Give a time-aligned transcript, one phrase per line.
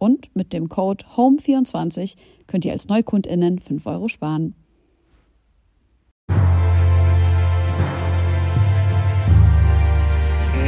[0.00, 4.54] Und mit dem Code HOME24 könnt ihr als NeukundInnen 5 Euro sparen.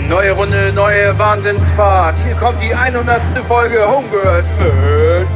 [0.06, 2.18] Neue Runde, neue Wahnsinnsfahrt.
[2.22, 3.22] Hier kommt die 100.
[3.48, 5.26] Folge Homegirls mit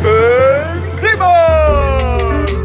[0.00, 2.56] Finn Kliman.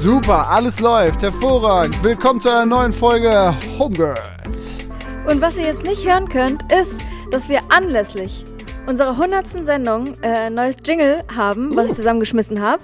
[0.00, 2.04] Super, alles läuft, hervorragend.
[2.04, 4.80] Willkommen zu einer neuen Folge Homegirls.
[5.26, 7.00] Und was ihr jetzt nicht hören könnt, ist,
[7.34, 8.44] dass wir anlässlich
[8.86, 9.64] unserer 100.
[9.64, 12.80] Sendung äh, ein neues Jingle haben, was ich zusammengeschmissen habe.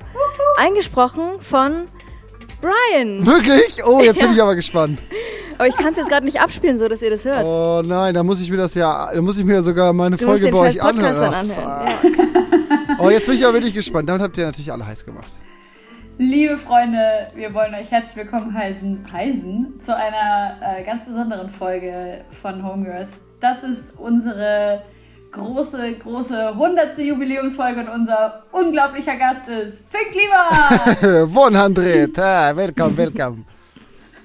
[0.57, 1.87] Eingesprochen von
[2.61, 3.25] Brian.
[3.25, 3.77] Wirklich?
[3.87, 5.05] Oh, jetzt bin ich aber gespannt.
[5.55, 7.45] Aber ich kann es jetzt gerade nicht abspielen, so dass ihr das hört.
[7.47, 10.25] Oh nein, da muss ich mir das ja, da muss ich mir sogar meine Du
[10.25, 11.15] Folge bei euch anhören.
[11.15, 11.99] dann Oh, anhören.
[12.03, 12.99] fuck.
[12.99, 14.09] Oh, jetzt bin ich aber wirklich gespannt.
[14.09, 15.31] Damit habt ihr natürlich alle heiß gemacht.
[16.19, 22.25] Liebe Freunde, wir wollen euch herzlich willkommen heißen, heißen zu einer äh, ganz besonderen Folge
[22.43, 23.11] von Homegirls.
[23.41, 24.83] Das ist unsere
[25.33, 26.99] große, große 100.
[26.99, 31.25] Jubiläumsfolge und unser unglaublicher Gast ist Fink Klima.
[31.25, 32.19] 100.
[32.19, 33.45] Ah, welcome, welcome.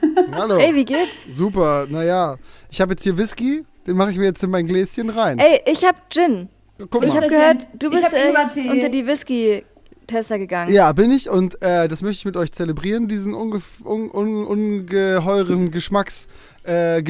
[0.32, 0.58] Hallo.
[0.58, 1.24] Ey, wie geht's?
[1.32, 2.36] Super, naja.
[2.70, 5.40] Ich habe jetzt hier Whisky, den mache ich mir jetzt in mein Gläschen rein.
[5.40, 6.50] Ey, ich hab Gin.
[6.90, 7.22] Guck Ich mal.
[7.22, 10.74] habe gehört, du Ich bist hab äh, unter die Whisky-Tester gegangen.
[10.74, 14.46] Ja, bin ich und äh, das möchte ich mit euch zelebrieren, diesen unge un un
[14.46, 16.28] ungeheuren Geschmacks
[16.66, 17.02] äh.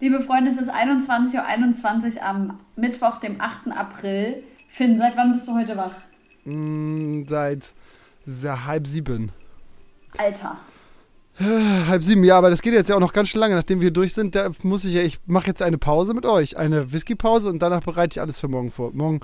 [0.00, 3.70] Liebe Freunde, es ist 21.21 Uhr 21 am Mittwoch, dem 8.
[3.70, 4.42] April.
[4.70, 5.92] Finn, seit wann bist du heute wach?
[6.44, 7.74] Mm, seit,
[8.22, 9.30] seit halb sieben.
[10.16, 10.56] Alter.
[11.38, 13.54] Äh, Halb sieben, ja, aber das geht jetzt ja auch noch ganz schön lange.
[13.54, 16.56] Nachdem wir durch sind, da muss ich ja, ich mache jetzt eine Pause mit euch.
[16.56, 18.92] Eine Whisky-Pause und danach bereite ich alles für morgen vor.
[18.94, 19.20] Morgen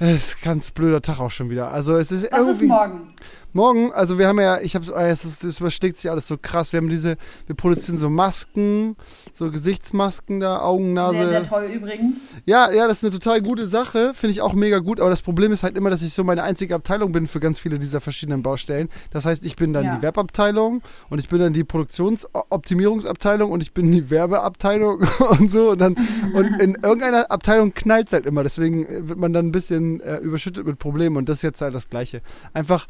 [0.00, 1.70] äh, ist ein ganz blöder Tag auch schon wieder.
[1.70, 2.64] Also es ist Was irgendwie.
[2.64, 3.14] ist morgen?
[3.54, 6.72] Morgen, also wir haben ja, ich habe, es, ist- es überschlägt sich alles so krass.
[6.72, 7.16] Wir haben diese,
[7.46, 8.96] wir produzieren so Masken,
[9.32, 11.14] so Gesichtsmasken da, Augen, Nase.
[11.18, 12.16] Sehr, sehr toll übrigens.
[12.44, 15.00] Ja, ja, das ist eine total gute Sache, finde ich auch mega gut.
[15.00, 17.58] Aber das Problem ist halt immer, dass ich so meine einzige Abteilung bin für ganz
[17.60, 18.88] viele dieser verschiedenen Baustellen.
[19.12, 19.96] Das heißt, ich bin dann Ja.
[19.96, 25.00] die Webabteilung und ich bin dann die Produktionsoptimierungsabteilung und ich bin die Werbeabteilung
[25.38, 25.70] und so.
[25.70, 25.94] Und dann
[26.34, 28.42] und in irgendeiner Abteilung knallt es halt immer.
[28.42, 31.60] Deswegen äh, wird man dann ein bisschen äh, überschüttet mit Problemen und das ist jetzt
[31.60, 32.20] halt das Gleiche.
[32.52, 32.86] Einfach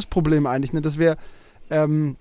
[0.00, 0.80] Luxusproblem eigentlich, ne?
[0.80, 1.16] Dass wir
[1.70, 2.16] ähm,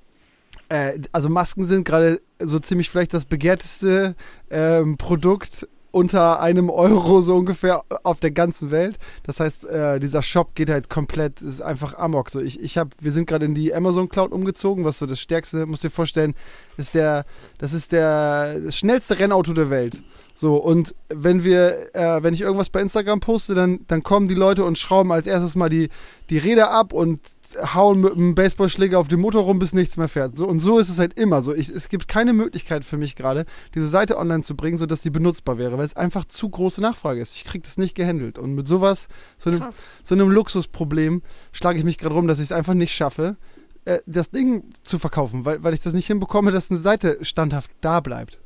[0.69, 4.15] äh, also Masken sind gerade so ziemlich vielleicht das begehrteste
[4.49, 8.99] ähm, Produkt unter einem Euro so ungefähr auf der ganzen Welt.
[9.23, 12.29] Das heißt, äh, dieser Shop geht halt komplett, ist einfach amok.
[12.29, 15.19] So, ich, ich hab, wir sind gerade in die Amazon Cloud umgezogen, was so das
[15.19, 16.35] stärkste, musst dir vorstellen,
[16.77, 17.25] ist der,
[17.57, 20.03] das ist der das schnellste Rennauto der Welt.
[20.39, 24.35] So, und wenn wir, äh, wenn ich irgendwas bei Instagram poste, dann, dann kommen die
[24.35, 25.89] Leute und schrauben als erstes mal die,
[26.29, 27.19] die Räder ab und
[27.75, 30.37] hauen mit einem Baseballschläger auf dem Motor rum, bis nichts mehr fährt.
[30.37, 31.53] So, und so ist es halt immer so.
[31.53, 33.45] Ich, es gibt keine Möglichkeit für mich gerade,
[33.75, 37.19] diese Seite online zu bringen, sodass die benutzbar wäre, weil es einfach zu große Nachfrage
[37.19, 37.35] ist.
[37.35, 38.39] Ich kriege das nicht gehandelt.
[38.39, 39.75] Und mit sowas, so einem, Krass.
[40.05, 41.21] so einem Luxusproblem,
[41.51, 43.35] schlage ich mich gerade rum, dass ich es einfach nicht schaffe,
[43.83, 47.71] äh, das Ding zu verkaufen, weil, weil ich das nicht hinbekomme, dass eine Seite standhaft
[47.81, 48.39] da bleibt.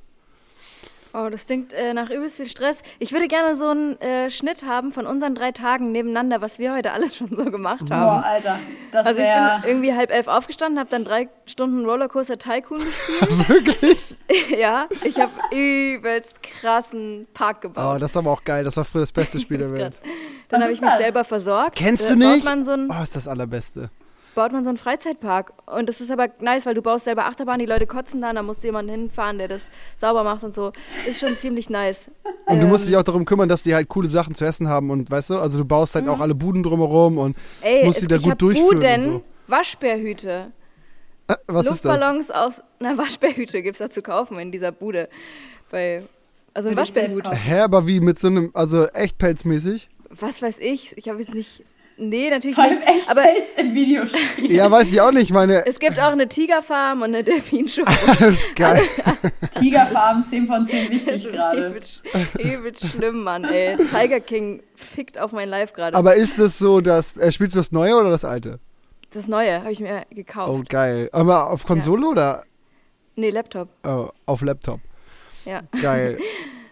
[1.16, 2.82] Oh, das klingt äh, nach übelst viel Stress.
[2.98, 6.74] Ich würde gerne so einen äh, Schnitt haben von unseren drei Tagen nebeneinander, was wir
[6.74, 8.24] heute alles schon so gemacht Boah, haben.
[8.24, 8.60] Alter.
[8.92, 12.80] Das Also ich wär, bin irgendwie halb elf aufgestanden, habe dann drei Stunden Rollercoaster Tycoon
[12.80, 13.48] gespielt.
[13.50, 14.16] Wirklich?
[14.60, 18.02] ja, ich habe übelst krassen Park Oh, gebaut.
[18.02, 18.64] das ist aber auch geil.
[18.64, 20.00] Das war früher das beste Spiel der Welt.
[20.50, 21.76] Dann habe ich mich selber versorgt.
[21.78, 22.44] Kennst Äh, du nicht?
[22.66, 23.92] So Oh, ist das allerbeste.
[24.36, 25.54] Baut man so einen Freizeitpark.
[25.66, 28.44] Und das ist aber nice, weil du baust selber Achterbahn, die Leute kotzen dann, da
[28.44, 30.72] musst du jemanden hinfahren, der das sauber macht und so.
[31.08, 32.10] Ist schon ziemlich nice.
[32.46, 34.68] Und du musst Ähm, dich auch darum kümmern, dass die halt coole Sachen zu essen
[34.68, 37.42] haben und weißt du, also du baust halt auch alle Buden drumherum und Mhm.
[37.62, 39.24] Ey, musst es, die da gut durchführen Buden, und so.
[39.48, 40.52] Waschbärhüte.
[41.28, 41.94] Äh, was ist das?
[41.94, 42.62] Luftballons aus.
[42.80, 45.10] Na, Waschbärhüte gibt es da zu kaufen in dieser Bude.
[45.72, 46.04] Bei
[46.54, 47.32] Also ein kaufen.
[47.32, 49.90] Hä, aber wie mit so einem, also echt pelzmäßig?
[50.20, 50.96] Was weiß ich?
[50.98, 51.64] Ich habe jetzt nicht.
[52.10, 52.88] Nee, natürlich Vor allem nicht.
[52.88, 54.52] echt Aber Pelz im Videospiel.
[54.52, 55.32] Ja, weiß ich auch nicht.
[55.32, 58.82] Meine, es gibt auch eine Tigerfarm und eine ist geil.
[59.60, 61.76] Tigerfarben, 10 von 10 Das wichtig ist gerade.
[62.40, 63.78] übelst schlimm, Mann, ey.
[63.78, 65.98] Tiger King fickt auf mein Live gerade.
[65.98, 68.60] Aber ist es so, dass, äh, spielst du das Neue oder das Alte?
[69.12, 70.50] Das Neue habe ich mir gekauft.
[70.52, 71.10] Oh, geil.
[71.12, 72.44] Aber auf Konsole oder
[73.16, 73.70] Nee, Laptop.
[73.86, 74.80] oh, auf Laptop?
[75.46, 75.62] Ja.
[75.82, 76.18] Geil.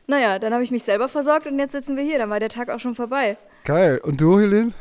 [0.07, 2.17] Naja, dann habe ich mich selber versorgt und jetzt sitzen wir hier.
[2.17, 3.37] Dann war der Tag auch schon vorbei.
[3.63, 3.97] Geil.
[4.03, 4.71] Und du, Helene?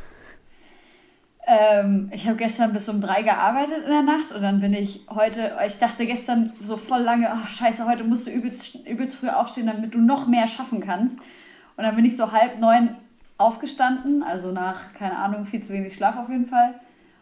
[1.52, 5.00] Ähm, ich habe gestern bis um drei gearbeitet in der Nacht und dann bin ich
[5.10, 9.28] heute, ich dachte gestern so voll lange, ach scheiße, heute musst du übelst, übelst früh
[9.30, 11.18] aufstehen, damit du noch mehr schaffen kannst.
[11.76, 12.94] Und dann bin ich so halb neun
[13.36, 16.74] aufgestanden, also nach, keine Ahnung, viel zu wenig Schlaf auf jeden Fall.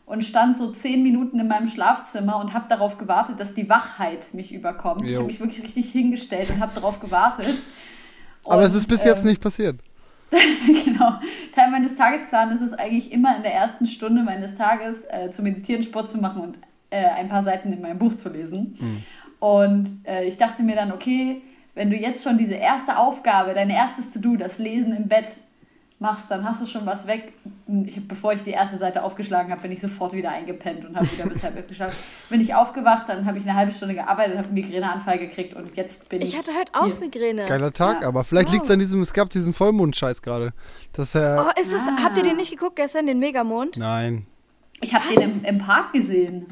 [0.05, 4.35] Und stand so zehn Minuten in meinem Schlafzimmer und habe darauf gewartet, dass die Wachheit
[4.35, 5.05] mich überkommt.
[5.05, 5.21] Ich Jo.
[5.21, 7.55] habe mich wirklich richtig hingestellt und habe darauf gewartet.
[8.45, 9.77] Aber Und, es ist bis jetzt ähm, nicht passiert.
[10.85, 11.15] genau.
[11.55, 15.43] Teil meines Tagesplans ist es eigentlich immer in der ersten Stunde meines Tages äh, zu
[15.43, 16.59] meditieren, Sport zu machen und
[16.91, 18.79] äh, ein paar Seiten in meinem Buch zu lesen.
[19.41, 21.43] Und äh, ich dachte mir dann, okay,
[21.75, 25.29] wenn du jetzt schon diese erste Aufgabe, dein erstes To-Do, das Lesen im Bett
[26.01, 27.33] machst, dann hast du schon was weg.
[27.87, 31.11] Ich, bevor ich die erste Seite aufgeschlagen habe, bin ich sofort wieder eingepennt und habe
[31.11, 31.97] wieder bis halb elf geschlafen.
[32.31, 35.77] Bin ich aufgewacht, dann habe ich eine halbe Stunde gearbeitet, habe einen Migräneanfall gekriegt und
[35.77, 36.31] jetzt bin ich.
[36.33, 36.95] Ich hatte heute auch Hier.
[37.01, 37.47] Migräne.
[37.47, 38.09] Geiler Tag, Ja.
[38.09, 38.53] aber vielleicht Wow.
[38.55, 40.53] liegt es an diesem, es gab diesen Vollmond-Scheiß gerade.
[40.93, 41.97] Das äh, Oh, ist es, Ah.
[42.03, 43.77] habt ihr den nicht geguckt gestern, den Megamond?
[43.77, 44.27] Nein.
[44.81, 46.47] Ich habe den im, im Park gesehen.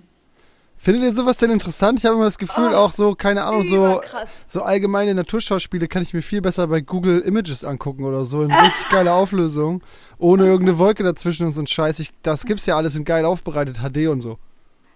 [0.78, 1.98] Findet ihr sowas denn interessant?
[1.98, 4.00] Ich habe immer das Gefühl, auch so, keine Ahnung, so,
[4.46, 8.52] so allgemeine Naturschauspiele kann ich mir viel besser bei Google Images angucken oder so in
[8.52, 9.82] richtig geile Auflösung.
[10.18, 11.98] Ohne irgendeine Wolke dazwischen und so ein Scheiß.
[11.98, 14.38] Ich, das gibt's ja alles in geil aufbereitet, HD und so.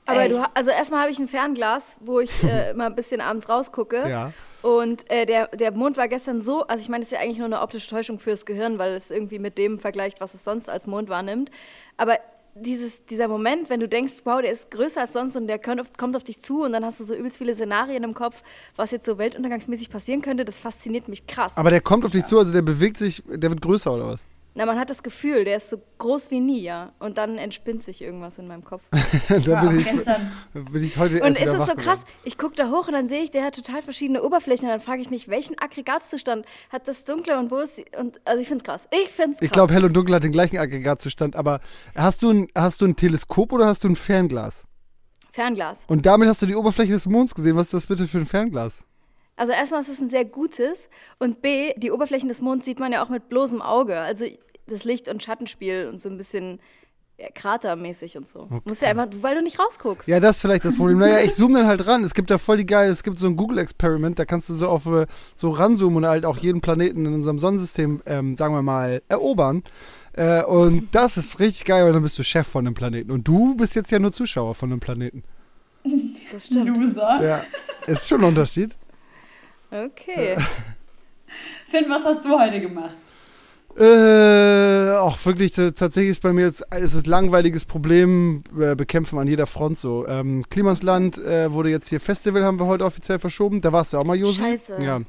[0.06, 3.20] Aber du, ha- also erstmal habe ich ein Fernglas, wo ich äh, immer ein bisschen
[3.20, 4.08] abends rausgucke.
[4.08, 4.32] Ja.
[4.62, 7.38] Und äh, der, der Mond war gestern so, also ich meine, das ist ja eigentlich
[7.38, 10.68] nur eine optische Täuschung fürs Gehirn, weil es irgendwie mit dem vergleicht, was es sonst
[10.68, 11.50] als Mond wahrnimmt.
[11.96, 12.18] Aber
[12.60, 16.16] dieses, dieser Moment, wenn du denkst, wow, der ist größer als sonst und der kommt
[16.16, 18.42] auf, dich zu und dann hast du so übelst viele Szenarien im Kopf,
[18.76, 21.56] was jetzt so weltuntergangsmäßig passieren könnte, das fasziniert mich krass.
[21.56, 24.20] Aber der kommt auf dich zu, also der bewegt sich, der wird größer oder was?
[24.60, 26.92] Na, man hat das Gefühl, der ist so groß wie nie, ja.
[26.98, 28.82] Und dann entspinnt sich irgendwas in meinem Kopf.
[29.46, 29.90] da bin ich,
[30.70, 31.78] bin ich heute Und erst ist es so geworden.
[31.78, 32.04] krass?
[32.24, 34.66] Ich gucke da hoch und dann sehe ich, der hat total verschiedene Oberflächen.
[34.66, 37.86] Und dann frage ich mich, welchen Aggregatzustand hat das Dunkle und wo ist sie?
[37.98, 38.86] Und also ich finde es krass.
[38.92, 39.46] Ich finde es krass.
[39.46, 41.60] Ich glaube, Hell und Dunkel hat den gleichen Aggregatzustand, aber
[41.96, 44.64] hast du, ein, hast du ein Teleskop oder hast du ein Fernglas?
[45.32, 45.78] Fernglas.
[45.86, 47.56] Und damit hast du die Oberfläche des Monds gesehen.
[47.56, 48.84] Was ist das bitte für ein Fernglas?
[49.40, 50.90] Also erstmal ist es ein sehr gutes.
[51.18, 53.98] Und B, die Oberflächen des Monds sieht man ja auch mit bloßem Auge.
[53.98, 54.26] Also
[54.70, 56.60] das Licht- und Schattenspiel und so ein bisschen
[57.18, 58.48] ja, kratermäßig und so.
[58.64, 60.08] Musst ja einfach, weil du nicht rausguckst.
[60.08, 60.98] Ja, das ist vielleicht das Problem.
[60.98, 62.02] Naja, ich zoome dann halt ran.
[62.02, 64.68] Es gibt da voll die geil, es gibt so ein Google-Experiment, da kannst du so
[64.68, 65.06] auf äh,
[65.36, 69.62] so ranzoomen und halt auch jeden Planeten in unserem Sonnensystem, ähm, sagen wir mal, erobern.
[70.14, 73.10] Äh, und das ist richtig geil, weil dann bist du Chef von dem Planeten.
[73.10, 75.22] Und du bist jetzt ja nur Zuschauer von dem Planeten.
[76.32, 76.68] Das stimmt.
[76.68, 77.22] Loser.
[77.22, 77.44] Ja,
[77.86, 78.76] ist schon ein Unterschied.
[79.70, 80.36] Okay.
[81.70, 82.96] Finn, was hast du heute gemacht?
[83.78, 89.28] Äh, auch wirklich, tatsächlich ist bei mir jetzt ist es langweiliges Problem äh, bekämpfen an
[89.28, 90.06] jeder Front so.
[90.06, 93.60] Ähm, Klimasland äh, wurde jetzt hier Festival, haben wir heute offiziell verschoben.
[93.60, 94.40] Da warst du auch mal, Josi.
[94.40, 94.82] Scheiße.
[94.82, 95.00] Ja.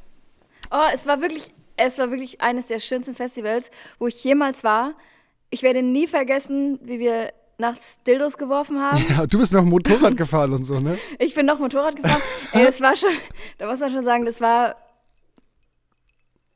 [0.69, 4.93] Oh, es war wirklich, es war wirklich eines der schönsten Festivals, wo ich jemals war.
[5.49, 9.03] Ich werde nie vergessen, wie wir nachts Dildos geworfen haben.
[9.09, 10.97] ja, du bist noch Motorrad gefahren und so, ne?
[11.19, 12.21] Ich bin noch Motorrad gefahren.
[12.51, 13.11] Ey, das war schon,
[13.57, 14.75] da muss man schon sagen, das war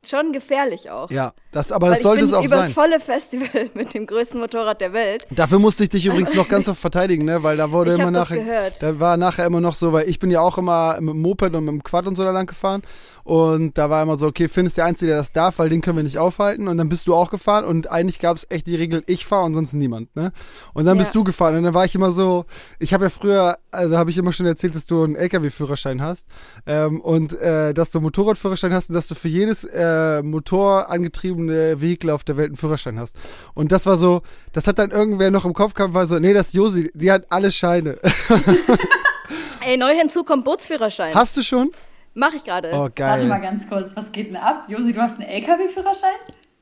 [0.08, 1.10] schon gefährlich auch.
[1.10, 2.72] Ja, das, aber das sollte ich es bin auch übers sein.
[2.72, 5.26] volle Festival mit dem größten Motorrad der Welt.
[5.30, 7.42] Dafür musste ich dich übrigens noch ganz oft verteidigen, ne?
[7.42, 8.82] Weil da wurde Ich immer nachher, gehört.
[8.82, 11.54] da war nachher immer noch so, weil ich bin ja auch immer mit dem Moped
[11.54, 12.82] und mit dem Quad und so da lang gefahren
[13.26, 15.80] und da war immer so, okay, Finn ist der Einzige, der das darf, weil den
[15.80, 18.68] können wir nicht aufhalten und dann bist du auch gefahren und eigentlich gab es echt
[18.68, 20.30] die Regel, ich fahre und sonst niemand, ne?
[20.74, 21.02] Und dann Ja.
[21.02, 22.44] bist du gefahren und dann war ich immer so,
[22.78, 26.28] ich habe ja früher, also habe ich immer schon erzählt, dass du einen LKW-Führerschein hast
[26.66, 31.80] ähm, und äh, dass du einen Motorradführerschein hast und dass du für jedes äh, motorangetriebene
[31.80, 33.16] Vehikel auf der Welt einen Führerschein hast.
[33.54, 36.32] Und das war so, das hat dann irgendwer noch im Kopf gehabt, war so, nee,
[36.32, 37.98] das ist Josi, die hat alle Scheine.
[39.64, 41.12] Ey, neu hinzu kommt Bootsführerschein.
[41.14, 41.72] Hast du schon?
[42.18, 42.70] Mach ich gerade.
[42.72, 43.50] Oh, Warte mal geil.
[43.50, 44.64] ganz kurz, was geht denn ab?
[44.68, 46.14] Josi, du hast einen LKW-Führerschein?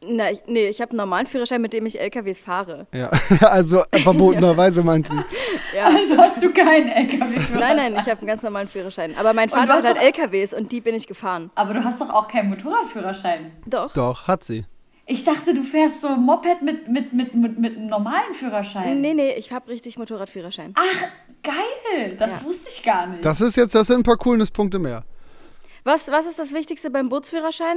[0.07, 2.87] Na, ich, nee, ich habe einen normalen Führerschein, mit dem ich LKWs fahre.
[2.93, 3.09] Ja,
[3.41, 5.15] also verbotenerweise meint sie.
[5.75, 5.87] Ja.
[5.87, 7.59] Also hast du keinen LKW-Führerschein?
[7.77, 9.17] Nein, nein, ich habe einen ganz normalen Führerschein.
[9.17, 11.51] Aber mein Vater hat halt LKWs und die bin ich gefahren.
[11.57, 13.51] Aber du hast doch auch keinen Motorradführerschein.
[13.67, 13.93] Doch.
[13.93, 14.65] Doch, hat sie.
[15.07, 19.01] Ich dachte, du fährst so Moped mit, mit, mit, mit, mit einem normalen Führerschein.
[19.01, 20.75] Nee, nee, ich habe richtig Motorradführerschein.
[20.77, 21.09] Ach,
[21.43, 22.17] geil.
[22.21, 22.45] Das Ja.
[22.45, 23.25] wusste ich gar nicht.
[23.25, 25.03] Das ist jetzt, das sind ein paar Coolness-Punkte mehr.
[25.85, 27.77] Was, was ist das Wichtigste beim Bootsführerschein?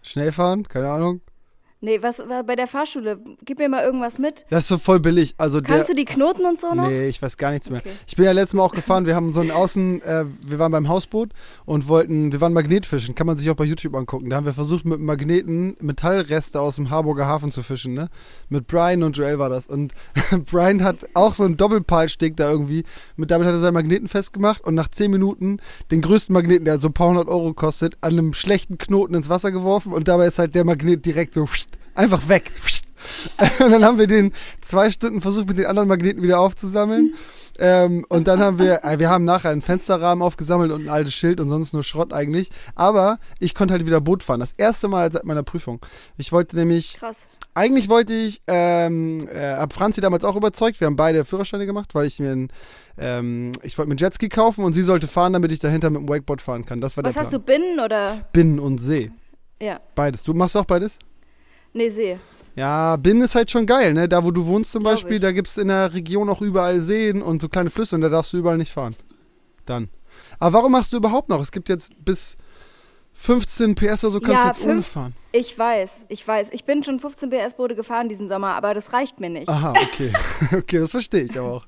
[0.00, 1.20] Schnell fahren, keine Ahnung.
[1.84, 3.18] Nee, was war bei der Fahrschule?
[3.44, 4.44] Gib mir mal irgendwas mit.
[4.50, 5.34] Das ist so voll billig.
[5.36, 6.86] Also Kannst der, du die Knoten und so noch?
[6.86, 7.80] Nee, ich weiß gar nichts mehr.
[7.80, 7.90] Okay.
[8.06, 10.70] Ich bin ja letztes Mal auch gefahren, wir haben so einen Außen, äh, wir waren
[10.70, 11.30] beim Hausboot
[11.64, 14.30] und wollten, wir waren Magnetfischen, kann man sich auch bei YouTube angucken.
[14.30, 18.10] Da haben wir versucht mit Magneten Metallreste aus dem Harburger Hafen zu fischen, ne?
[18.48, 19.66] Mit Brian und Joel war das.
[19.66, 19.92] Und
[20.52, 22.84] Brian hat auch so einen Doppelpalsteg da irgendwie,
[23.16, 25.58] mit, damit hat er seinen Magneten festgemacht und nach 10 Minuten
[25.90, 29.28] den größten Magneten, der so ein paar hundert Euro kostet, an einem schlechten Knoten ins
[29.28, 31.48] Wasser geworfen und dabei ist halt der Magnet direkt so
[31.94, 32.50] einfach weg.
[33.60, 37.14] Und dann haben wir den zwei Stunden versucht, mit den anderen Magneten wieder aufzusammeln.
[37.58, 41.12] Ähm, und dann haben wir, äh, wir haben nachher einen Fensterrahmen aufgesammelt und ein altes
[41.12, 42.50] Schild und sonst nur Schrott eigentlich.
[42.74, 44.40] Aber ich konnte halt wieder Boot fahren.
[44.40, 45.84] Das erste Mal seit meiner Prüfung.
[46.16, 47.18] Ich wollte nämlich, Krass.
[47.52, 50.80] eigentlich wollte ich, ähm, äh, hab Franzi damals auch überzeugt.
[50.80, 52.48] Wir haben beide Führerscheine gemacht, weil ich mir ein,
[52.98, 56.00] ähm, ich wollte mir einen Jetski kaufen und sie sollte fahren, damit ich dahinter mit
[56.00, 56.80] dem Wakeboard fahren kann.
[56.80, 57.40] Das war Was der hast Plan.
[57.40, 58.26] du, Binnen oder?
[58.32, 59.10] Binnen und See.
[59.60, 59.78] Ja.
[59.94, 60.22] Beides.
[60.22, 60.98] Du machst auch beides?
[61.72, 62.18] Nee, See.
[62.54, 64.08] Ja, Binnen ist halt schon geil, ne?
[64.08, 65.22] Da, wo du wohnst zum Glaub Beispiel, ich.
[65.22, 68.08] da gibt es in der Region auch überall Seen und so kleine Flüsse und da
[68.10, 68.94] darfst du überall nicht fahren.
[69.64, 69.88] Dann.
[70.38, 71.40] Aber warum machst du überhaupt noch?
[71.40, 72.36] Es gibt jetzt bis
[73.14, 75.14] 15 PS oder so kannst Ja, du jetzt ohne fünf- fahren.
[75.34, 76.48] Ich weiß, ich weiß.
[76.52, 79.48] Ich bin schon 15 PS-Boote gefahren diesen Sommer, aber das reicht mir nicht.
[79.48, 80.12] Aha, okay.
[80.54, 81.66] okay, das verstehe ich aber auch.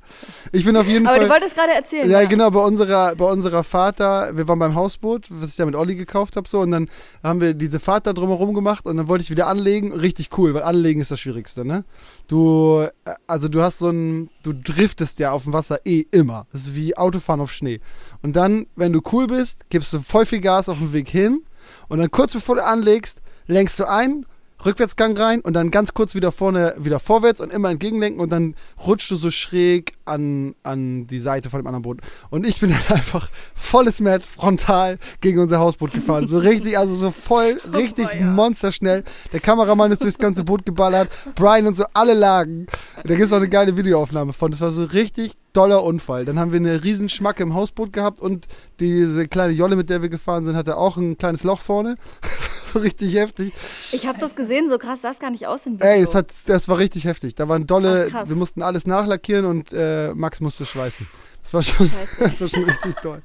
[0.52, 1.26] Ich bin auf jeden aber Fall.
[1.26, 2.10] du wolltest gerade erzählen.
[2.10, 5.64] Ja, genau, bei unserer, bei unserer Fahrt da, wir waren beim Hausboot, was ich da
[5.64, 6.90] mit Olli gekauft habe, so, und dann
[7.22, 9.92] haben wir diese Fahrt da drumherum gemacht und dann wollte ich wieder anlegen.
[9.94, 11.84] Richtig cool, weil anlegen ist das Schwierigste, ne?
[12.28, 16.46] Du, äh, also du hast so ein, du driftest ja auf dem Wasser eh immer.
[16.52, 17.80] Das ist wie Autofahren auf Schnee.
[18.24, 21.42] Und dann, wenn du cool bist, gibst du voll viel Gas auf dem Weg hin
[21.88, 24.24] und dann kurz bevor du anlegst, lenkst du ein,
[24.64, 28.54] Rückwärtsgang rein und dann ganz kurz wieder vorne, wieder vorwärts und immer entgegenlenken und dann
[28.82, 32.00] rutschst du so schräg an, an die Seite von dem anderen Boot.
[32.30, 36.26] Und ich bin dann einfach volles Met frontal gegen unser Hausboot gefahren.
[36.26, 39.04] So richtig, also so voll, richtig monsterschnell.
[39.34, 41.10] Der Kameramann ist durchs ganze Boot geballert.
[41.34, 42.68] Brian und so, alle lagen.
[42.96, 44.50] Da gibt es auch eine geile Videoaufnahme von.
[44.50, 46.24] Das war so richtig doller Unfall.
[46.24, 48.46] Dann haben wir eine riesen Schmacke im Hausboot gehabt und
[48.80, 51.96] diese kleine Jolle, mit der wir gefahren sind, hatte auch ein kleines Loch vorne.
[52.72, 53.52] so richtig heftig.
[53.92, 55.86] Ich habe das gesehen, so krass sah es gar nicht aus im Video.
[55.86, 57.34] Ey, das, hat, das war richtig heftig.
[57.34, 61.06] Da waren dolle, Ach, wir mussten alles nachlackieren und äh, Max musste schweißen.
[61.42, 63.22] Das war schon, das war schon richtig toll.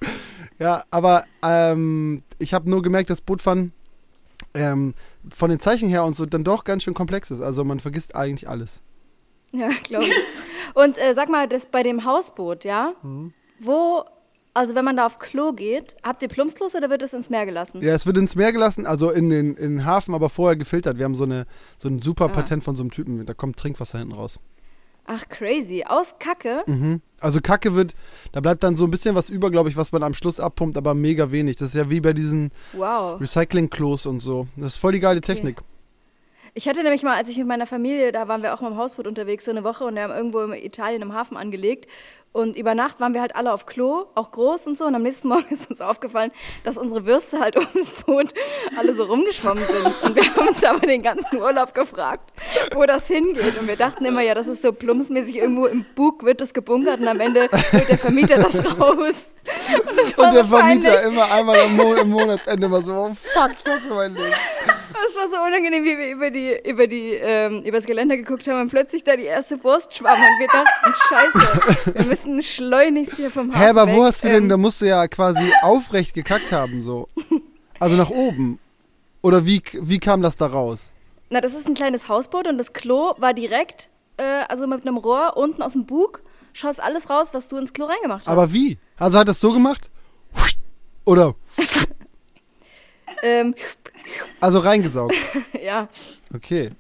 [0.59, 3.71] Ja, aber ähm, ich habe nur gemerkt, dass Bootfahren
[4.53, 4.93] ähm,
[5.33, 7.41] von den Zeichen her und so dann doch ganz schön komplex ist.
[7.41, 8.81] Also man vergisst eigentlich alles.
[9.51, 10.13] Ja, glaube ich.
[10.75, 12.93] Und äh, sag mal, das bei dem Hausboot, ja?
[13.01, 13.33] Mhm.
[13.59, 14.03] Wo,
[14.53, 17.45] also wenn man da auf Klo geht, habt ihr Plumpsklos oder wird es ins Meer
[17.45, 17.81] gelassen?
[17.81, 20.97] Ja, es wird ins Meer gelassen, also in den, in den Hafen, aber vorher gefiltert.
[20.97, 21.45] Wir haben so, eine,
[21.77, 22.29] so ein super Ah.
[22.29, 23.25] Patent von so einem Typen.
[23.25, 24.39] Da kommt Trinkwasser hinten raus.
[25.11, 25.83] Ach, crazy.
[25.87, 26.61] Aus Kacke?
[26.67, 27.01] Mhm.
[27.19, 27.95] Also Kacke wird,
[28.31, 30.77] da bleibt dann so ein bisschen was über, glaube ich, was man am Schluss abpumpt,
[30.77, 31.55] aber mega wenig.
[31.55, 33.19] Das ist ja wie bei diesen Wow.
[33.19, 34.47] Recycling-Klos und so.
[34.55, 35.57] Das ist voll die geile Technik.
[36.53, 38.77] Ich hatte nämlich mal, als ich mit meiner Familie, da waren wir auch mal im
[38.77, 41.87] Hausboot unterwegs, so eine Woche und wir haben irgendwo in Italien im Hafen angelegt.
[42.31, 44.86] Und über Nacht waren wir halt alle auf Klo, auch groß und so.
[44.86, 46.31] Und am nächsten Morgen ist uns aufgefallen,
[46.63, 48.33] dass unsere Würste halt um das Boot
[48.77, 50.03] alle so rumgeschwommen sind.
[50.03, 52.31] Und wir haben uns aber den ganzen Urlaub gefragt,
[52.75, 53.59] wo das hingeht.
[53.59, 57.00] Und wir dachten immer, ja, das ist so plumpsmäßig irgendwo im Bug wird das gebunkert
[57.00, 59.33] und am Ende holt der Vermieter das raus.
[59.74, 60.57] Und, das Und der so.
[60.57, 64.33] Vermieter immer einmal im, Mo im Monatsende immer so, oh fuck, das ist mein Leben.
[65.09, 68.62] Es war so unangenehm, wie wir über die, über die, ähm, übers Geländer geguckt haben
[68.62, 73.31] und plötzlich da die erste Wurst schwamm und wir dachten, scheiße, wir müssen schleunigst hier
[73.31, 74.03] vom Hafen Hä, aber wo weg.
[74.03, 77.07] hast du denn, Ähm, da musst du ja quasi aufrecht gekackt haben, so.
[77.79, 78.59] Also nach oben.
[79.21, 80.91] Oder wie, wie kam das da raus?
[81.29, 84.97] Na, das ist ein kleines Hausboot und das Klo war direkt, äh, also mit einem
[84.97, 86.21] Rohr unten aus dem Bug,
[86.53, 88.27] schoss alles raus, was du ins Klo reingemacht hast.
[88.27, 88.77] Aber wie?
[88.97, 89.89] Also hat das so gemacht?
[91.05, 91.35] Oder,
[93.23, 93.55] ähm,
[94.39, 95.15] also reingesaugt.
[95.63, 95.88] ja,
[96.33, 96.71] Okay.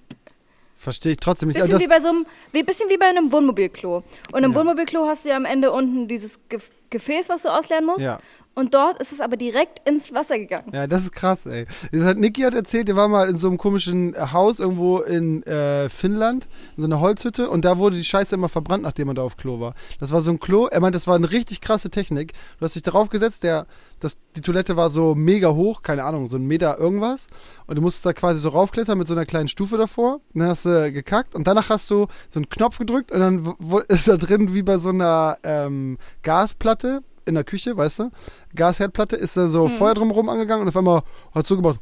[0.79, 1.57] Verstehe ich trotzdem nicht.
[1.57, 4.01] bisschen Also wie das, bei so einem, wie, bisschen wie bei einem Wohnmobilklo.
[4.31, 4.57] Und im Ja.
[4.59, 7.99] Wohnmobilklo hast du ja am Ende unten dieses Gef Gefäß, was du ausleeren musst.
[7.99, 8.17] Ja.
[8.55, 10.71] Und dort ist es aber direkt ins Wasser gegangen.
[10.73, 11.65] ja, das ist krass, ey.
[11.91, 15.43] Das hat, Niki hat erzählt, der war mal in so einem komischen Haus irgendwo in
[15.43, 19.13] äh, Finnland, in so einer Holzhütte und da wurde die Scheiße immer verbrannt, nachdem er
[19.13, 19.75] da auf Klo war.
[19.99, 22.33] Das war so ein Klo, er meint, das war eine richtig krasse Technik.
[22.59, 23.65] Du hast dich darauf gesetzt, der,
[23.99, 27.27] das, die Toilette war so mega hoch, keine Ahnung, so ein Meter irgendwas.
[27.65, 30.15] Und du musstest da quasi so raufklettern mit so einer kleinen Stufe davor.
[30.33, 33.55] Und dann hast du gekackt und danach hast du so einen Knopf gedrückt und dann
[33.87, 38.11] ist da drin wie bei so einer ähm, Gasplatte in der Küche, weißt du?
[38.55, 41.79] Gasherdplatte, ist da so Feuer drumherum angegangen und auf einmal hat so gemacht.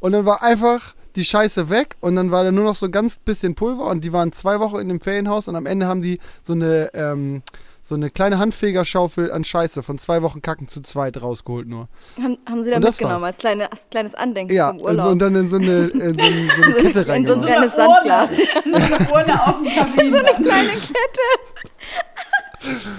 [0.00, 3.18] Und dann war einfach die Scheiße weg und dann war da nur noch so ganz
[3.18, 6.20] bisschen Pulver und die waren zwei Wochen in dem Ferienhaus und am Ende haben die
[6.44, 7.42] so eine, ähm,
[7.82, 11.88] so eine kleine Handfegerschaufel an Scheiße von zwei Wochen Kacken zu zweit rausgeholt nur.
[12.22, 13.28] Haben, haben sie da Und das mitgenommen war's.
[13.34, 15.06] als, kleine, als kleines Andenken Ja, vom und, Urlaub.
[15.10, 17.46] und dann in so eine, in so, ein, so eine Kette In so ein reingemacht.
[17.46, 18.28] kleines Sandglas.
[18.28, 20.12] Kamin.
[20.12, 21.28] so eine Kleine Kette.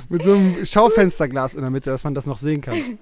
[0.09, 2.97] Mit so einem Schaufensterglas in der Mitte, dass man das noch sehen kann.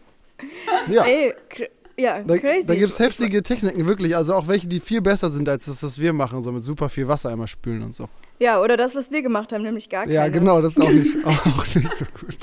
[0.89, 1.03] Ja.
[1.05, 1.67] Ey, cr
[1.99, 2.67] ja, Da, crazy.
[2.67, 4.15] da gibt es heftige Techniken, wirklich.
[4.15, 6.43] Also auch welche, die viel besser sind, als das, was wir machen.
[6.43, 8.07] So mit super viel Wasser einmal spülen und so.
[8.37, 10.13] Ja, oder das, was wir gemacht haben, nämlich gar keine.
[10.13, 12.37] Ja, genau, das ist auch nicht, auch nicht so gut.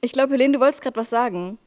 [0.00, 1.58] Ich glaube, Helene, du wolltest gerade was sagen.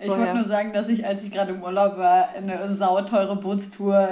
[0.00, 4.08] Ich wollte nur sagen, dass ich, als ich gerade im Urlaub war, eine sauteure Bootstour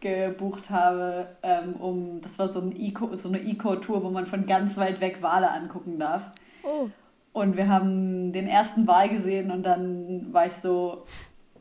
[0.00, 4.46] gebucht habe, ähm, um, das war so, ein Eco, so eine Eco-Tour, wo man von
[4.46, 6.22] ganz weit weg Wale angucken darf.
[6.62, 6.88] Oh.
[7.32, 11.04] Und wir haben den ersten Wal gesehen und dann war ich so,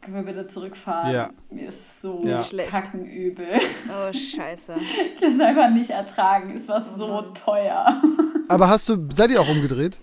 [0.01, 1.13] können wir bitte zurückfahren?
[1.13, 1.29] Ja.
[1.50, 2.41] Mir ist so Ja.
[2.69, 3.46] Kackenübel.
[3.89, 4.74] Oh, scheiße.
[5.15, 6.55] Ich kann es einfach nicht ertragen.
[6.58, 8.01] Es war so teuer.
[8.48, 10.00] Aber hast du, seid ihr auch umgedreht?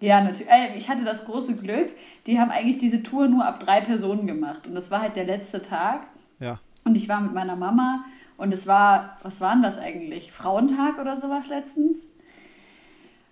[0.00, 0.48] Ja, natürlich.
[0.48, 1.90] Äh, Ich hatte das große Glück,
[2.26, 4.66] die haben eigentlich diese Tour nur ab drei Personen gemacht.
[4.66, 6.02] Und das war halt der letzte Tag.
[6.84, 8.04] Und ich war mit meiner Mama
[8.36, 10.32] und es war, was war denn das eigentlich?
[10.32, 12.06] Frauentag oder sowas letztens?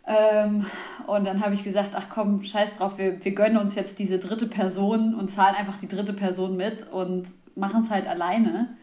[0.07, 0.65] Ähm,
[1.07, 4.19] und dann habe ich gesagt, ach komm, scheiß drauf, wir, wir gönnen uns jetzt diese
[4.19, 7.27] dritte Person und zahlen einfach die dritte Person mit und
[7.57, 8.77] machen es halt alleine.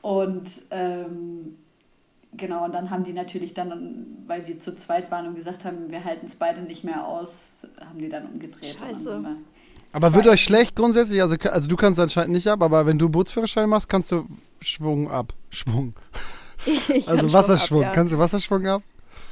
[0.00, 1.56] Und ähm,
[2.36, 5.90] genau, und dann haben die natürlich dann, weil wir zu zweit waren und gesagt haben,
[5.90, 8.74] wir halten es beide nicht mehr aus, haben die dann umgedreht.
[8.74, 9.22] Und dann Scheiße.
[9.22, 9.36] wir-
[9.92, 11.20] Aber wird euch schlecht grundsätzlich?
[11.22, 14.26] Also, also du kannst anscheinend nicht ab, aber wenn du Bootsführerschein machst, kannst du
[14.60, 15.32] Schwung ab.
[15.50, 15.94] Schwung.
[16.64, 17.80] Ich, ich Also Wasserschwung.
[17.80, 18.82] Schwung ab, Kannst du Wasserschwung ab?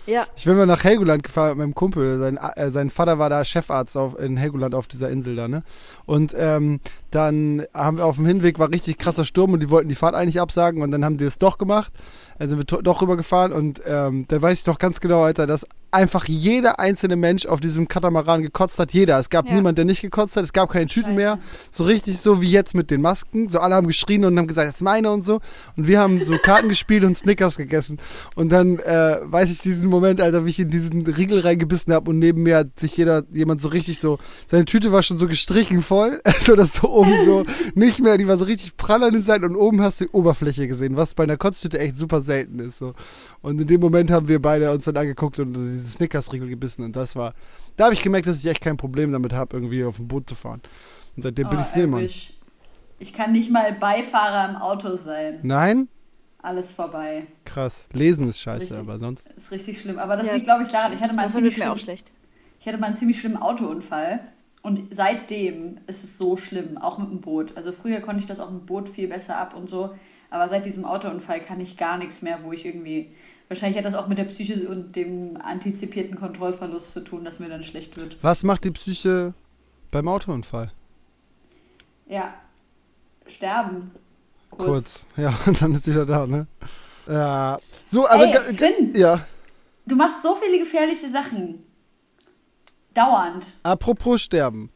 [0.06, 0.12] ja.
[0.12, 0.26] ja.
[0.36, 2.18] Ich bin mal nach Helgoland gefahren mit meinem Kumpel.
[2.18, 5.62] Sein, äh, sein Vater war da Chefarzt auf, in Helgoland auf dieser Insel da, ne?
[6.06, 6.80] Und ähm,
[7.12, 10.16] dann haben wir auf dem Hinweg war richtig krasser Sturm und die wollten die Fahrt
[10.16, 11.92] eigentlich absagen und dann haben die es doch gemacht.
[12.40, 15.64] Dann sind wir doch rübergefahren und ähm, dann weiß ich doch ganz genau, Alter, dass
[15.92, 18.92] einfach jeder einzelne Mensch auf diesem Katamaran gekotzt hat.
[18.92, 19.18] Jeder.
[19.18, 19.54] Es gab Ja.
[19.54, 20.44] niemand, der nicht gekotzt hat.
[20.44, 21.38] Es gab keine Tüten mehr.
[21.70, 23.48] So richtig so wie jetzt mit den Masken.
[23.48, 25.40] So alle haben geschrien und haben gesagt, das ist meine und so.
[25.76, 27.98] Und wir haben so Karten gespielt und Snickers gegessen.
[28.34, 32.10] Und dann äh, weiß ich diesen Moment, Alter, wie ich in diesen Riegel reingebissen habe
[32.10, 35.26] und neben mir hat sich jeder, jemand so richtig so, seine Tüte war schon so
[35.26, 39.12] gestrichen voll, so dass so oben so nicht mehr, die war so richtig prall an
[39.12, 42.20] den Seiten und oben hast du die Oberfläche gesehen, was bei einer Kotztüte echt super
[42.20, 42.78] selten ist.
[42.78, 42.94] So.
[43.42, 46.94] Und in dem Moment haben wir beide uns dann angeguckt und diese Snickers-Riegel gebissen und
[46.96, 47.34] das war,
[47.76, 50.28] da habe ich gemerkt, dass ich echt kein Problem damit habe, irgendwie auf dem Boot
[50.28, 50.60] zu fahren.
[51.16, 52.00] Und seitdem bin Oh, ich Seemann.
[52.00, 52.32] erwisch.
[52.98, 55.40] Ich kann nicht mal Beifahrer im Auto sein.
[55.42, 55.88] Nein?
[56.42, 57.26] Alles vorbei.
[57.44, 57.86] Krass.
[57.92, 58.78] Lesen ist scheiße, Richtig.
[58.78, 59.28] aber sonst.
[59.36, 59.98] Ist richtig schlimm.
[59.98, 62.10] Aber das Ja, liegt, glaube ich, daran, ich hatte mal einen ziemlich auch schlimmen- schlecht.
[62.60, 64.20] Ich hatte mal einen ziemlich schlimmen Autounfall
[64.62, 67.56] und seitdem ist es so schlimm, auch mit dem Boot.
[67.56, 69.94] Also früher konnte ich das auch mit dem Boot viel besser ab und so,
[70.30, 73.10] aber seit diesem Autounfall kann ich gar nichts mehr, wo ich irgendwie.
[73.50, 77.48] Wahrscheinlich hat das auch mit der Psyche und dem antizipierten Kontrollverlust zu tun, dass mir
[77.48, 78.16] dann schlecht wird.
[78.22, 79.34] Was macht die Psyche
[79.90, 80.70] beim Autounfall?
[82.06, 82.32] Ja,
[83.26, 83.90] sterben.
[84.50, 85.04] Kurz.
[85.16, 86.46] Ja, und dann ist sie wieder da, ne?
[87.08, 87.58] Ja.
[87.88, 88.24] So, also.
[88.24, 88.94] Ey, Finn.
[88.94, 89.26] ja.
[89.84, 91.64] Du machst so viele gefährliche Sachen.
[92.94, 93.44] Dauernd.
[93.64, 94.70] Apropos sterben.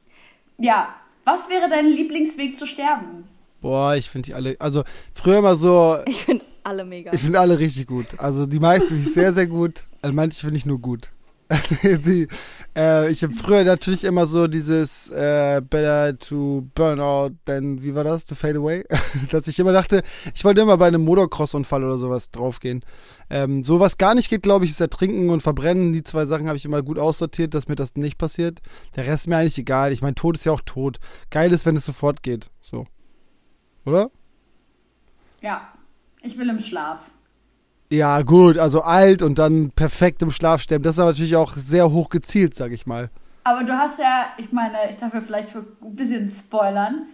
[0.59, 3.29] Ja, was wäre dein Lieblingsweg zu sterben?
[3.61, 4.57] Boah, ich finde die alle.
[4.59, 4.83] Also,
[5.15, 5.99] früher immer so.
[6.07, 7.13] Ich finde alle mega.
[7.13, 8.19] Ich finde alle richtig gut.
[8.19, 9.85] Also, die meisten finde ich sehr, sehr gut.
[10.03, 11.11] Also, manche finde ich nur gut.
[11.83, 12.27] die,
[12.77, 17.95] äh, ich habe früher natürlich immer so dieses äh, Better to burn out than, wie
[17.95, 18.25] war das?
[18.25, 18.85] To fade away?
[19.31, 20.03] Dass ich immer dachte,
[20.35, 22.85] ich wollte immer bei einem Motocross-Unfall oder sowas draufgehen.
[23.29, 25.93] Ähm, sowas gar nicht geht, glaube ich, ist Ertrinken und Verbrennen.
[25.93, 28.61] Die zwei Sachen habe ich immer gut aussortiert, dass mir das nicht passiert.
[28.97, 29.93] Der Rest ist mir eigentlich egal.
[29.93, 30.99] Ich meine, Tod ist ja auch tot.
[31.31, 32.49] Geil ist, wenn es sofort geht.
[32.63, 32.87] So.
[33.85, 34.09] Oder?
[35.43, 35.74] Ja,
[36.25, 36.99] ich will im Schlaf.
[37.93, 40.83] Ja, gut, also alt und dann perfekt im Schlaf sterben.
[40.83, 43.11] Das ist aber natürlich auch sehr hoch gezielt, sag ich mal.
[43.45, 47.07] Aber du hast ja, ich meine, ich darf ja vielleicht ein bisschen spoilern.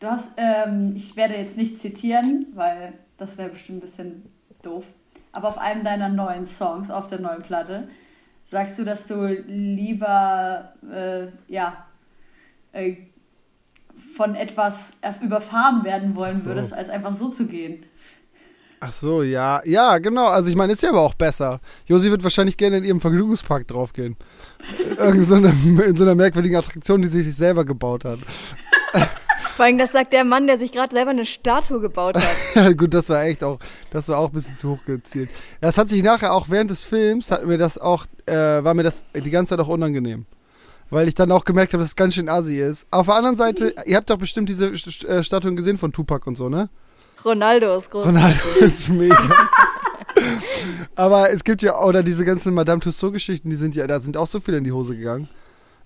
[0.00, 4.22] Du hast, ähm, ich werde jetzt nicht zitieren, weil das wäre bestimmt ein bisschen
[4.62, 4.84] doof.
[5.30, 7.88] Aber auf einem deiner neuen Songs, auf der neuen Platte,
[8.50, 11.86] sagst du, dass du lieber, äh, ja,
[12.72, 12.96] äh,
[14.16, 16.46] von etwas überfahren werden wollen so.
[16.46, 17.84] würdest, als einfach so zu gehen.
[18.84, 19.62] Ach so, ja.
[19.64, 20.26] Ja, genau.
[20.26, 21.60] Also ich meine, ist ja aber auch besser.
[21.86, 24.16] Josi wird wahrscheinlich gerne in ihrem Vergnügungspark draufgehen.
[24.98, 25.50] Irgend so eine,
[25.86, 28.18] in so einer merkwürdigen Attraktion, die sie sich selber gebaut hat.
[29.56, 32.24] Vor allem, das sagt der Mann, der sich gerade selber eine Statue gebaut hat.
[32.56, 35.30] Ja, gut, das war echt auch, das war auch ein bisschen zu hoch gezielt.
[35.60, 38.82] Das hat sich nachher auch während des Films, hat mir das auch, äh, war mir
[38.82, 40.26] das die ganze Zeit auch unangenehm.
[40.90, 42.88] Weil ich dann auch gemerkt habe, dass es ganz schön assi ist.
[42.90, 46.36] Auf der anderen Seite, ihr habt doch bestimmt diese äh, Statuen gesehen von Tupac und
[46.36, 46.68] so, ne?
[47.24, 48.06] Ronaldo ist groß.
[48.06, 49.16] Ronaldo ist mega.
[50.94, 54.26] Aber es gibt ja, oder diese ganzen Madame Tussauds-Geschichten, die sind ja, da sind auch
[54.26, 55.28] so viele in die Hose gegangen.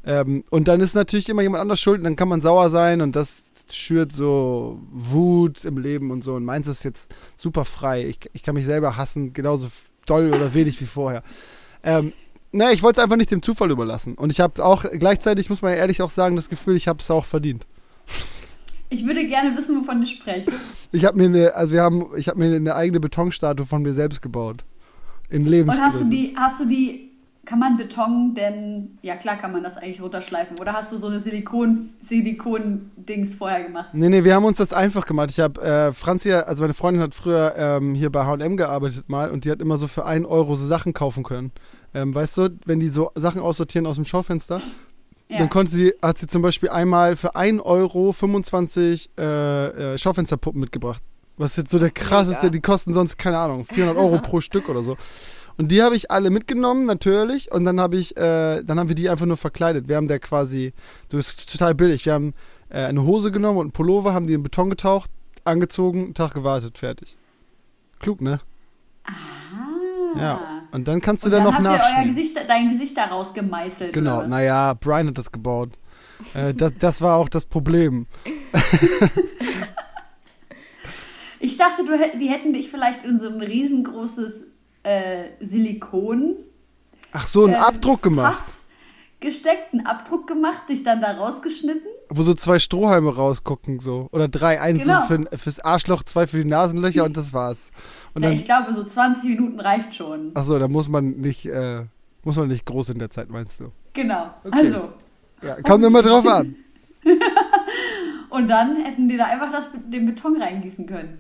[0.05, 3.01] Ähm, und dann ist natürlich immer jemand anders schuld und dann kann man sauer sein
[3.01, 6.35] und das schürt so Wut im Leben und so.
[6.35, 8.07] Und meins ist jetzt super frei.
[8.07, 9.69] Ich, ich kann mich selber hassen, genauso
[10.07, 11.23] doll oder wenig wie vorher.
[11.83, 12.13] Ähm,
[12.53, 14.15] naja, ich wollte es einfach nicht dem Zufall überlassen.
[14.15, 17.11] Und ich habe auch gleichzeitig, muss man ehrlich auch sagen, das Gefühl, ich habe es
[17.11, 17.67] auch verdient.
[18.89, 20.53] Ich würde gerne wissen, wovon du sprichst.
[20.93, 23.93] Ich habe mir eine, also wir haben, ich habe mir eine eigene Betonstatue von mir
[23.93, 24.65] selbst gebaut.
[25.29, 25.93] In Und Lebensgröße.
[25.93, 27.11] hast du die, hast du die,
[27.45, 31.09] kann man Beton denn, ja klar kann man das eigentlich runterschleifen, oder hast du so
[31.09, 33.89] eine Silikon, Silikon-Dings vorher gemacht?
[33.93, 35.31] Nee, nee, wir haben uns das einfach gemacht.
[35.31, 39.31] Ich habe, äh, Franzi, also meine Freundin hat früher ähm, hier bei H&M gearbeitet mal
[39.31, 41.51] und die hat immer so für 1 Euro so Sachen kaufen können.
[41.95, 44.61] Ähm, weißt du, wenn die so Sachen aussortieren aus dem Schaufenster,
[45.29, 45.39] Ja.
[45.39, 50.61] dann konnte sie, hat sie zum Beispiel einmal für 1 Euro 25 äh, äh, Schaufensterpuppen
[50.61, 51.03] mitgebracht.
[51.37, 54.83] Was jetzt so der krasseste, die kosten sonst, keine Ahnung, 400 Euro pro Stück oder
[54.83, 54.97] so.
[55.59, 57.51] Und die habe ich alle mitgenommen, natürlich.
[57.51, 59.89] Und dann habe ich, äh, dann haben wir die einfach nur verkleidet.
[59.89, 60.73] Wir haben der quasi,
[61.09, 62.07] du ist total billig.
[62.07, 62.35] Wir haben
[62.69, 65.11] äh, eine Hose genommen und einen Pullover, haben die in Beton getaucht,
[65.45, 67.17] angezogen, einen Tag gewartet, fertig.
[67.99, 68.41] Klug, ne?
[69.05, 70.19] Ah.
[70.19, 70.56] Ja.
[70.73, 72.15] Und dann kannst du dann, dann noch nachschmieren.
[72.15, 73.93] Gesicht, dein Gesicht daraus gemeißelt.
[73.93, 75.71] Genau, oder naja, Brian hat das gebaut.
[76.35, 78.07] Äh, das, das war auch das Problem.
[81.39, 84.47] Ich dachte, du, die hätten dich vielleicht in so ein riesengroßes
[84.83, 86.37] äh, Silikon
[87.13, 88.56] Ach so, einen ähm, Abdruck gemacht, Fass
[89.21, 91.87] gesteckt, einen Abdruck gemacht, dich dann da rausgeschnitten.
[92.11, 94.09] wo so zwei Strohhalme rausgucken so.
[94.13, 95.01] Oder drei, einen Genau.
[95.01, 97.71] so für, fürs Arschloch, zwei für die Nasenlöcher und das war's.
[98.15, 100.31] Und Ja, dann, ich glaube, so 20 Minuten reicht schon.
[100.35, 101.85] ach so, da muss man nicht, äh,
[102.25, 103.73] muss man nicht groß in der Zeit, meinst du?
[103.95, 104.31] Genau.
[104.45, 104.59] Okay.
[104.67, 104.89] Also,
[105.43, 106.55] Ja, kommt immer drauf an.
[108.31, 111.19] und dann hätten die da einfach das, den Beton reingießen können.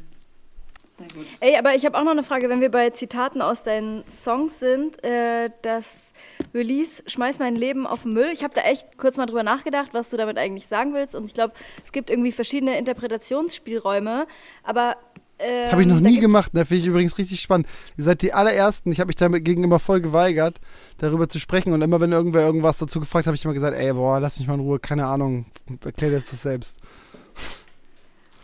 [1.40, 4.58] Ey, aber ich habe auch noch eine Frage, wenn wir bei Zitaten aus deinen Songs
[4.58, 5.02] sind.
[5.04, 6.12] Äh, das
[6.54, 8.30] Release Schmeiß mein Leben auf den Müll.
[8.32, 11.14] Ich habe da echt kurz mal drüber nachgedacht, was du damit eigentlich sagen willst.
[11.14, 11.52] Und ich glaube,
[11.84, 14.26] es gibt irgendwie verschiedene Interpretationsspielräume.
[14.62, 14.96] Aber.
[15.38, 16.64] Ähm, Habe ich noch da nie gemacht, ne?
[16.64, 17.66] Finde ich übrigens richtig spannend.
[17.98, 20.60] Ihr seid die allerersten, ich habe mich damit gegen immer voll geweigert,
[20.96, 21.74] darüber zu sprechen.
[21.74, 24.48] Und immer wenn irgendwer irgendwas dazu gefragt, habe ich immer gesagt, ey, boah, lass mich
[24.48, 25.44] mal in Ruhe, keine Ahnung,
[25.84, 26.80] erklär dir das selbst.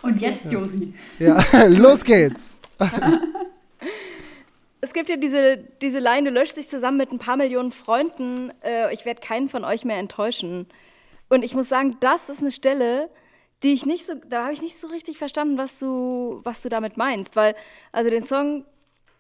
[0.02, 0.94] Und jetzt, Josi.
[1.18, 2.60] Ja, los geht's.
[4.80, 8.52] Es gibt ja diese, diese Line, du löscht dich zusammen mit ein paar Millionen Freunden.
[8.64, 10.66] Äh, ich werde keinen von euch mehr enttäuschen.
[11.28, 13.08] Und ich muss sagen, das ist eine Stelle,
[13.62, 16.68] die ich nicht so, da habe ich nicht so richtig verstanden, was du, was du
[16.68, 17.36] damit meinst.
[17.36, 17.54] Weil,
[17.92, 18.64] also den Song,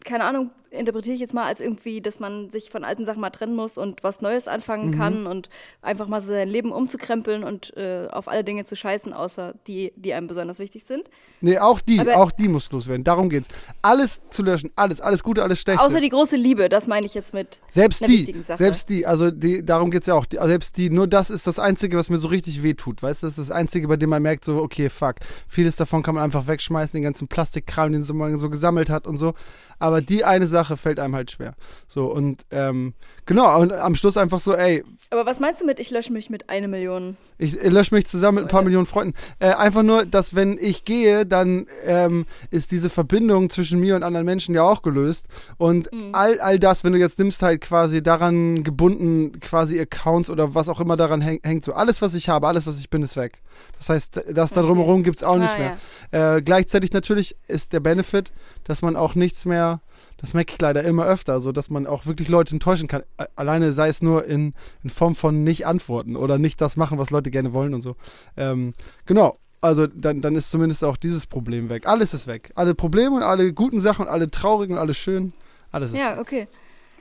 [0.04, 3.30] keine Ahnung, interpretiere ich jetzt mal als irgendwie, dass man sich von alten Sachen mal
[3.30, 5.48] trennen muss und was Neues anfangen kann und
[5.82, 9.92] einfach mal so sein Leben umzukrempeln und äh, auf alle Dinge zu scheißen, außer die,
[9.96, 11.08] die einem besonders wichtig sind.
[11.40, 13.04] Nee, auch die, Aber- auch die muss loswerden.
[13.04, 13.48] Darum geht's.
[13.82, 15.82] Alles zu löschen, alles, alles Gute, alles Schlechte.
[15.84, 19.64] Außer die große Liebe, das meine ich jetzt mit Selbst die, selbst die, also die,
[19.64, 20.24] darum geht's ja auch.
[20.26, 23.02] Die, selbst die, nur das ist das Einzige, was mir so richtig wehtut.
[23.02, 25.16] Weißt du, das ist das Einzige, bei dem man merkt, so, okay, fuck.
[25.48, 29.16] Vieles davon kann man einfach wegschmeißen, den ganzen Plastikkram, den man so gesammelt hat und
[29.16, 29.34] so.
[29.78, 31.54] Aber die eine Sache fällt einem halt schwer.
[31.88, 32.94] So, und ähm,
[33.26, 36.30] genau, und am Schluss einfach so, ey, Aber was meinst du mit, ich lösche mich
[36.30, 37.16] mit eine Million?
[37.38, 39.14] ich lösche mich zusammen mit ein paar Millionen Freunden.
[39.40, 44.02] Äh, einfach nur, dass wenn ich gehe, dann ähm, ist diese Verbindung zwischen mir und
[44.04, 45.26] anderen Menschen ja auch gelöst.
[45.58, 50.54] Und all, all das, wenn du jetzt nimmst, halt quasi daran gebunden, quasi Accounts oder
[50.54, 53.02] was auch immer daran häng, hängt, so alles, was ich habe, alles, was ich bin,
[53.02, 53.40] ist weg.
[53.78, 55.76] Das heißt, das da drumherum gibt's auch nicht Ah,
[56.12, 56.36] mehr.
[56.36, 58.32] Äh, gleichzeitig natürlich ist der Benefit,
[58.64, 59.80] dass man auch nichts mehr,
[60.18, 63.02] das merke ich leider immer öfter, so dass man auch wirklich Leute enttäuschen kann.
[63.16, 66.98] A- Alleine sei es nur in, in Form von nicht antworten oder nicht das machen,
[66.98, 67.96] was Leute gerne wollen und so.
[68.36, 68.74] Ähm,
[69.06, 69.36] genau.
[69.60, 71.86] Also dann, dann ist zumindest auch dieses Problem weg.
[71.86, 72.50] Alles ist weg.
[72.56, 75.32] Alle Probleme und alle guten Sachen und alle traurigen und alle schönen.
[75.70, 76.20] Alles ist Ja, weg.
[76.20, 76.48] okay.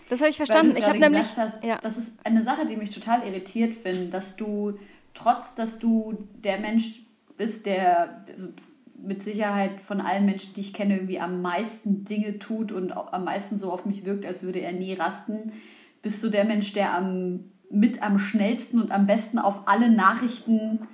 [0.10, 0.78] Das habe ich Weil verstanden.
[0.78, 1.26] Ich habe nämlich.
[1.38, 1.80] Hast, ja.
[1.82, 4.78] Das ist eine Sache, die mich total irritiert finde, dass du,
[5.22, 7.02] trotz dass du der Mensch
[7.38, 8.26] bist, der
[9.04, 13.24] mit Sicherheit von allen Menschen, die ich kenne, irgendwie am meisten Dinge tut und am
[13.24, 15.54] meisten so auf mich wirkt, als würde er nie rasten,
[16.02, 20.88] bist du der Mensch, der am, mit am schnellsten und am besten auf alle Nachrichten,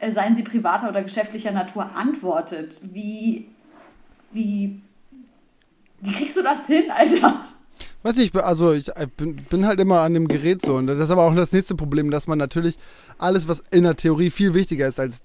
[0.00, 2.80] äh, seien sie privater oder geschäftlicher Natur, antwortet.
[2.82, 3.48] Wie,
[4.32, 4.80] wie,
[6.00, 7.44] wie kriegst du das hin, Alter?
[8.04, 10.74] Weiß nicht, also ich äh, bin, bin halt immer an dem Gerät so.
[10.74, 12.76] Und das ist aber auch das nächste Problem, dass man natürlich
[13.16, 15.22] alles, was in der Theorie viel wichtiger ist als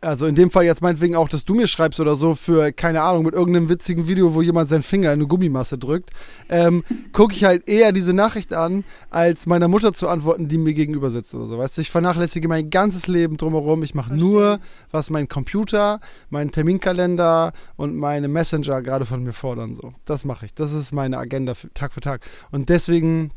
[0.00, 3.02] also in dem Fall jetzt meinetwegen auch, dass du mir schreibst oder so für, keine
[3.02, 6.10] Ahnung, mit irgendeinem witzigen Video, wo jemand seinen Finger in eine Gummimasse drückt,
[6.48, 10.74] ähm, gucke ich halt eher diese Nachricht an, als meiner Mutter zu antworten, die mir
[10.74, 11.58] gegenüber sitzt oder so.
[11.58, 13.82] Weißt du, ich vernachlässige mein ganzes Leben drumherum.
[13.82, 14.58] Ich mache nur,
[14.90, 19.74] was mein Computer, mein Terminkalender und meine Messenger gerade von mir fordern.
[19.74, 20.54] So, das mache ich.
[20.54, 22.22] Das ist meine Agenda für, Tag für Tag.
[22.50, 23.30] Und deswegen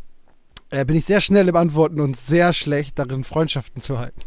[0.70, 4.22] äh, bin ich sehr schnell im Antworten und sehr schlecht darin, Freundschaften zu halten.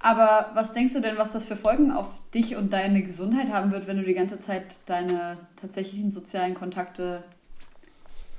[0.00, 3.72] Aber was denkst du denn, was das für Folgen auf dich und deine Gesundheit haben
[3.72, 7.22] wird, wenn du die ganze Zeit deine tatsächlichen sozialen Kontakte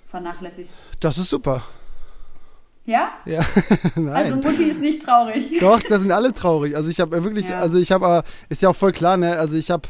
[0.09, 0.73] vernachlässigst?
[0.99, 1.63] Das ist super.
[2.85, 3.09] Ja?
[3.25, 3.41] Ja,
[3.95, 4.09] nein.
[4.15, 5.59] Also Mutti ist nicht traurig.
[5.59, 6.75] Doch, das sind alle traurig.
[6.75, 7.59] Also ich habe wirklich, Ja.
[7.59, 9.37] also ich habe, ist ja auch voll klar, ne?
[9.37, 9.87] Also ich habe,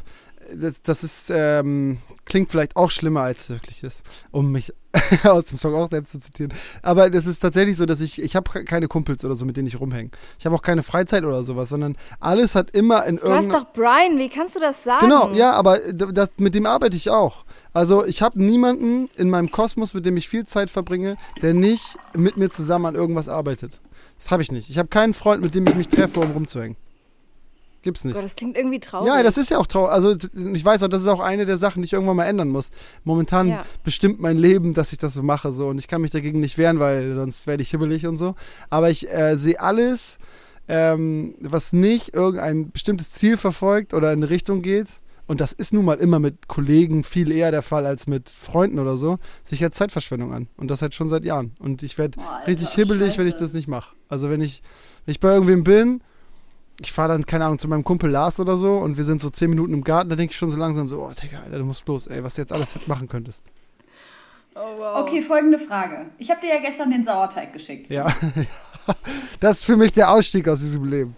[0.56, 4.74] das, das ist, ähm, klingt vielleicht auch schlimmer, als es wirklich ist, um mich
[5.24, 6.54] aus dem Song auch selbst zu zitieren.
[6.82, 9.68] Aber das ist tatsächlich so, dass ich, ich habe keine Kumpels oder so, mit denen
[9.68, 10.10] ich rumhänge.
[10.40, 13.66] Ich habe auch keine Freizeit oder sowas, sondern alles hat immer in Du hast irgendeiner...
[13.66, 15.08] doch Brian, wie kannst du das sagen?
[15.08, 17.46] Genau, ja, aber das, mit dem arbeite ich auch.
[17.74, 21.98] Also ich habe niemanden in meinem Kosmos, mit dem ich viel Zeit verbringe, der nicht
[22.16, 23.80] mit mir zusammen an irgendwas arbeitet.
[24.18, 24.70] Das habe ich nicht.
[24.70, 26.76] Ich habe keinen Freund, mit dem ich mich treffe, um rumzuhängen.
[27.82, 28.14] Gibt's nicht.
[28.14, 29.08] Gott, das klingt irgendwie traurig.
[29.08, 29.92] Ja, das ist ja auch traurig.
[29.92, 30.16] Also
[30.54, 32.70] ich weiß auch, das ist auch eine der Sachen, die ich irgendwann mal ändern muss.
[33.06, 33.64] Momentan Ja.
[33.84, 36.58] bestimmt mein Leben, dass ich das so mache so und ich kann mich dagegen nicht
[36.58, 38.36] wehren, weil sonst werde ich hibbelig und so.
[38.70, 40.18] Aber ich äh, sehe alles,
[40.68, 44.88] ähm, was nicht irgendein bestimmtes Ziel verfolgt oder in eine Richtung geht.
[45.26, 48.80] Und das ist nun mal immer mit Kollegen viel eher der Fall als mit Freunden
[48.80, 50.48] oder so, sich als Zeitverschwendung an.
[50.58, 51.52] Und das halt schon seit Jahren.
[51.60, 53.44] Und ich werde richtig hibbelig, wenn ich scheiße.
[53.46, 53.96] das nicht mache.
[54.08, 54.64] Also wenn ich,
[55.06, 56.02] wenn ich bei irgendwem bin,
[56.82, 59.30] ich fahre dann, keine Ahnung, zu meinem Kumpel Lars oder so und wir sind so
[59.30, 61.66] zehn Minuten im Garten, da denke ich schon so langsam so, oh Digga, Alter, du
[61.66, 63.44] musst los, ey, was du jetzt alles machen könntest.
[64.56, 65.06] Oh, wow.
[65.06, 66.08] Okay, folgende Frage.
[66.18, 67.90] Ich habe dir ja gestern den Sauerteig geschickt.
[67.90, 68.08] Ja.
[69.40, 71.16] das ist für mich der Ausstieg aus diesem Leben.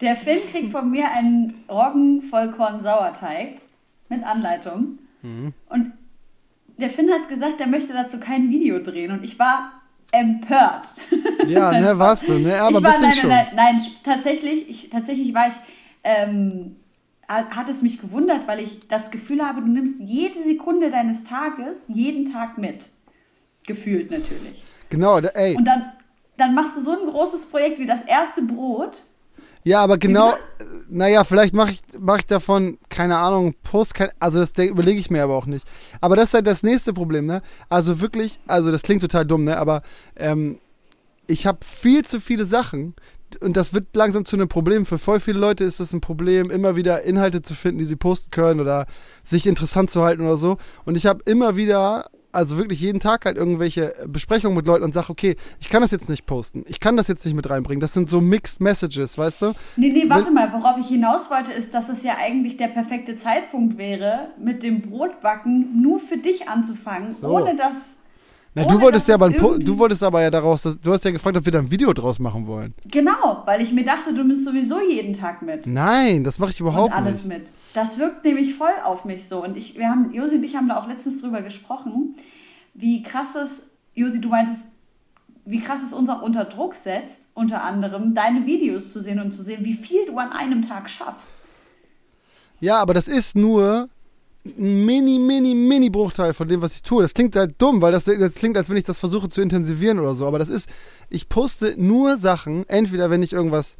[0.00, 3.60] Der Finn kriegt von mir einen Roggen-Vollkorn-Sauerteig
[4.08, 4.98] mit Anleitung.
[5.20, 5.52] Mhm.
[5.68, 5.92] Und
[6.78, 9.10] der Finn hat gesagt, er möchte dazu kein Video drehen.
[9.10, 9.79] Und ich war
[10.12, 10.88] empört.
[11.46, 13.28] Ja, ne, warst du, ne, aber ich war, bisschen nein, schon.
[13.30, 15.54] nein, nein, tatsächlich, ich, tatsächlich war ich,
[16.04, 16.76] ähm,
[17.28, 21.84] hat, es mich gewundert, weil ich das Gefühl habe, du nimmst jede Sekunde deines Tages,
[21.86, 22.86] jeden Tag mit.
[23.66, 24.64] Gefühlt natürlich.
[24.88, 25.56] Genau, ey.
[25.56, 25.92] Und dann,
[26.36, 29.02] dann machst du so ein großes Projekt wie das erste Brot.
[29.62, 30.34] Ja, aber genau,
[30.88, 35.10] naja, vielleicht mache ich, mach ich davon, keine Ahnung, Post, kein, also das überlege ich
[35.10, 35.66] mir aber auch nicht.
[36.00, 37.42] Aber das ist halt das nächste Problem, ne?
[37.68, 39.58] Also wirklich, also das klingt total dumm, ne?
[39.58, 39.82] Aber
[40.16, 40.58] ähm,
[41.26, 42.94] ich habe viel zu viele Sachen
[43.40, 44.86] und das wird langsam zu einem Problem.
[44.86, 47.96] Für voll viele Leute ist es ein Problem, immer wieder Inhalte zu finden, die sie
[47.96, 48.86] posten können oder
[49.22, 50.56] sich interessant zu halten oder so.
[50.84, 54.94] Und ich habe immer wieder, also wirklich jeden Tag halt irgendwelche Besprechungen mit Leuten und
[54.94, 57.80] sage, okay, ich kann das jetzt nicht posten, ich kann das jetzt nicht mit reinbringen.
[57.80, 59.52] Das sind so Mixed Messages, weißt du?
[59.76, 62.68] Nee, nee, warte Wenn- mal, worauf ich hinaus wollte, ist, dass es ja eigentlich der
[62.68, 67.28] perfekte Zeitpunkt wäre, mit dem Brotbacken nur für dich anzufangen, So.
[67.28, 67.74] ohne dass.
[68.54, 71.12] Na, du wolltest ja aber ein du wolltest aber ja daraus, dass, du hast ja
[71.12, 72.74] gefragt, ob wir da ein Video draus machen wollen.
[72.84, 75.66] Genau, weil ich mir dachte, du nimmst sowieso jeden Tag mit.
[75.68, 77.28] Nein, das mache ich überhaupt und alles nicht.
[77.28, 77.52] mit.
[77.74, 79.44] Das wirkt nämlich voll auf mich so.
[79.44, 82.16] Und ich, wir haben, Josi und ich haben da auch letztens drüber gesprochen,
[82.74, 83.62] wie krass es,
[83.94, 84.64] Josi, du meintest,
[85.44, 89.32] wie krass es uns auch unter Druck setzt, unter anderem deine Videos zu sehen und
[89.32, 91.30] zu sehen, wie viel du an einem Tag schaffst.
[92.58, 93.88] Ja, aber das ist nur
[94.56, 97.02] mini, mini, mini Bruchteil von dem, was ich tue.
[97.02, 99.98] Das klingt halt dumm, weil das, das klingt, als wenn ich das versuche zu intensivieren
[99.98, 100.26] oder so.
[100.26, 100.68] Aber das ist,
[101.08, 103.76] ich poste nur Sachen, entweder wenn ich irgendwas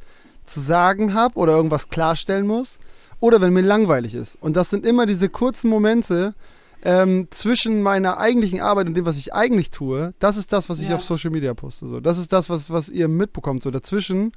[0.46, 2.78] zu sagen habe oder irgendwas klarstellen muss
[3.20, 4.36] oder wenn mir langweilig ist.
[4.40, 6.34] Und das sind immer diese kurzen Momente
[6.82, 10.14] ähm, zwischen meiner eigentlichen Arbeit und dem, was ich eigentlich tue.
[10.18, 10.96] Das ist das, was ich Ja.
[10.96, 11.86] auf Social Media poste.
[11.86, 12.00] So.
[12.00, 13.62] Das ist das, was, was ihr mitbekommt.
[13.62, 14.32] So dazwischen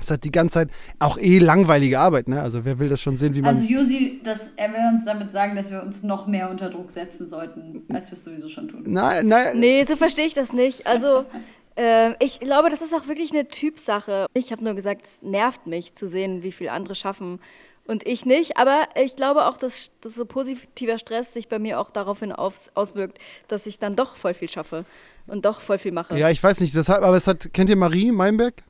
[0.00, 2.28] ist halt die ganze Zeit auch eh langweilige Arbeit.
[2.28, 2.40] Ne?
[2.40, 3.56] Also wer will das schon sehen, wie man...
[3.56, 6.90] Also Josi, das, er will uns damit sagen, dass wir uns noch mehr unter Druck
[6.90, 8.84] setzen sollten, als wir es sowieso schon tun.
[8.86, 9.58] Nein, nein.
[9.58, 10.86] Nee, so verstehe ich das nicht.
[10.86, 11.24] Also,
[11.76, 14.26] äh, ich glaube, das ist auch wirklich eine Typsache.
[14.34, 17.40] Ich habe nur gesagt, es nervt mich zu sehen, wie viel andere schaffen
[17.88, 18.56] und ich nicht.
[18.56, 22.70] Aber ich glaube auch, dass, dass so positiver Stress sich bei mir auch daraufhin aus,
[22.74, 24.84] auswirkt, dass ich dann doch voll viel schaffe
[25.26, 26.16] und doch voll viel mache.
[26.16, 28.62] Ja, ich weiß nicht, deshalb, aber es hat, kennt ihr Marie Meinberg?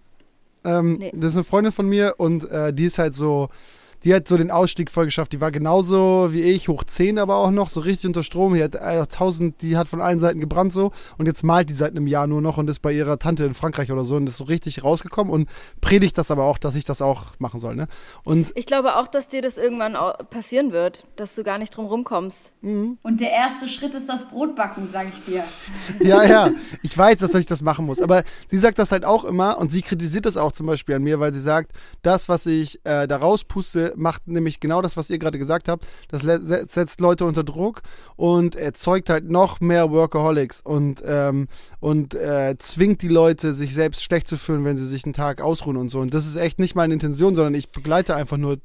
[0.65, 1.13] Ähm, Nee.
[1.15, 3.49] Das ist eine Freundin von mir und äh, die ist halt so
[4.05, 5.33] die hat so den Ausstieg voll geschafft.
[5.33, 8.55] Die war genauso wie ich, hoch 10 aber auch noch, so richtig unter Strom.
[8.55, 11.75] Die hat äh, 1000, die hat von allen Seiten gebrannt so und jetzt malt die
[11.75, 14.29] seit einem Jahr nur noch und ist bei ihrer Tante in Frankreich oder so und
[14.29, 15.49] ist so richtig rausgekommen und
[15.81, 17.75] predigt das aber auch, dass ich das auch machen soll.
[17.75, 17.87] Ne?
[18.25, 19.97] Und Ich glaube auch, dass dir das irgendwann
[20.31, 22.53] passieren wird, dass du gar nicht drum rumkommst.
[22.63, 25.45] Und der erste Schritt ist das Brotbacken, sage ich dir.
[26.01, 26.51] Ja, ja,
[26.83, 28.01] ich weiß, dass ich das machen muss.
[28.01, 31.03] Aber sie sagt das halt auch immer und sie kritisiert das auch zum Beispiel an
[31.03, 35.11] mir, weil sie sagt, das, was ich äh, da rauspuste, macht nämlich genau das, was
[35.11, 35.87] ihr gerade gesagt habt.
[36.09, 37.83] Das setzt Leute unter Druck
[38.17, 41.49] und erzeugt halt noch mehr Workaholics und, ähm,
[41.81, 45.41] und äh, zwingt die Leute, sich selbst schlecht zu fühlen, wenn sie sich einen Tag
[45.41, 46.01] ausruhen und so.
[46.01, 48.59] Und das ist echt nicht meine Intention, sondern ich begleite einfach nur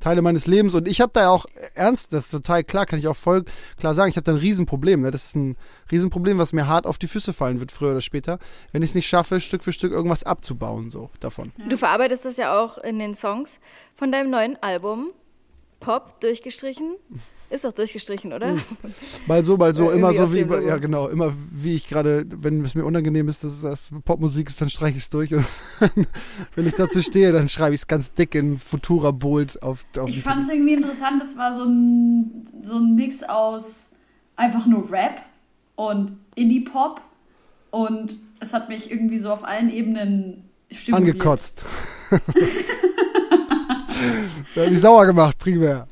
[0.00, 0.74] Teile meines Lebens.
[0.74, 3.44] Und ich habe da ja auch ernst, das ist total klar, kann ich auch voll
[3.78, 5.02] klar sagen, ich habe da ein Riesenproblem.
[5.02, 5.10] Ne?
[5.10, 5.56] Das ist ein
[5.90, 8.38] Riesenproblem, was mir hart auf die Füße fallen wird, früher oder später,
[8.72, 11.52] wenn ich es nicht schaffe, Stück für Stück irgendwas abzubauen, so davon.
[11.68, 13.58] Du verarbeitest das ja auch in den Songs
[13.94, 15.08] von deinem neuen Album.
[15.80, 16.96] Pop durchgestrichen.
[17.50, 18.58] Ist doch durchgestrichen, oder?
[19.26, 20.58] Mal so, mal so, Ja, immer so wie, Logo.
[20.58, 24.60] ja genau, immer wie ich gerade, wenn es mir unangenehm ist, dass das Popmusik ist,
[24.60, 25.46] dann streiche ich es durch und
[26.56, 30.10] wenn ich dazu stehe, dann schreibe ich es ganz dick in Futura Bold auf, auf
[30.10, 33.88] Ich fand es irgendwie interessant, es war so ein, so ein Mix aus
[34.36, 35.22] einfach nur Rap
[35.78, 37.00] und Indie-Pop
[37.70, 41.14] und es hat mich irgendwie so auf allen Ebenen stimuliert.
[41.14, 41.64] angekotzt.
[42.10, 42.20] das
[44.64, 45.86] hat mich sauer gemacht, primär.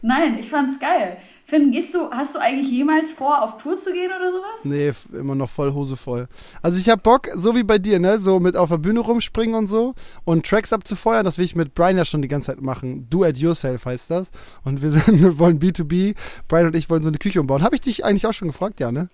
[0.00, 1.18] Nein, ich fand's geil.
[1.48, 4.64] Finn, gehst du, hast du eigentlich jemals vor, auf Tour zu gehen oder sowas?
[4.64, 6.28] Nee, immer noch voll Hose voll.
[6.60, 9.54] Also ich hab Bock, so wie bei dir, ne, so mit auf der Bühne rumspringen
[9.54, 9.94] und so
[10.26, 13.06] und Tracks abzufeuern, das will ich mit Brian ja schon die ganze Zeit machen.
[13.08, 14.30] Do it yourself heißt das.
[14.62, 16.16] Und wir, sind, wir wollen B2B.
[16.48, 17.62] Brian und ich wollen so eine Küche umbauen.
[17.62, 19.08] Habe ich dich eigentlich auch schon gefragt, ja, ne?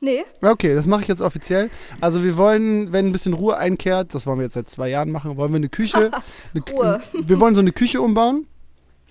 [0.00, 0.24] Nee.
[0.42, 1.70] Okay, das mache ich jetzt offiziell.
[2.00, 5.12] Also wir wollen, wenn ein bisschen Ruhe einkehrt, das wollen wir jetzt seit zwei Jahren
[5.12, 6.10] machen, wollen wir eine Küche.
[6.54, 7.00] eine, Ruhe.
[7.12, 8.48] Wir wollen so eine Küche umbauen.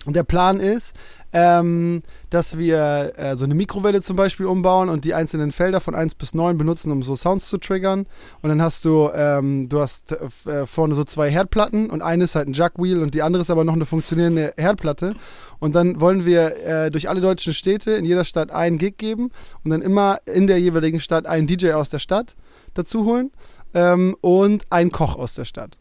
[0.04, 0.94] Und der Plan ist,
[1.32, 5.94] ähm, dass wir äh, so eine Mikrowelle zum Beispiel umbauen und die einzelnen Felder von
[5.94, 8.06] 1 bis 9 benutzen, um so Sounds zu triggern.
[8.42, 12.24] Und dann hast du, ähm, du hast äh, äh, vorne so zwei Herdplatten und eine
[12.24, 15.14] ist halt ein Jugwheel und die andere ist aber noch eine funktionierende Herdplatte.
[15.58, 19.30] Und dann wollen wir äh, durch alle deutschen Städte in jeder Stadt einen Gig geben
[19.64, 22.36] und dann immer in der jeweiligen Stadt einen DJ aus der Stadt
[22.74, 23.32] dazu holen
[23.74, 25.78] ähm, und einen Koch aus der Stadt.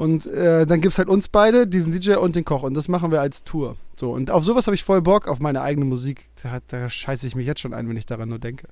[0.00, 2.62] Und äh, dann gibt es halt uns beide, diesen DJ und den Koch.
[2.62, 3.76] Und das machen wir als Tour.
[3.96, 6.24] So, und auf sowas habe ich voll Bock, auf meine eigene Musik.
[6.42, 8.66] Da, da scheiße ich mich jetzt schon ein, wenn ich daran nur denke.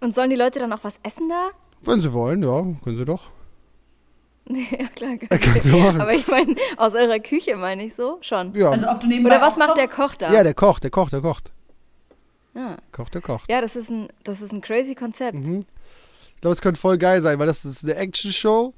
[0.00, 1.50] Und sollen die Leute dann auch was essen da?
[1.82, 3.30] Wenn sie wollen, ja, können sie doch.
[4.48, 5.16] Nee, ja klar.
[5.28, 6.00] kannst du machen.
[6.00, 8.52] Aber ich meine, aus eurer Küche meine ich so schon.
[8.56, 9.86] Ja, Also ob du Oder was macht der?
[9.86, 10.32] Koch da?
[10.32, 11.52] ja der kocht, der kocht, der kocht.
[12.54, 12.76] ja.
[12.90, 13.48] Kocht, der kocht.
[13.48, 15.38] ja, das ist ein, das ist ein crazy Konzept.
[15.38, 15.64] Mhm.
[16.34, 18.74] Ich glaube, es könnte voll geil sein, weil das ist eine Action-Show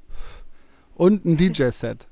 [0.98, 2.06] und ein DJ-Set.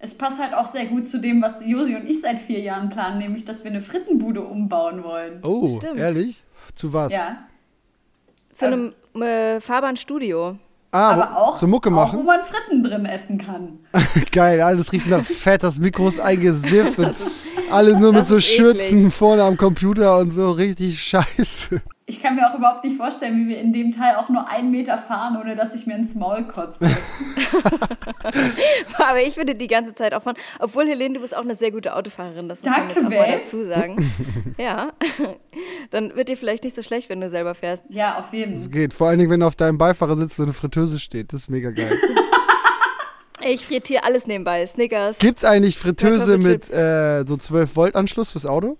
[0.00, 2.90] Es passt halt auch sehr gut zu dem, was Josi und ich seit vier Jahren
[2.90, 5.40] planen, nämlich, dass wir eine Frittenbude umbauen wollen.
[5.42, 5.98] Oh, Stimmt.
[5.98, 6.44] ehrlich?
[6.76, 7.12] Zu was?
[7.12, 7.38] Ja.
[8.54, 10.56] Zu einem äh, Fahrbahnstudio.
[10.92, 12.24] Ah, Aber wo- auch, zur Mucke auch, wo machen?
[12.26, 13.80] man Fritten drin essen kann.
[14.32, 17.14] Geil, alles riecht nach Fett, das Mikro ist eingesifft und
[17.70, 21.82] alle nur mit so Schürzen vorne am Computer und so richtig scheiße.
[22.10, 24.70] Ich kann mir auch überhaupt nicht vorstellen, wie wir in dem Teil auch nur einen
[24.70, 26.78] Meter fahren, ohne dass ich mir ins Maul kotze.
[28.96, 30.36] Aber ich würde die ganze Zeit auch fahren.
[30.58, 32.48] Obwohl, Helene, du bist auch eine sehr gute Autofahrerin.
[32.48, 34.10] Das muss man Danke, jetzt auch mal dazu sagen.
[34.58, 34.92] ja.
[35.90, 37.84] Dann wird dir vielleicht nicht so schlecht, wenn du selber fährst.
[37.90, 38.72] ja, auf jeden Es Fall.
[38.72, 38.94] geht.
[38.94, 41.34] Vor allen Dingen, wenn auf deinem Beifahrersitz so eine Fritteuse steht.
[41.34, 41.98] Das ist mega geil.
[43.42, 44.66] Ich frittiere alles nebenbei.
[44.66, 45.18] Snickers.
[45.18, 48.76] Gibt's eigentlich Fritteuse mit äh, so 12 Volt Anschluss fürs Auto?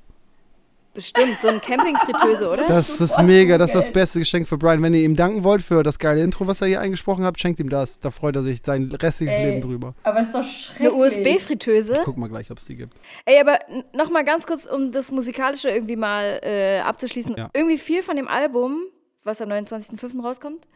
[0.98, 1.40] Bestimmt.
[1.40, 2.66] So ein Campingfritteuse, oder?
[2.66, 4.82] Das ist mega, das ist das beste Geschenk für Brian.
[4.82, 7.60] Wenn ihr ihm danken wollt für das geile Intro, was er hier eingesprochen hat, schenkt
[7.60, 8.00] ihm das.
[8.00, 9.44] Da freut er sich sein restliches Ey.
[9.44, 9.94] Leben drüber.
[10.02, 10.88] Aber ist doch schrecklich.
[10.88, 12.00] Eine USB-Fritteuse.
[12.04, 12.94] Guck mal gleich, ob es die gibt.
[13.26, 13.60] Ey, aber
[13.92, 17.36] noch mal ganz kurz, um das Musikalische irgendwie mal äh, abzuschließen.
[17.36, 17.48] Ja.
[17.54, 18.82] Irgendwie viel von dem Album,
[19.22, 20.20] was am 29.05.
[20.20, 20.66] rauskommt,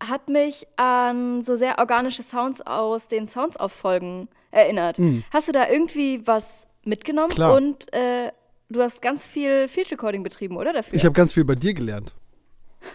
[0.00, 4.96] hat mich an so sehr organische Sounds aus den Sounds auf Folgen erinnert.
[5.30, 7.28] Hast du da irgendwie was mitgenommen?
[7.28, 7.34] Mhm.
[7.34, 7.54] Klar.
[7.54, 8.32] Und äh,
[8.68, 10.72] du hast ganz viel Field Recording betrieben, oder?
[10.72, 10.94] Dafür?
[10.94, 12.14] Ich habe ganz viel bei dir gelernt.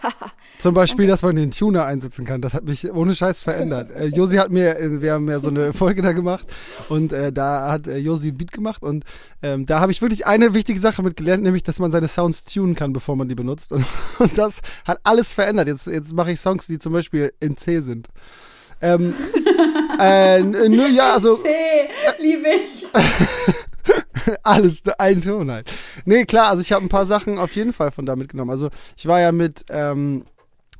[0.58, 2.40] Zum Beispiel, dass man den Tuner einsetzen kann.
[2.40, 3.90] Das hat mich ohne Scheiß verändert.
[3.90, 6.46] Äh, Josi hat mir, äh, wir haben ja so eine Folge da gemacht
[6.88, 9.04] und äh, da hat äh, Josi ein Beat gemacht und
[9.42, 12.44] ähm, da habe ich wirklich eine wichtige Sache mit gelernt, nämlich, dass man seine Sounds
[12.44, 13.72] tunen kann, bevor man die benutzt.
[13.72, 13.84] Und,
[14.18, 15.68] und das hat alles verändert.
[15.68, 18.08] Jetzt, jetzt mache ich Songs, die zum Beispiel in C sind.
[18.80, 19.14] Ähm,
[20.00, 22.86] äh, nö, ja, also Hey, liebe ich.
[24.42, 25.70] alles, ein Ton halt.
[26.04, 28.50] Nee, klar, also ich habe ein paar Sachen auf jeden Fall von da mitgenommen.
[28.50, 30.24] Also ich war ja mit, ähm,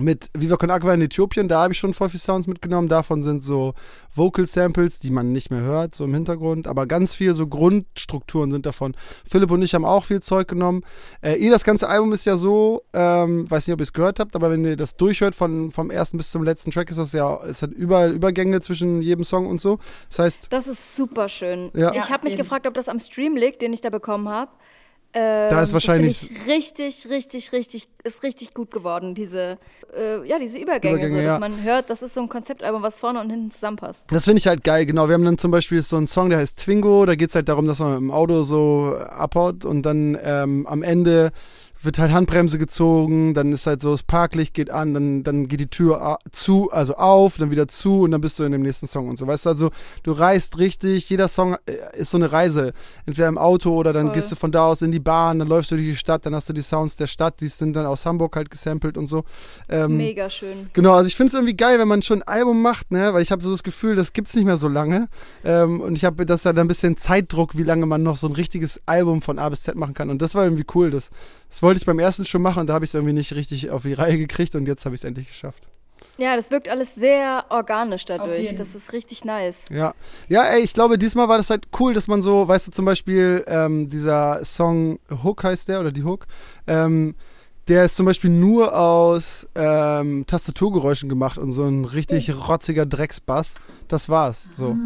[0.02, 2.88] mit Viva Con Aqua in Äthiopien, da habe ich schon voll viel Sounds mitgenommen.
[2.88, 3.74] Davon sind so
[4.12, 6.66] Vocal Samples, die man nicht mehr hört, so im Hintergrund.
[6.66, 8.94] Aber ganz viel so Grundstrukturen sind davon.
[9.28, 10.82] Philipp und ich haben auch viel Zeug genommen.
[11.22, 14.20] Äh, eh, das ganze Album ist ja so, ähm, weiß nicht, ob ihr es gehört
[14.20, 17.12] habt, aber wenn ihr das durchhört von, vom ersten bis zum letzten Track, ist das
[17.12, 19.78] ja, es hat überall Übergänge zwischen jedem Song und so.
[20.08, 20.46] Das heißt.
[20.50, 21.70] Das ist super schön.
[21.74, 21.92] Ja.
[21.94, 22.42] Ich habe mich eben.
[22.42, 24.50] gefragt, ob das am Stream liegt, den ich da bekommen habe.
[25.14, 29.58] Ähm, Da ist wahrscheinlich- richtig, richtig, richtig, ist richtig gut geworden, diese,
[29.94, 31.38] äh, ja, diese Übergänge, Übergänge, so, dass ja.
[31.38, 34.02] man hört, das ist so ein Konzeptalbum, was vorne und hinten zusammenpasst.
[34.08, 35.08] Das finde ich halt geil, genau.
[35.08, 37.04] Wir haben dann zum Beispiel so einen Song, der heißt Twingo.
[37.04, 40.82] Da geht es halt darum, dass man im Auto so abhaut und dann ähm, am
[40.82, 41.30] Ende
[41.84, 45.60] wird halt Handbremse gezogen, dann ist halt so, das Parklicht geht an, dann, dann geht
[45.60, 48.86] die Tür zu, also auf, dann wieder zu und dann bist du in dem nächsten
[48.86, 49.26] Song und so.
[49.26, 49.70] Weißt du, also
[50.02, 52.72] du reist richtig, jeder Song äh, ist so eine Reise.
[53.06, 54.14] Entweder im Auto oder dann Voll.
[54.14, 56.34] gehst du von da aus in die Bahn, dann läufst du durch die Stadt, dann
[56.34, 59.24] hast du die Sounds der Stadt, die sind dann aus Hamburg halt gesampelt und so.
[59.68, 60.70] Ähm, Mega schön.
[60.72, 63.22] Genau, also ich finde es irgendwie geil, wenn man schon ein Album macht, ne, weil
[63.22, 65.08] ich habe so das Gefühl, das gibt's nicht mehr so lange.
[65.44, 68.32] Ähm, und ich habe das dann ein bisschen Zeitdruck, wie lange man noch so ein
[68.32, 70.10] richtiges Album von A bis Z machen kann.
[70.10, 70.90] Und das war irgendwie cool.
[70.90, 71.10] Das,
[71.48, 73.70] das wollte ich beim ersten schon machen und da habe ich es irgendwie nicht richtig
[73.70, 75.68] auf die Reihe gekriegt und jetzt habe ich es endlich geschafft.
[76.18, 78.54] Ja, das wirkt alles sehr organisch dadurch.
[78.56, 79.64] Das ist richtig nice.
[79.70, 79.94] Ja,
[80.28, 82.84] ja, ey, ich glaube, diesmal war das halt cool, dass man so, weißt du, zum
[82.84, 86.26] Beispiel ähm, dieser Song Hook heißt der oder die Hook,
[86.66, 87.14] ähm,
[87.68, 93.54] der ist zum Beispiel nur aus ähm, Tastaturgeräuschen gemacht und so ein richtig rotziger Drecksbass.
[93.88, 94.48] Das war's.
[94.56, 94.76] So.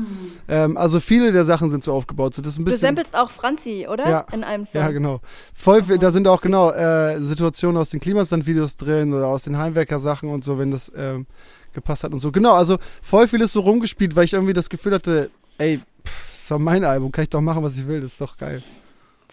[0.48, 2.34] Ähm, also viele der Sachen sind so aufgebaut.
[2.34, 2.80] So, das ist ein Du bisschen.
[2.88, 4.08] samplest auch Franzi, oder?
[4.08, 4.26] Ja.
[4.32, 4.80] In einem Song.
[4.80, 5.20] Ja, genau.
[5.54, 9.56] Voll viel, da sind auch genau äh, Situationen aus den Klimastand-Videos drin oder aus den
[9.56, 11.26] Heimwerker-Sachen und so, wenn das ähm,
[11.72, 12.32] gepasst hat und so.
[12.32, 16.26] Genau, also voll viel ist so rumgespielt, weil ich irgendwie das Gefühl hatte, ey, pff,
[16.26, 18.36] das ist doch mein Album, kann ich doch machen, was ich will, das ist doch
[18.36, 18.62] geil.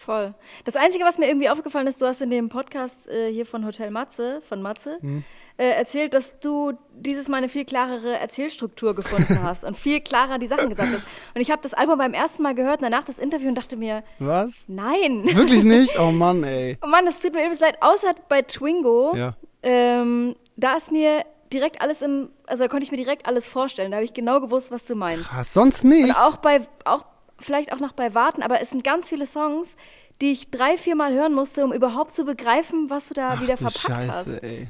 [0.04, 0.34] Voll.
[0.64, 3.64] Das Einzige, was mir irgendwie aufgefallen ist, du hast in dem Podcast äh, hier von
[3.64, 5.24] Hotel Matze, von Matze, Mhm.
[5.56, 10.38] äh, erzählt, dass du dieses Mal eine viel klarere Erzählstruktur gefunden hast und viel klarer
[10.38, 11.04] die Sachen gesagt hast.
[11.34, 13.76] Und ich habe das Album beim ersten Mal gehört, und danach das Interview und dachte
[13.76, 14.66] mir, Was?
[14.68, 15.24] nein.
[15.24, 15.98] Wirklich nicht?
[15.98, 16.76] Oh Mann, ey.
[16.82, 17.78] Oh Mann, das tut mir übelst leid.
[17.80, 19.34] Außer bei Twingo, Ja.
[19.62, 23.90] ähm, da ist mir direkt alles im, also da konnte ich mir direkt alles vorstellen.
[23.92, 25.24] Da habe ich genau gewusst, was du meinst.
[25.24, 26.04] Krass, sonst nicht.
[26.04, 27.04] Und auch bei, auch
[27.44, 29.76] vielleicht auch noch bei Warten, aber es sind ganz viele Songs,
[30.20, 33.40] die ich drei, vier Mal hören musste, um überhaupt zu begreifen, was du da Ach
[33.42, 34.26] wieder du verpackt hast.
[34.26, 34.68] Scheiße, ey.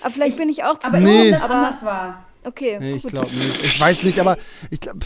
[0.00, 1.32] Aber vielleicht bin ich auch zu Aber Nee.
[1.32, 2.24] das aber anders war.
[2.44, 2.78] okay.
[2.80, 3.10] Nee, ich gut.
[3.12, 3.64] glaube nicht.
[3.64, 4.36] Ich weiß nicht, aber
[4.70, 5.00] ich glaube,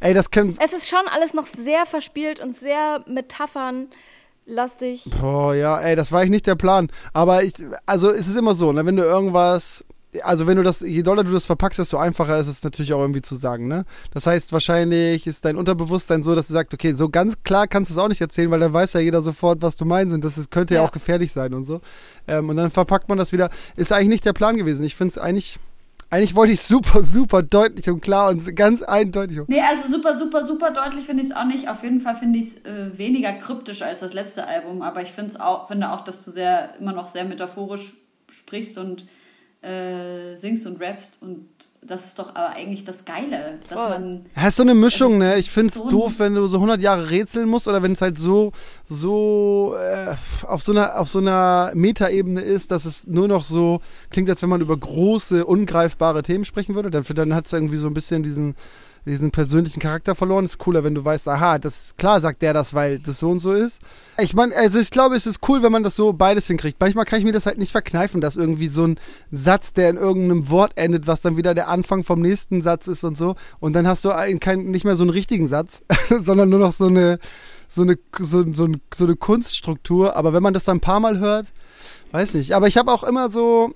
[0.00, 0.56] ey, das können.
[0.62, 5.04] Es ist schon alles noch sehr verspielt und sehr metaphernlastig.
[5.20, 6.88] Boah, ja, ey, das war eigentlich nicht der Plan.
[7.12, 7.54] Aber ich,
[7.86, 9.84] also es ist immer so, ne, wenn du irgendwas,
[10.22, 13.00] also wenn du das, je doller du das verpackst, desto einfacher ist es natürlich auch
[13.00, 13.84] irgendwie zu sagen, ne?
[14.12, 17.90] Das heißt, wahrscheinlich ist dein Unterbewusstsein so, dass du sagst, okay, so ganz klar kannst
[17.90, 20.24] du es auch nicht erzählen, weil dann weiß ja jeder sofort, was du meinst und
[20.24, 20.80] das ist, könnte ja.
[20.80, 20.86] Ja.
[20.86, 21.80] auch gefährlich sein und so.
[22.28, 23.50] Ähm, und dann verpackt man das wieder.
[23.76, 24.84] Ist eigentlich nicht der Plan gewesen.
[24.84, 25.58] Ich finde es eigentlich,
[26.10, 29.40] eigentlich wollte ich super, super deutlich und klar und ganz eindeutig.
[29.48, 31.68] Nee, also super, super, super deutlich finde ich es auch nicht.
[31.68, 35.12] Auf jeden Fall finde ich es äh, weniger kryptisch als das letzte Album, aber ich
[35.12, 37.92] find's auch, finde auch, dass du sehr immer noch sehr metaphorisch
[38.30, 39.06] sprichst und
[39.62, 41.48] äh, singst und rappst und
[41.82, 43.88] das ist doch aber eigentlich das Geile, dass Voll.
[43.88, 45.36] man Ja, ist so eine Mischung, ne?
[45.38, 48.18] Ich find's so doof, wenn du so 100 Jahre rätseln musst oder wenn es halt
[48.18, 48.52] so,
[48.84, 50.14] so äh,
[50.46, 53.80] auf so einer, auf so einer Metaebene ist, dass es nur noch so
[54.10, 56.90] klingt, als wenn man über große, ungreifbare Themen sprechen würde.
[56.90, 58.56] Dann, dann hat es irgendwie so ein bisschen diesen,
[59.06, 60.44] diesen persönlichen Charakter verloren.
[60.44, 63.40] Ist cooler, wenn du weißt, aha, das klar sagt der das, weil das so und
[63.40, 63.80] so ist.
[64.18, 66.80] Ich meine, also ich glaube, es ist cool, wenn man das so beides hinkriegt.
[66.80, 68.98] Manchmal kann ich mir das halt nicht verkneifen, dass irgendwie so ein
[69.30, 73.04] Satz, der in irgendeinem Wort endet, was dann wieder der Anfang vom nächsten Satz ist
[73.04, 73.36] und so.
[73.60, 75.82] Und dann hast du kein, nicht mehr so einen richtigen Satz,
[76.20, 77.18] sondern nur noch so eine,
[77.68, 80.16] so eine, so, so, so eine Kunststruktur.
[80.16, 81.52] Aber wenn man das dann ein paar Mal hört,
[82.12, 82.54] weiß nicht.
[82.54, 83.74] Aber ich habe auch immer so,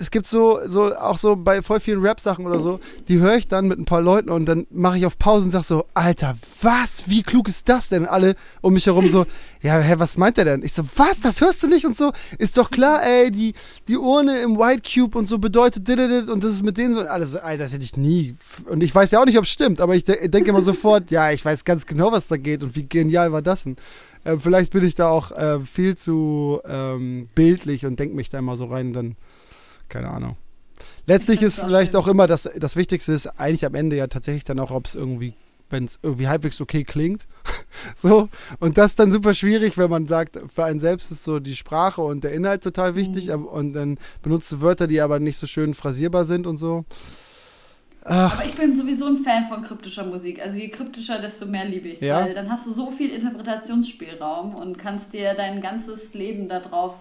[0.00, 3.46] es gibt so, so auch so bei voll vielen Rap-Sachen oder so, die höre ich
[3.46, 6.36] dann mit ein paar Leuten und dann mache ich auf Pause und sag so, Alter,
[6.62, 7.08] was?
[7.08, 8.06] Wie klug ist das denn?
[8.06, 9.26] Alle um mich herum so,
[9.62, 10.62] ja, hä, was meint der denn?
[10.64, 11.20] Ich so, was?
[11.20, 12.12] Das hörst du nicht und so?
[12.38, 13.54] Ist doch klar, ey, die,
[13.86, 15.98] die Urne im White Cube und so bedeutet dit,
[16.28, 18.36] und das ist mit denen so und alles Alter, das hätte ich nie.
[18.66, 21.10] Und ich weiß ja auch nicht, ob es stimmt, aber ich de denke immer sofort,
[21.10, 23.76] ja, ich weiß ganz genau, was da geht und wie genial war das denn?
[24.24, 28.38] Äh, vielleicht bin ich da auch äh, viel zu ähm, bildlich und denke mich da
[28.38, 29.16] immer so rein, dann
[29.88, 30.36] keine Ahnung.
[31.06, 34.58] Letztlich ist vielleicht auch immer das, das Wichtigste ist eigentlich am Ende ja tatsächlich dann
[34.58, 35.34] auch, ob es irgendwie,
[35.68, 37.26] wenn es irgendwie halbwegs okay klingt.
[37.94, 38.28] so.
[38.58, 41.56] Und das ist dann super schwierig, wenn man sagt, für einen selbst ist so die
[41.56, 45.36] Sprache und der Inhalt total wichtig aber, und dann benutzt du Wörter, die aber nicht
[45.36, 46.84] so schön phrasierbar sind und so.
[48.06, 50.40] Ach, Aber ich bin sowieso ein Fan von kryptischer Musik.
[50.42, 52.00] Also je kryptischer, desto mehr liebe ich es.
[52.06, 52.20] Ja.
[52.22, 56.94] Weil dann hast du so viel Interpretationsspielraum und kannst dir dein ganzes Leben darauf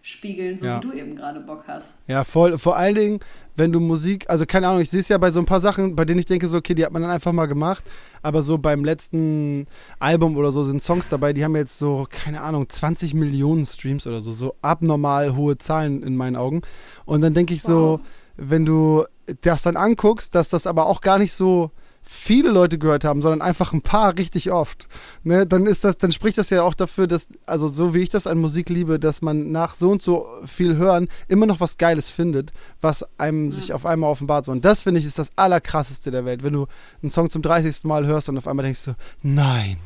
[0.00, 0.78] spiegeln, so Ja.
[0.82, 1.88] wie du eben gerade Bock hast.
[2.06, 2.56] Ja, voll.
[2.56, 3.20] Vor allen Dingen,
[3.56, 5.94] wenn du Musik, also keine Ahnung, ich sehe es ja bei so ein paar Sachen,
[5.96, 7.84] bei denen ich denke, so, okay, die hat man dann einfach mal gemacht.
[8.22, 9.66] Aber so beim letzten
[9.98, 14.06] Album oder so sind Songs dabei, die haben jetzt so, keine Ahnung, 20 Millionen Streams
[14.06, 16.62] oder so, so abnormal hohe Zahlen in meinen Augen.
[17.04, 18.00] Und dann denke ich so,
[18.36, 19.04] wenn du
[19.40, 21.70] das dann anguckst, dass das aber auch gar nicht so
[22.10, 24.88] viele Leute gehört haben, sondern einfach ein paar richtig oft,
[25.24, 28.08] ne, dann ist das, dann spricht das ja auch dafür, dass, also so wie ich
[28.08, 31.76] das an Musik liebe, dass man nach so und so viel Hören immer noch was
[31.76, 34.46] Geiles findet, was einem sich auf einmal offenbart.
[34.46, 34.52] So.
[34.52, 36.66] Und das finde ich ist das allerkrasseste der Welt, wenn du
[37.02, 37.84] einen Song zum 30.
[37.84, 39.76] Mal hörst und auf einmal denkst du, nein.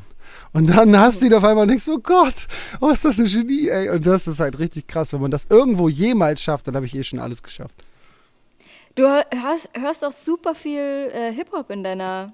[0.53, 2.47] Und dann hast du ihn auf einmal und denkst, oh Gott,
[2.80, 3.90] oh, ist das ein Genie, ey.
[3.90, 5.12] Und das ist halt richtig krass.
[5.12, 7.74] Wenn man das irgendwo jemals schafft, dann habe ich eh schon alles geschafft.
[8.95, 12.32] Du hörst, hörst auch super viel äh, Hip-Hop in deiner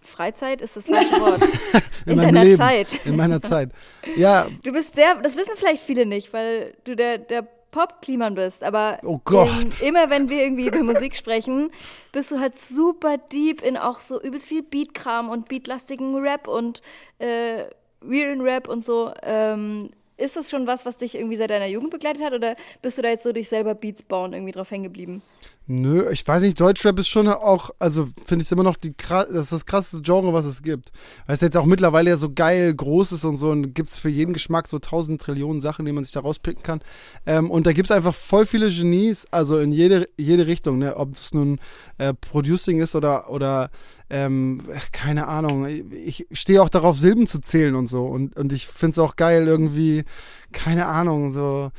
[0.00, 1.42] Freizeit, ist das falsche Wort.
[2.06, 2.56] in meinem deiner Leben.
[2.56, 3.00] Zeit.
[3.04, 3.70] In meiner Zeit.
[4.16, 8.62] Ja, Du bist sehr, das wissen vielleicht viele nicht, weil du der, der Pop-Kliman bist,
[8.62, 9.48] aber Oh Gott.
[9.80, 11.70] In, immer wenn wir irgendwie über Musik sprechen,
[12.12, 16.82] bist du halt super deep in auch so übelst viel Beat-Kram und beatlastigen Rap und
[17.18, 17.64] äh,
[18.02, 19.12] Rap und so.
[19.22, 22.98] Ähm, ist das schon was, was dich irgendwie seit deiner Jugend begleitet hat oder bist
[22.98, 25.22] du da jetzt so durch selber Beats bauen irgendwie drauf hängen geblieben?
[25.66, 29.48] Nö, ich weiß nicht, Deutschrap ist schon auch, also finde ich immer noch die das
[29.48, 30.92] das krasseste Genre, was es gibt.
[31.24, 33.96] Weil es jetzt auch mittlerweile ja so geil groß ist und so und gibt es
[33.96, 36.80] für jeden Geschmack so tausend Trillionen Sachen, die man sich da rauspicken kann.
[37.24, 40.96] Ähm, und da gibt es einfach voll viele Genies, also in jede, jede Richtung, ne?
[40.96, 41.58] ob es nun
[41.96, 43.70] äh, Producing ist oder, oder
[44.10, 44.60] ähm,
[44.92, 45.66] keine Ahnung.
[45.66, 48.04] Ich stehe auch darauf, Silben zu zählen und so.
[48.04, 50.04] Und, und ich finde es auch geil, irgendwie,
[50.52, 51.70] keine Ahnung, so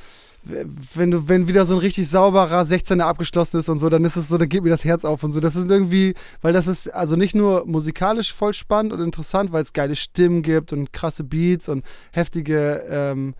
[0.93, 4.15] wenn du, wenn wieder so ein richtig sauberer 16er abgeschlossen ist und so, dann ist
[4.15, 5.39] es so, dann geht mir das Herz auf und so.
[5.39, 9.63] Das ist irgendwie, weil das ist also nicht nur musikalisch voll spannend und interessant, weil
[9.63, 13.33] es geile Stimmen gibt und krasse Beats und heftige ähm,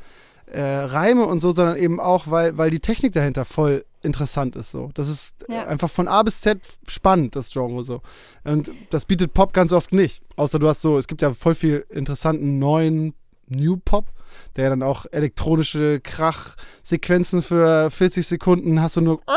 [0.48, 4.70] äh, Reime und so, sondern eben auch, weil, weil die Technik dahinter voll interessant ist
[4.72, 4.92] so.
[4.94, 5.66] Das ist Ja.
[5.66, 8.02] einfach von A bis Z spannend, das Genre so.
[8.44, 10.22] Und das bietet Pop ganz oft nicht.
[10.36, 13.14] Außer du hast so, es gibt ja voll viel interessanten neuen
[13.48, 14.12] New Pop,
[14.56, 19.22] der dann auch elektronische Krachsequenzen für 40 Sekunden hast du nur.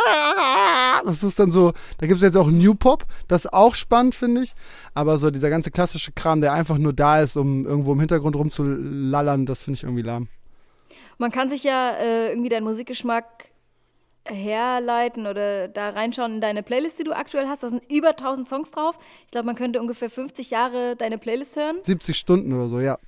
[1.05, 4.17] Das ist dann so, da gibt es jetzt auch New Pop, das ist auch spannend,
[4.17, 4.55] finde ich.
[4.95, 8.35] Aber so dieser ganze klassische Kram, der einfach nur da ist, um irgendwo im Hintergrund
[8.35, 10.27] rumzulallern, das finde ich irgendwie lahm.
[11.19, 13.49] Man kann sich ja äh, irgendwie deinen Musikgeschmack
[14.31, 17.63] herleiten oder da reinschauen in deine Playlist, die du aktuell hast.
[17.63, 18.99] Da sind über 1000 Songs drauf.
[19.25, 21.77] Ich glaube, man könnte ungefähr 50 Jahre deine Playlist hören.
[21.83, 22.99] 70 Stunden oder so, ja.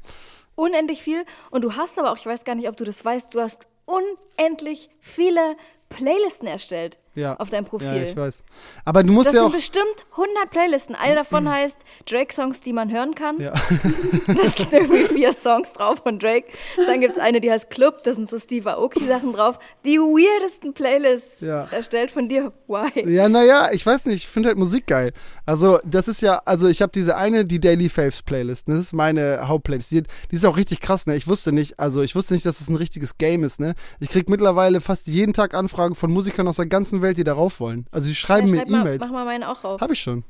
[0.61, 1.25] Unendlich viel.
[1.51, 3.67] Und du hast aber auch, ich weiß gar nicht, ob du das weißt, du hast
[3.87, 5.57] unendlich viele
[5.91, 7.37] Playlisten erstellt Ja.
[7.37, 7.89] auf deinem Profil.
[7.89, 8.43] Ja, ich weiß.
[8.85, 9.55] Aber du musst das ja sind auch.
[9.57, 10.95] bestimmt 100 Playlisten.
[10.95, 11.77] Eine davon heißt
[12.07, 13.39] Drake-Songs, die man hören kann.
[13.41, 13.53] Ja.
[14.27, 16.47] Da sind irgendwie vier Songs drauf von Drake.
[16.87, 19.59] Dann gibt es eine, die heißt Club, da sind so Steve Aoki-Sachen drauf.
[19.85, 21.67] Die weirdesten Playlists Ja.
[21.73, 22.53] erstellt von dir.
[22.69, 23.11] Why?
[23.13, 25.13] Ja, naja, ich weiß nicht, ich finde halt Musik geil.
[25.45, 28.75] Also, das ist ja, also ich habe diese eine, die Daily Faves Playlist, ne?
[28.77, 29.91] das ist meine Hauptplaylist.
[29.91, 31.17] Die, die ist auch richtig krass, ne?
[31.17, 33.75] Ich wusste nicht, also ich wusste nicht, dass es das ein richtiges Game ist, ne?
[33.99, 37.61] Ich krieg mittlerweile fast jeden Tag Anfragen von Musikern aus der ganzen Welt, die darauf
[37.61, 37.87] wollen.
[37.91, 39.01] Also die schreiben Ja, mir schreib mal, E-Mails.
[39.01, 39.81] mach mal meine auch rauf.
[39.81, 40.25] Habe ich schon.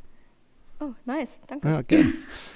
[0.83, 1.39] Oh, nice.
[1.47, 1.69] Danke.
[1.69, 2.15] Ja, gern.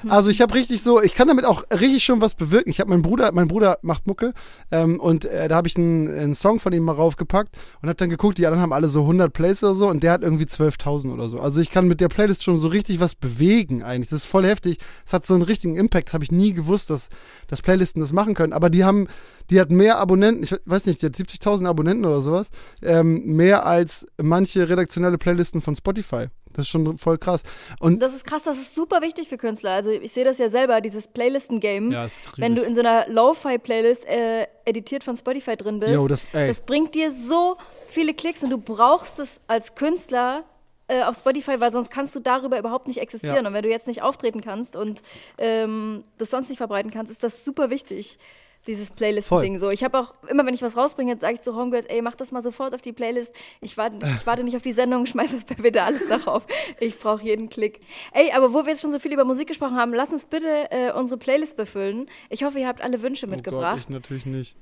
[0.08, 2.70] Also ich habe richtig so, ich kann damit auch richtig schon was bewirken.
[2.70, 4.32] Ich habe meinen Bruder, mein Bruder macht Mucke
[4.70, 7.96] ähm, und äh, da habe ich einen, einen Song von ihm mal raufgepackt und habe
[7.96, 10.44] dann geguckt, die anderen haben alle so 100 Plays oder so und der hat irgendwie
[10.44, 11.38] 12.000 oder so.
[11.38, 14.08] Also ich kann mit der Playlist schon so richtig was bewegen eigentlich.
[14.08, 14.78] Das ist voll heftig.
[15.04, 16.08] Es hat so einen richtigen Impact.
[16.08, 17.10] Das habe ich nie gewusst, dass,
[17.48, 18.54] dass Playlisten das machen können.
[18.54, 19.06] Aber die haben,
[19.50, 22.48] die hat mehr Abonnenten, ich weiß nicht, die hat 70.000 Abonnenten oder sowas,
[22.82, 26.28] ähm, mehr als manche redaktionelle Playlisten von Spotify.
[26.54, 27.42] Das ist schon voll krass.
[27.80, 29.72] Und Das ist krass, das ist super wichtig für Künstler.
[29.72, 31.90] Also ich sehe das ja selber, dieses Playlisten-Game.
[31.92, 32.38] Ja, ist riesig.
[32.38, 36.60] Wenn du in so einer Lo-Fi-Playlist äh, editiert von Spotify drin bist, Jo, das- das
[36.62, 37.56] bringt dir so
[37.88, 40.44] viele Klicks und du brauchst es als Künstler
[40.86, 43.36] äh, auf Spotify, weil sonst kannst du darüber überhaupt nicht existieren.
[43.42, 43.46] Ja.
[43.48, 45.00] Und wenn du jetzt nicht auftreten kannst und
[45.38, 48.18] ähm, das sonst nicht verbreiten kannst, ist das super wichtig.
[48.66, 49.70] Dieses Playlist-Ding so.
[49.70, 52.32] Ich habe auch, immer wenn ich was rausbringe, sage ich zu Homegirls, ey, mach das
[52.32, 53.34] mal sofort auf die Playlist.
[53.60, 56.46] Ich warte, ich warte nicht auf die Sendung, schmeiß das bitte alles darauf.
[56.80, 57.80] Ich brauche jeden Klick.
[58.12, 60.70] Ey, aber wo wir jetzt schon so viel über Musik gesprochen haben, lass uns bitte
[60.70, 62.06] äh, unsere Playlist befüllen.
[62.30, 63.78] Ich hoffe, ihr habt alle Wünsche Oh Gott, mitgebracht.
[63.80, 64.56] ich natürlich nicht.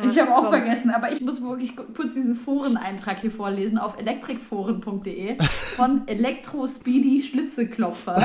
[0.00, 0.50] Ich habe auch komm.
[0.50, 5.36] vergessen, aber ich muss wirklich kurz diesen Foreneintrag hier vorlesen auf elektrikforen.de
[5.74, 8.14] von Elektro Speedy Schlitzeklopfer.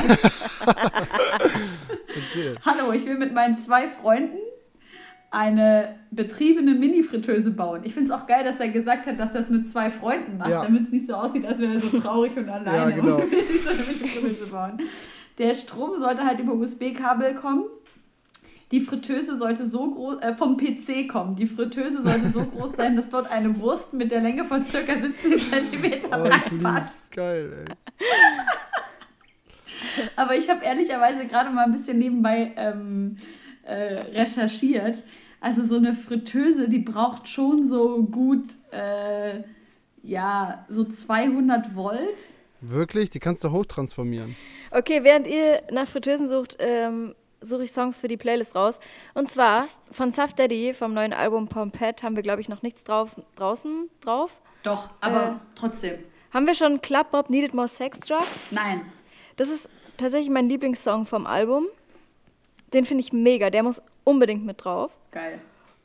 [2.15, 2.57] Erzähl.
[2.63, 4.37] Hallo, ich will mit meinen zwei Freunden
[5.33, 7.81] eine betriebene Mini-Fritteuse bauen.
[7.85, 10.37] Ich finde es auch geil, dass er gesagt hat, dass er es mit zwei Freunden
[10.37, 10.63] macht, Ja.
[10.63, 13.15] damit es nicht so aussieht, als wäre er so traurig und alleine genau.
[13.17, 14.79] und will sich so eine Mini-Fritteuse bauen.
[15.39, 17.63] Der Strom sollte halt über USB-Kabel kommen.
[18.71, 22.95] die Fritteuse sollte so groß, äh, vom PC kommen, die Fritteuse sollte so groß sein,
[22.95, 26.51] dass dort eine Wurst mit der Länge von circa 17 cm Oh, reinpasst.
[26.51, 27.07] lieb's.
[27.11, 27.75] Geil, ey.
[30.15, 33.17] Aber ich habe ehrlicherweise gerade mal ein bisschen nebenbei ähm,
[33.63, 34.97] äh, recherchiert.
[35.43, 39.41] Also so eine Fritteuse, die braucht schon so gut, äh,
[40.01, 41.99] ja, so 200 Volt.
[42.61, 43.09] Wirklich?
[43.09, 44.37] Die kannst du hochtransformieren.
[44.71, 48.79] Okay, während ihr nach Fritteusen sucht, ähm, suche ich Songs für die Playlist raus.
[49.15, 52.85] Und zwar von Saf Daddy vom neuen Album Pompette haben wir, glaube ich, noch nichts
[52.85, 54.31] drauf, draußen drauf.
[54.63, 55.31] Doch, aber Äh.
[55.55, 55.99] trotzdem.
[56.33, 58.47] Haben wir schon Club Bob Needed More Sex Drugs?
[58.49, 58.81] Nein.
[59.35, 59.67] Das ist
[59.97, 61.65] tatsächlich mein Lieblingssong vom Album.
[62.73, 63.49] Den finde ich mega.
[63.49, 64.89] Der muss unbedingt mit drauf.
[65.13, 65.39] Geil.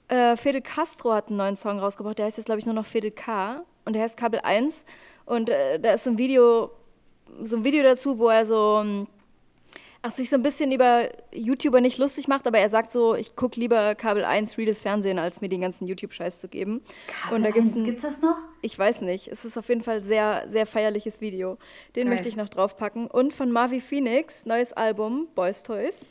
[0.09, 2.19] Äh, Fidel Castro hat einen neuen Song rausgebracht.
[2.19, 3.63] Der heißt jetzt, glaube ich, nur noch Fidel K.
[3.85, 4.85] Und der heißt Kabel 1.
[5.27, 6.71] Und äh, da ist so ein Video,
[7.43, 9.07] so ein Video dazu, wo er so ähm,
[10.03, 13.37] ach, sich so ein bisschen über YouTuber nicht lustig macht, aber er sagt so, ich
[13.37, 16.83] gucke lieber Kabel 1 reales Fernsehen, als mir den ganzen YouTube-Scheiß zu geben.
[17.31, 18.37] und da gibt's ein, Gibt's das noch?
[18.63, 21.59] ich weiß nicht, es ist auf jeden Fall sehr, sehr feierliches Video.
[21.97, 22.15] Den Geil.
[22.15, 23.07] möchte ich noch draufpacken.
[23.07, 26.09] Und von Marvi Phoenix, neues Album, Boys Toys,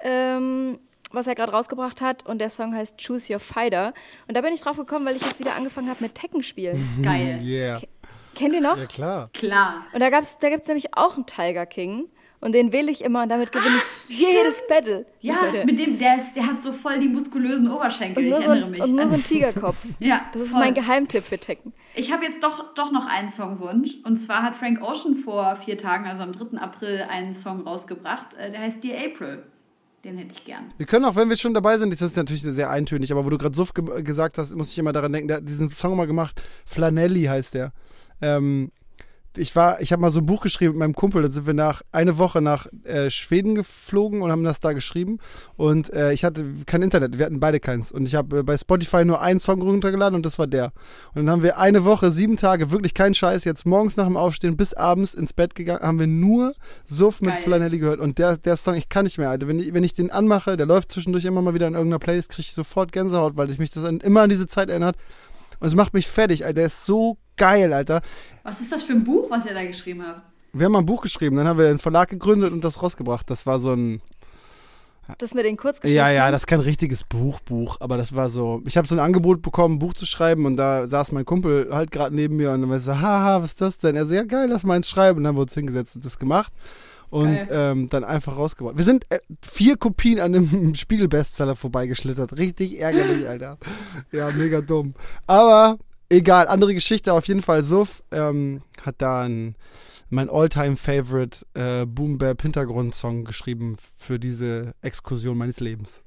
[0.00, 0.78] ähm,
[1.12, 2.26] was er gerade rausgebracht hat.
[2.26, 3.94] Und der Song heißt Choose Your Fighter.
[4.28, 6.82] Und da bin ich drauf gekommen, weil ich jetzt wieder angefangen habe mit Tekken spielen.
[7.02, 7.40] Geil.
[7.42, 7.80] Yeah.
[8.34, 8.76] Kennt ihr noch?
[8.76, 9.30] Ja, klar.
[9.32, 9.86] Klar.
[9.92, 12.06] Und da, gab's, da gibt es nämlich auch einen Tiger King.
[12.38, 13.76] Und den wähle ich immer und damit gewinne
[14.08, 15.06] ich jedes Battle.
[15.20, 15.64] Ja, Leute.
[15.64, 18.22] mit dem, der, ist, der hat so voll die muskulösen Oberschenkel.
[18.24, 18.82] und nur, ich so erinnere ein, mich.
[18.82, 19.76] und nur so ein Tigerkopf.
[20.00, 20.60] ja, Das ist voll.
[20.60, 21.72] mein Geheimtipp für Tekken.
[21.94, 23.90] Ich habe jetzt doch, doch noch einen Songwunsch.
[24.04, 26.58] Und zwar hat Frank Ocean vor vier Tagen, also am 3.
[26.58, 28.34] April, einen Song rausgebracht.
[28.34, 29.42] Äh, Der heißt Dear April.
[30.06, 30.72] Den hätte ich gern.
[30.76, 33.30] Wir können auch, wenn wir schon dabei sind, das ist natürlich sehr eintönig, aber wo
[33.30, 35.96] du gerade Suff ge gesagt hast, muss ich immer daran denken, der hat diesen Song
[35.96, 37.72] mal gemacht, Flanelli heißt der.
[38.22, 38.70] Ähm,
[39.38, 41.54] ich war, ich habe mal so ein Buch geschrieben mit meinem Kumpel, da sind wir
[41.54, 45.18] nach eine Woche nach äh, Schweden geflogen und haben das da geschrieben
[45.56, 48.58] und äh, ich hatte kein Internet, wir hatten beide keins und ich habe äh, bei
[48.58, 50.72] Spotify nur einen Song runtergeladen und das war der.
[51.14, 54.16] Und dann haben wir eine Woche, sieben Tage, wirklich kein Scheiß, jetzt morgens nach dem
[54.16, 56.52] Aufstehen bis abends ins Bett gegangen, haben wir nur
[56.84, 57.36] Suff mit.
[57.46, 59.48] Flanelli gehört und der, der Song, ich kann nicht mehr, Alter.
[59.48, 62.30] Wenn ich, wenn ich den anmache, der läuft zwischendurch immer mal wieder in irgendeiner Playlist,
[62.30, 64.96] kriege ich sofort Gänsehaut, weil ich mich das an, immer an diese Zeit erinnert.
[65.60, 66.54] Und es macht mich fertig, Alter.
[66.54, 68.00] Der ist so geil, Alter.
[68.42, 70.22] Was ist das für ein Buch, was ihr da geschrieben habt?
[70.52, 73.28] Wir haben mal ein Buch geschrieben, dann haben wir einen Verlag gegründet und das rausgebracht.
[73.28, 74.00] Das war so ein.
[75.18, 75.96] Das mit den Kurzgeschichten.
[75.96, 78.62] Ja, ja, das ist kein richtiges Buchbuch, aber das war so.
[78.66, 81.68] Ich habe so ein Angebot bekommen, ein Buch zu schreiben und da saß mein Kumpel
[81.72, 83.94] halt gerade neben mir und dann war ich so, haha, was ist das denn?
[83.94, 85.18] Er so, ja geil, lass mal eins schreiben.
[85.18, 86.52] Und dann haben wir uns hingesetzt und das gemacht.
[87.08, 88.78] Und ähm, dann einfach rausgebracht.
[88.78, 92.36] Wir sind äh, vier Kopien an einem Spiegel-Bestseller vorbeigeschlittert.
[92.36, 93.58] Richtig ärgerlich, Alter.
[94.10, 94.92] Ja, mega dumm.
[95.28, 95.78] Aber
[96.08, 97.12] egal, andere Geschichte.
[97.12, 99.56] Auf jeden Fall, Suff ähm, hat da ein,
[100.10, 106.02] mein All-Time-Favorite äh, Boom-Bap-Hintergrundsong geschrieben für diese Exkursion meines Lebens.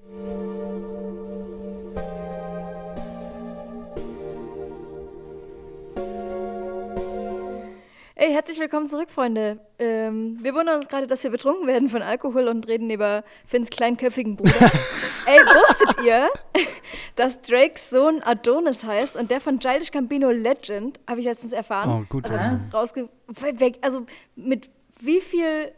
[8.21, 9.59] Ey, herzlich willkommen zurück, Freunde.
[9.79, 13.69] Ähm, wir wundern uns gerade, dass wir betrunken werden von Alkohol und reden über Finns
[13.69, 14.51] kleinköpfigen Bruder.
[15.25, 16.27] Ey, wusstet ihr,
[17.15, 21.89] dass Drakes Sohn Adonis heißt und der von Childish Gambino Legend, habe ich letztens erfahren.
[21.89, 22.29] Oh, gut.
[22.29, 22.69] Also, Robin.
[22.73, 23.09] rausge
[23.57, 24.05] weg, also
[24.35, 24.67] mit
[24.99, 25.71] wie viel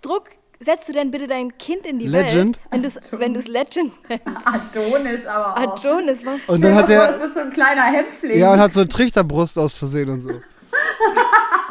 [0.00, 2.56] Druck setzt du denn bitte dein Kind in die Legend?
[2.56, 4.24] Welt, wenn du es wenn du's Legend nennst?
[4.46, 5.74] Adonis aber auch.
[5.74, 6.48] Adonis, was?
[6.48, 8.38] Und dann hat er, mit so ein kleiner Hämpfling.
[8.38, 10.40] ja, und hat so eine Trichterbrust aus Versehen und so.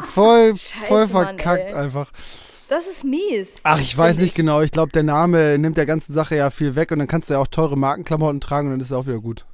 [0.08, 1.74] Voll, voll Scheiße, Mann, verkackt ey.
[1.74, 2.10] einfach.
[2.68, 3.60] Das ist mies.
[3.62, 4.60] Ach, ich weiß nicht genau.
[4.60, 7.34] Ich glaube, der Name nimmt der ganzen Sache ja viel weg und dann kannst du
[7.34, 9.46] ja auch teure Markenklamotten tragen und dann ist es auch wieder gut.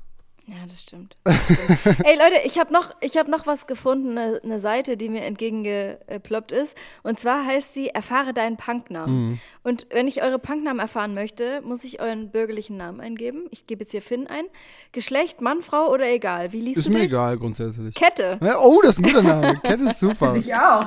[0.47, 1.16] Ja, das stimmt.
[1.24, 2.01] Das stimmt.
[2.05, 5.22] Ey Leute, ich habe noch, ich hab noch was gefunden, eine, eine Seite, die mir
[5.22, 6.76] entgegengeploppt ist.
[7.03, 9.28] Und zwar heißt sie Erfahre deinen Punknamen.
[9.28, 9.40] Mhm.
[9.62, 13.47] Und wenn ich eure Punknamen erfahren möchte, muss ich euren bürgerlichen Namen eingeben.
[13.51, 14.45] Ich gebe jetzt hier Finn ein.
[14.92, 16.53] Geschlecht, Mann, Frau oder egal.
[16.53, 17.07] Wie liest Ist du mir dich?
[17.12, 17.95] egal grundsätzlich.
[17.95, 18.38] Kette.
[18.42, 19.61] Ja, oh, das ist ein guter Name.
[19.62, 20.34] Kette ist super.
[20.45, 20.86] Ich auch.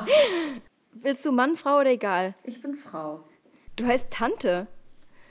[0.94, 2.36] Willst du Mann, Frau oder egal?
[2.44, 3.24] Ich bin Frau.
[3.76, 4.68] Du heißt Tante.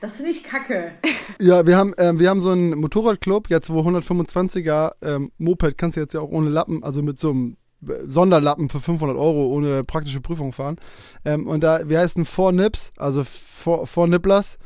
[0.00, 0.92] Das finde ich kacke.
[1.38, 5.96] Ja, wir haben, ähm, wir haben so einen Motorradclub, jetzt wo 125er ähm, Moped kannst
[5.96, 9.46] du jetzt ja auch ohne Lappen, also mit so einem äh, Sonderlappen für 500 Euro
[9.46, 10.76] ohne praktische Prüfung fahren.
[11.24, 14.58] Ähm, und da, wir heißen Four Nips, also Four, Four Nipplers.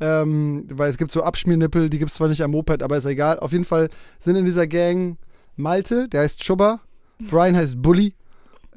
[0.00, 3.04] Ähm, weil es gibt so Abschmiernippel, die gibt es zwar nicht am Moped, aber ist
[3.04, 3.40] egal.
[3.40, 3.88] Auf jeden Fall
[4.20, 5.18] sind in dieser Gang
[5.56, 6.80] Malte, der heißt Schubber,
[7.28, 8.14] Brian heißt Bully,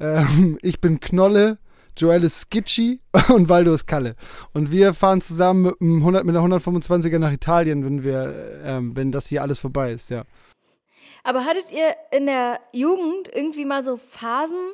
[0.00, 1.58] ähm, ich bin Knolle,
[1.96, 4.14] Joel ist Skitchy und Waldo ist Kalle.
[4.52, 8.96] Und wir fahren zusammen mit, einem 100, mit einer 125er nach Italien, wenn wir, ähm,
[8.96, 10.24] wenn das hier alles vorbei ist, ja.
[11.24, 14.72] Aber hattet ihr in der Jugend irgendwie mal so Phasen,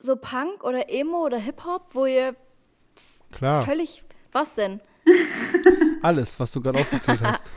[0.00, 2.34] so Punk oder Emo oder Hip-Hop, wo ihr
[3.32, 3.64] Klar.
[3.64, 4.02] völlig.
[4.32, 4.80] Was denn?
[6.02, 7.50] Alles, was du gerade aufgezählt hast.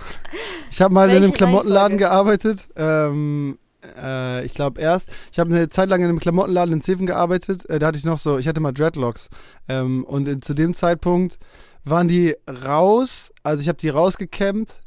[0.70, 2.44] Ich habe mal in Welche einem Klamottenladen Reihenfolge?
[2.44, 2.68] gearbeitet.
[2.76, 3.58] Ähm,
[4.02, 7.70] äh, ich glaube erst, ich habe eine Zeit lang in einem Klamottenladen in Zeven gearbeitet.
[7.70, 9.30] Äh, da hatte ich noch so, ich hatte mal Dreadlocks.
[9.68, 11.40] Ähm, und zu dem Zeitpunkt
[11.84, 12.36] waren die
[12.66, 14.80] raus, also ich habe die rausgekämmt.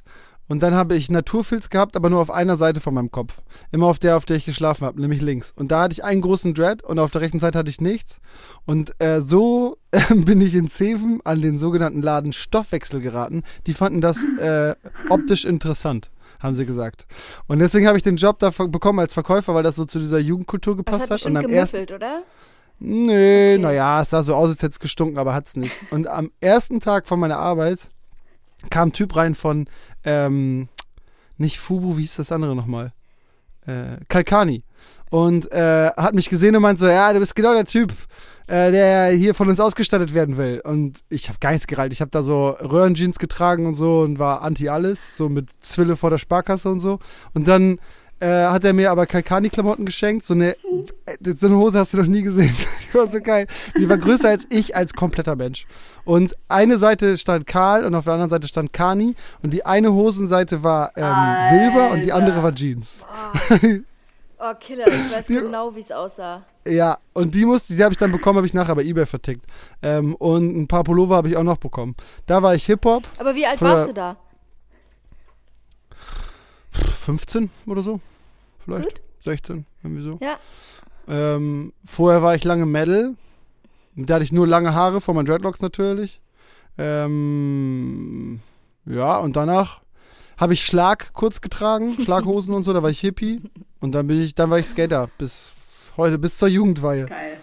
[0.50, 3.40] Und dann habe ich Naturfilz gehabt, aber nur auf einer Seite von meinem Kopf.
[3.70, 5.52] Immer auf der, auf der ich geschlafen habe, nämlich links.
[5.54, 8.18] Und da hatte ich einen großen Dread und auf der rechten Seite hatte ich nichts.
[8.66, 13.44] Und äh, so äh, bin ich in Zeven an den sogenannten Laden Stoffwechsel geraten.
[13.68, 14.74] Die fanden das äh,
[15.08, 16.10] optisch interessant,
[16.40, 17.06] haben sie gesagt.
[17.46, 20.18] Und deswegen habe ich den Job da bekommen als Verkäufer, weil das so zu dieser
[20.18, 21.16] Jugendkultur Das gepasst hat hat.
[21.18, 22.22] bestimmt Und am ersten oder?
[22.78, 23.58] Nee, Okay.
[23.58, 25.78] naja, es sah so aus, als hätte es gestunken, aber hat's nicht.
[25.90, 27.90] Und am ersten Tag von meiner Arbeit
[28.70, 29.68] kam ein Typ rein von,
[30.04, 30.68] ähm,
[31.36, 32.92] nicht Fubu, wie hieß das andere nochmal?
[33.66, 34.64] Äh, Kalkani.
[35.10, 37.92] Und äh, hat mich gesehen und meint so, ja, du bist genau der Typ,
[38.50, 40.60] äh, der hier von uns ausgestattet werden will.
[40.64, 41.92] Und ich habe gar nichts gereilt.
[41.92, 45.94] Ich habe da so Röhrenjeans getragen und so und war anti alles, so mit Zwille
[45.94, 46.98] vor der Sparkasse und so.
[47.32, 47.78] Und dann
[48.18, 50.24] äh, hat er mir aber Kalkani-Klamotten geschenkt.
[50.24, 50.56] So eine,
[51.06, 52.52] äh, so eine Hose hast du noch nie gesehen.
[52.92, 53.46] Die war so geil.
[53.78, 55.68] Die war größer als ich als kompletter Mensch.
[56.04, 59.14] Und eine Seite stand Karl und auf der anderen Seite stand Kani.
[59.44, 63.04] Und die eine Hosenseite war ähm, Silber und die andere war Jeans.
[64.42, 66.42] Oh, Killer, ich weiß Die- genau, wie es aussah.
[66.66, 69.44] Ja, und die musste, die habe ich dann bekommen, habe ich nachher bei Ebay vertickt.
[69.82, 71.94] Ähm, und ein paar Pullover habe ich auch noch bekommen.
[72.26, 74.16] Da war ich Hip-Hop, Aber wie alt warst du da?
[76.70, 78.00] 15 oder so.
[78.64, 78.84] Vielleicht.
[78.88, 79.00] Gut.
[79.24, 80.18] 16, irgendwie so.
[80.22, 80.38] Ja.
[81.08, 83.14] Ähm, vorher war ich lange Metal.
[83.96, 86.20] Da hatte ich nur lange Haare von meinen Dreadlocks natürlich.
[86.78, 88.40] Ähm,
[88.86, 89.80] ja, und danach
[90.40, 93.42] habe ich Schlag kurz getragen, Schlaghosen und so, da war ich Hippie.
[93.80, 95.52] Und dann bin ich, dann war ich Skater bis
[95.96, 97.06] heute, bis zur Jugendweihe.
[97.06, 97.36] Geil.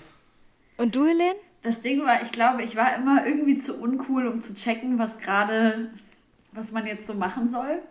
[0.78, 1.36] Und du, Helene?
[1.64, 5.18] Das Ding war, ich glaube, ich war immer irgendwie zu uncool, um zu checken, was
[5.20, 5.91] gerade,
[6.52, 7.82] was man jetzt so machen soll.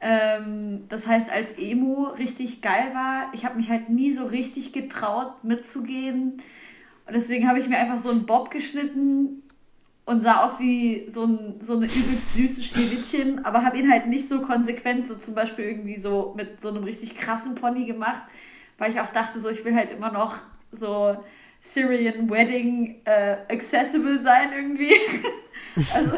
[0.00, 4.72] Ähm, das heißt, als Emo richtig geil war, ich habe mich halt nie so richtig
[4.72, 6.42] getraut, mitzugehen.
[7.06, 9.41] Und deswegen habe ich mir einfach so einen Bob geschnitten
[10.04, 14.08] und sah aus wie so, ein, so eine übelst süße Schneewittchen, aber habe ihn halt
[14.08, 18.22] nicht so konsequent, so zum Beispiel irgendwie so mit so einem richtig krassen Pony gemacht,
[18.78, 20.36] weil ich auch dachte, so ich will halt immer noch
[20.72, 21.16] so
[21.60, 24.92] Syrian Wedding äh, accessible sein irgendwie.
[25.94, 26.16] also,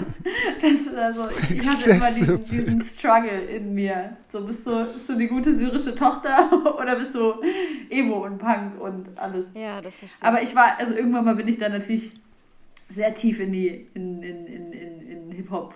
[0.63, 4.17] das, also ich, ich hatte immer diesen, diesen Struggle in mir.
[4.33, 7.35] So, bist du, bist du die gute syrische Tochter oder bist du
[7.91, 9.45] Emo und Punk und alles?
[9.53, 12.13] Ja, das verstehe Aber ich war, also irgendwann mal bin ich dann natürlich
[12.89, 15.75] sehr tief in die, in, in, in, in, in Hip-Hop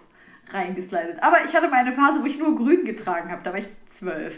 [0.50, 1.22] reingeslidet.
[1.22, 3.68] Aber ich hatte mal eine Phase, wo ich nur grün getragen habe, da war ich
[3.90, 4.34] zwölf.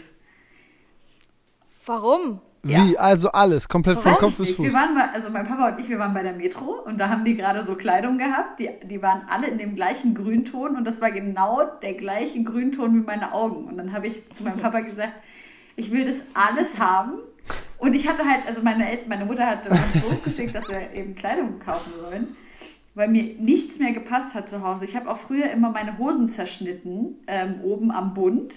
[1.85, 2.41] Warum?
[2.63, 2.97] Wie?
[2.97, 4.55] Also alles, komplett von Weiß Kopf bis.
[4.55, 4.65] Fuß.
[4.65, 7.09] Wir waren mal, also mein Papa und ich, wir waren bei der Metro und da
[7.09, 8.59] haben die gerade so Kleidung gehabt.
[8.59, 12.93] Die, die waren alle in dem gleichen Grünton und das war genau der gleiche Grünton
[12.93, 13.65] wie meine Augen.
[13.65, 15.13] Und dann habe ich zu meinem Papa gesagt,
[15.75, 17.13] ich will das alles haben.
[17.79, 21.15] Und ich hatte halt, also meine Eltern, meine Mutter hat uns losgeschickt, dass wir eben
[21.15, 22.35] Kleidung kaufen sollen,
[22.93, 24.85] weil mir nichts mehr gepasst hat zu Hause.
[24.85, 28.53] Ich habe auch früher immer meine Hosen zerschnitten, ähm, oben am Bund.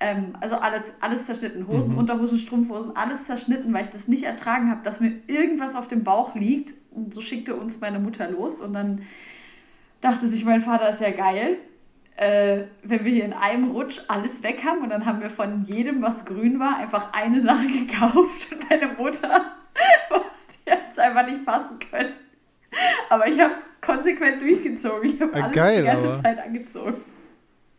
[0.00, 1.68] Ähm, also alles, alles zerschnitten.
[1.68, 1.98] Hosen, Mhm.
[1.98, 6.04] Unterhosen, Strumpfhosen, alles zerschnitten, weil ich das nicht ertragen habe, dass mir irgendwas auf dem
[6.04, 6.74] Bauch liegt.
[6.90, 9.02] Und so schickte uns meine Mutter los und dann
[10.00, 11.58] dachte sich mein Vater, ist ja geil,
[12.16, 15.64] äh, wenn wir hier in einem Rutsch alles weg haben und dann haben wir von
[15.64, 19.44] jedem, was grün war, einfach eine Sache gekauft und meine Mutter,
[20.66, 22.12] die hat es einfach nicht fassen können.
[23.10, 25.14] Aber ich habe es konsequent durchgezogen.
[25.14, 26.22] Ich habe Ah, alles geil, die ganze aber.
[26.22, 26.94] Zeit angezogen.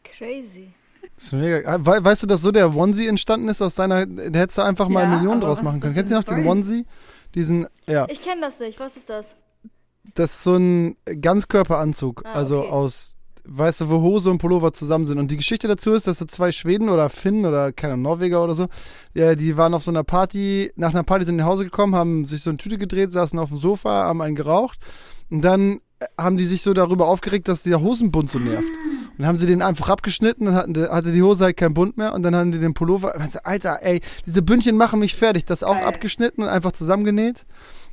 [0.03, 0.73] Crazy.
[1.15, 1.69] Das ist mega.
[1.69, 4.61] Ah, We weißt du, dass so der Onesie entstanden ist aus deiner, da hättest du
[4.61, 5.93] einfach mal Ja, Millionen aber draus machen können.
[5.95, 6.85] Kennst du noch den Onesie?
[7.35, 8.79] Diesen, ja, Ich kenne das nicht.
[8.79, 9.35] Was ist das?
[10.15, 12.69] das ist so ein Ganzkörperanzug, Ah, also okay.
[12.69, 13.16] aus,
[13.47, 15.19] weißt du, wo Hose und Pullover zusammen sind.
[15.19, 18.43] Und die Geschichte dazu ist, dass so zwei Schweden oder Finnen oder keine Ahnung, Norweger
[18.43, 18.67] oder so,
[19.13, 22.25] ja, die waren auf so einer Party, nach einer Party sind nach Hause gekommen, haben
[22.25, 24.79] sich so eine Tüte gedreht, saßen auf dem Sofa, haben einen geraucht
[25.29, 28.69] und dann äh, haben die sich so darüber aufgeregt, dass der Hosenbund so nervt.
[28.69, 31.97] Und dann haben sie den einfach abgeschnitten, dann hatten, hatte die Hose halt keinen Bund
[31.97, 35.63] mehr und dann haben die den Pullover, Alter, ey, diese Bündchen machen mich fertig, das
[35.63, 35.85] auch Geil.
[35.85, 37.45] abgeschnitten und einfach zusammengenäht.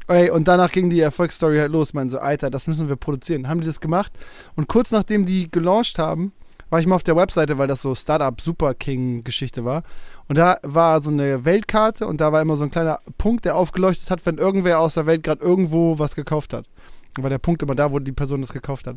[0.06, 1.94] Ey, und danach ging die Erfolgsstory halt los.
[1.94, 3.48] Meinen so, Alter, das müssen wir produzieren.
[3.48, 4.12] Haben die das gemacht?
[4.54, 6.32] Und kurz nachdem die gelauncht haben,
[6.70, 9.82] war ich mal auf der Webseite, weil das so Startup Super King Geschichte war.
[10.28, 13.56] Und da war so eine Weltkarte und da war immer so ein kleiner Punkt, der
[13.56, 16.66] aufgeleuchtet hat, wenn irgendwer aus der Welt gerade irgendwo was gekauft hat.
[17.16, 18.96] War der Punkt immer da, wo die Person das gekauft hat.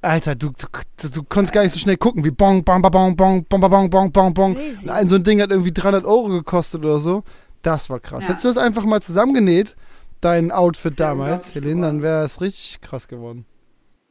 [0.00, 3.44] Alter, du, du, du konntest gar nicht so schnell gucken, wie bong, bong, bong, bong,
[3.44, 4.56] bong, bong, bong, bong, bong.
[4.56, 7.22] Und ein so ein Ding hat irgendwie 300 Euro gekostet oder so.
[7.62, 8.24] Das war krass.
[8.24, 8.30] Ja.
[8.30, 9.76] Hättest du das einfach mal zusammengenäht,
[10.22, 13.44] dein Outfit damals, Helene, dann wäre es richtig krass geworden.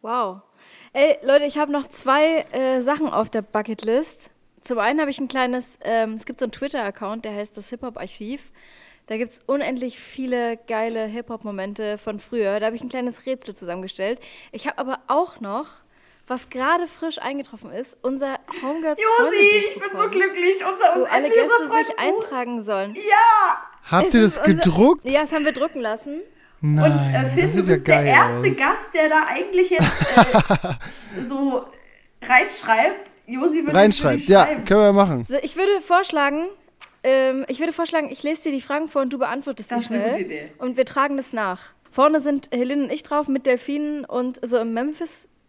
[0.01, 0.41] Wow.
[0.93, 4.29] Ey, Leute, ich habe noch zwei äh, Sachen auf der Bucketlist.
[4.61, 7.69] Zum einen habe ich ein kleines, ähm, es gibt so einen Twitter-Account, der heißt das
[7.69, 8.51] Hip-Hop-Archiv.
[9.07, 12.59] Da gibt es unendlich viele geile Hip-Hop-Momente von früher.
[12.59, 14.19] Da habe ich ein kleines Rätsel zusammengestellt.
[14.51, 15.67] Ich habe aber auch noch,
[16.27, 20.63] was gerade frisch eingetroffen ist, unser Homegirls Josi, ich bin so glücklich.
[20.65, 22.95] Unser wo alle Gäste sich eintragen sollen.
[22.95, 23.70] Ja!
[23.89, 25.09] Habt Es ihr das unser- gedruckt?
[25.09, 26.21] Ja, das haben wir drucken lassen.
[26.61, 28.57] Nein, Und äh, Finn, das du sieht ja bist der geil erste aus.
[28.57, 31.65] Gast, der da eigentlich jetzt äh, so
[32.21, 33.09] reinschreibt.
[33.27, 35.25] Josi wird Reinschreibt, ja, können wir machen.
[35.25, 36.47] So, ich würde vorschlagen,
[37.03, 39.85] ähm, ich würde vorschlagen, ich lese dir die Fragen vor und du beantwortest Das sie
[39.85, 40.11] ist eine schnell.
[40.11, 40.51] gute Idee.
[40.57, 41.59] Und wir tragen das nach.
[41.91, 44.73] Vorne sind Helene und ich drauf mit Delfinen und so im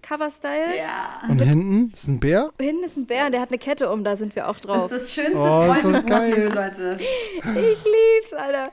[0.02, 0.76] Memphis-Cover-Style.
[0.76, 1.22] Ja.
[1.28, 2.50] Und hinten ist ein Bär?
[2.60, 4.62] Hinten ist ein Bär und der hat eine Kette um, da sind wir auch Das
[4.62, 4.92] drauf.
[4.92, 6.52] ist das schönste Oh, ist das geil.
[6.54, 6.98] Leute.
[7.00, 8.72] Ich lieb's, Alter.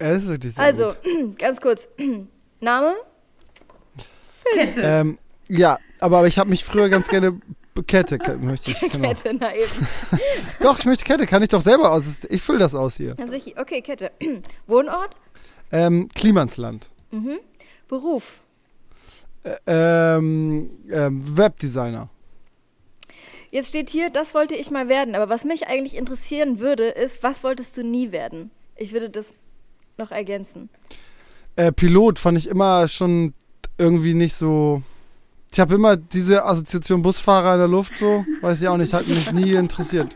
[0.00, 1.38] Ja, das ist wirklich sehr Also, gut.
[1.38, 1.88] ganz kurz.
[2.60, 2.94] Name?
[4.54, 4.80] Kette.
[4.82, 7.38] Ähm, ja, aber, aber ich habe mich früher ganz gerne
[7.86, 8.80] Kette, Kette möchte ich.
[8.80, 9.08] Genau.
[9.08, 9.86] Kette, na eben.
[10.60, 12.24] Doch, ich möchte Kette, kann ich doch selber aus.
[12.28, 13.14] Ich fülle das aus hier.
[13.20, 14.10] Also ich, okay, Kette.
[14.66, 15.14] Wohnort?
[15.70, 16.88] Ähm, Klimansland.
[17.88, 18.40] Beruf?
[19.66, 22.08] Ähm, ähm, Webdesigner.
[23.50, 25.14] Jetzt steht hier, das wollte ich mal werden.
[25.14, 28.50] Aber was mich eigentlich interessieren würde, ist, was wolltest du nie werden?
[28.76, 29.32] Ich würde das
[29.96, 30.68] noch ergänzen.
[31.56, 33.34] Äh, Pilot fand ich immer schon
[33.78, 34.82] irgendwie nicht so.
[35.50, 39.06] Ich habe immer diese Assoziation Busfahrer in der Luft so, weiß ich auch nicht, hat
[39.06, 40.14] mich nie interessiert.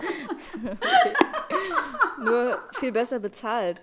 [2.22, 3.82] Nur viel besser bezahlt.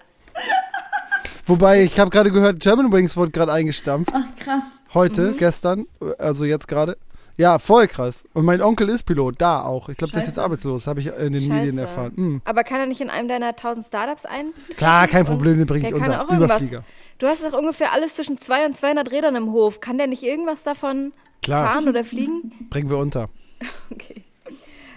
[1.45, 4.13] Wobei, ich habe gerade gehört, German Wings wurde gerade eingestampft.
[4.13, 4.63] Ach, krass.
[4.93, 5.85] Heute, gestern,
[6.17, 6.97] also jetzt gerade.
[7.37, 8.25] Ja, voll krass.
[8.33, 9.87] Und mein Onkel ist Pilot, da auch.
[9.87, 11.53] Ich glaube, der ist jetzt arbeitslos, habe ich in den Scheiße.
[11.53, 12.11] Medien erfahren.
[12.15, 12.41] Hm.
[12.43, 14.51] Aber kann er nicht in einem deiner 1000 Startups ein?
[14.75, 16.21] Klar, kein Problem, den bringe ich unter.
[16.21, 16.57] auch irgendwas.
[16.57, 16.83] Überflieger.
[17.17, 19.79] Du hast doch ungefähr alles zwischen 2 und 200 Rädern im Hof.
[19.79, 22.51] Kann der nicht irgendwas davon Klar, fahren oder fliegen?
[22.69, 23.29] bringen wir unter.
[23.91, 24.23] Okay.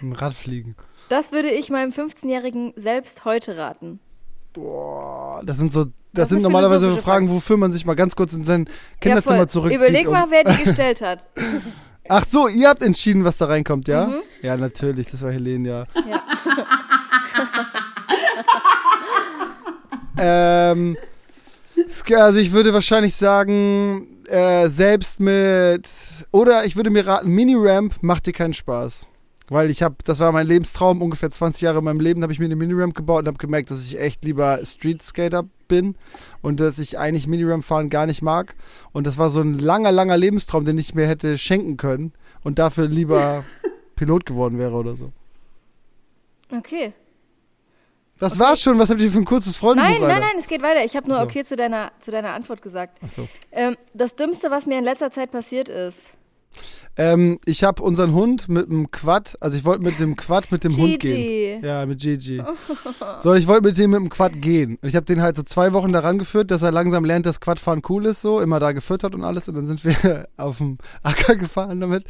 [0.01, 0.75] Ein Radfliegen.
[1.09, 3.99] Das würde ich meinem 15-Jährigen selbst heute raten.
[4.53, 8.33] Boah, das sind so, das, sind normalerweise so Fragen, wofür man sich mal ganz kurz
[8.33, 8.69] in sein
[9.01, 9.81] Kinderzimmer ja, zurückzieht.
[9.81, 11.25] Überleg mal, wer die gestellt hat.
[12.09, 14.07] Ach so, ihr habt entschieden, was da reinkommt, ja?
[14.07, 14.21] Mhm.
[14.41, 15.85] Ja, natürlich, das war Helene, ja.
[16.09, 16.23] Ja.
[20.75, 20.97] ähm,
[22.15, 25.89] also ich würde wahrscheinlich sagen, äh, selbst mit,
[26.31, 29.07] oder ich würde mir raten, Mini-Ramp macht dir keinen Spaß.
[29.53, 32.39] Weil ich habe, das war mein Lebenstraum, ungefähr 20 Jahre in meinem Leben habe ich
[32.39, 35.95] mir eine Mini-Ramp gebaut und habe gemerkt, dass ich echt lieber Street-Skater bin
[36.41, 38.55] und dass ich eigentlich Mini-Ramp fahren gar nicht mag.
[38.93, 42.57] Und das war so ein langer, langer Lebenstraum, den ich mir hätte schenken können und
[42.57, 43.45] dafür lieber
[43.95, 45.11] Pilot geworden wäre oder so.
[46.51, 46.93] Okay.
[48.17, 50.63] Das war's schon, was habt ihr für ein kurzes Freundebuch, Nein, nein, nein, es geht
[50.63, 50.83] weiter.
[50.83, 51.27] Ich habe nur Ach so.
[51.27, 53.03] okay zu deiner, zu deiner Antwort gesagt.
[53.03, 53.27] Achso.
[53.51, 56.15] Ähm, das Dümmste, was mir in letzter Zeit passiert ist.
[56.95, 60.63] Ähm, ich habe unseren Hund mit dem Quad, also ich wollte mit dem Quad mit
[60.63, 61.59] dem Hund gehen.
[61.59, 61.65] Gigi.
[61.65, 62.43] Ja, mit Gigi.
[63.19, 64.77] So, ich wollte mit dem mit dem Quad gehen.
[64.81, 67.39] Und ich habe den halt so zwei Wochen daran geführt, dass er langsam lernt, dass
[67.39, 69.47] Quadfahren cool ist, so, immer da gefüttert und alles.
[69.47, 72.05] Und dann sind wir auf dem Acker gefahren damit.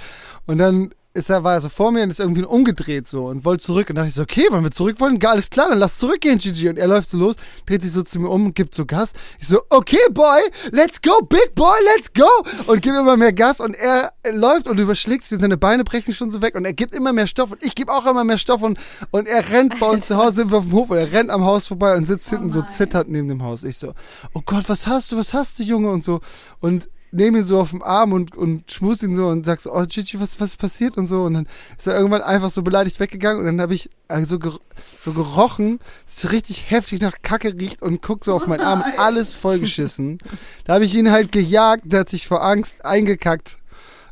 [0.47, 3.45] Und dann ist er, war er so vor mir und ist irgendwie umgedreht so und
[3.45, 3.89] wollte zurück.
[3.89, 5.19] Und dachte ich so, okay, wollen wir zurück wollen?
[5.19, 6.69] Geil, alles klar, dann lass zurückgehen, Gigi.
[6.69, 7.35] Und er läuft so los,
[7.67, 9.13] dreht sich so zu mir um und gibt so Gas.
[9.39, 10.41] Ich so, okay, boy,
[10.71, 12.27] let's go, big boy, let's go.
[12.65, 16.31] Und gebe immer mehr Gas und er läuft und überschlägt sich, seine Beine brechen schon
[16.31, 18.63] so weg und er gibt immer mehr Stoff und ich gebe auch immer mehr Stoff
[18.63, 18.79] und,
[19.11, 21.29] und er rennt bei uns zu Hause, sind wir auf dem Hof und er rennt
[21.29, 22.69] am Haus vorbei und sitzt hinten so nein.
[22.69, 23.63] zitternd neben dem Haus.
[23.63, 23.93] Ich so,
[24.33, 25.91] oh Gott, was hast du, was hast du, Junge?
[25.91, 26.21] Und so.
[26.59, 29.73] Und nehme ihn so auf den Arm und, und schmus ihn so und sag so,
[29.73, 31.23] oh Gigi, was, was ist passiert und so.
[31.23, 31.47] Und dann
[31.77, 34.57] ist er irgendwann einfach so beleidigt weggegangen und dann habe ich äh, so, ger
[35.01, 39.33] so gerochen, es richtig heftig nach Kacke riecht und guck so auf meinen Arm, alles
[39.33, 40.17] vollgeschissen.
[40.65, 43.57] Da habe ich ihn halt gejagt, der hat sich vor Angst eingekackt.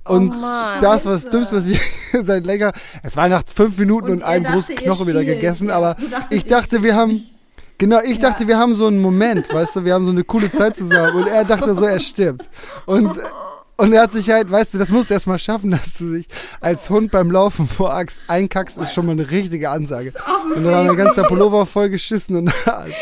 [0.04, 0.82] Und Oh Mann.
[0.82, 1.80] das war das Dümmste, was ich
[2.24, 2.72] seit länger.
[3.04, 5.96] Es war nach fünf Minuten und, Und einem dachte, großen ihr Knochen wieder gegessen, aber
[6.30, 7.24] ich dachte, wir haben.
[7.82, 8.30] Genau, ich Ja.
[8.30, 11.16] dachte, wir haben so einen Moment, weißt du, wir haben so eine coole Zeit zusammen
[11.16, 12.48] und er dachte so, er stirbt.
[12.86, 13.10] Und,
[13.78, 16.14] und er hat sich halt, weißt du, das musst du erst mal schaffen, dass du
[16.14, 16.28] dich
[16.60, 20.14] als Hund beim Laufen vor Axt einkackst, ist schon mal eine richtige Ansage.
[20.56, 22.94] Und dann war mein ganzer Pullover voll geschissen und also,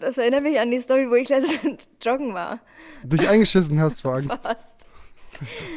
[0.00, 2.58] Das erinnert mich an die Story, wo ich letztens joggen war.
[3.04, 4.42] dich eingeschissen hast vor Angst.
[4.42, 4.74] Fast.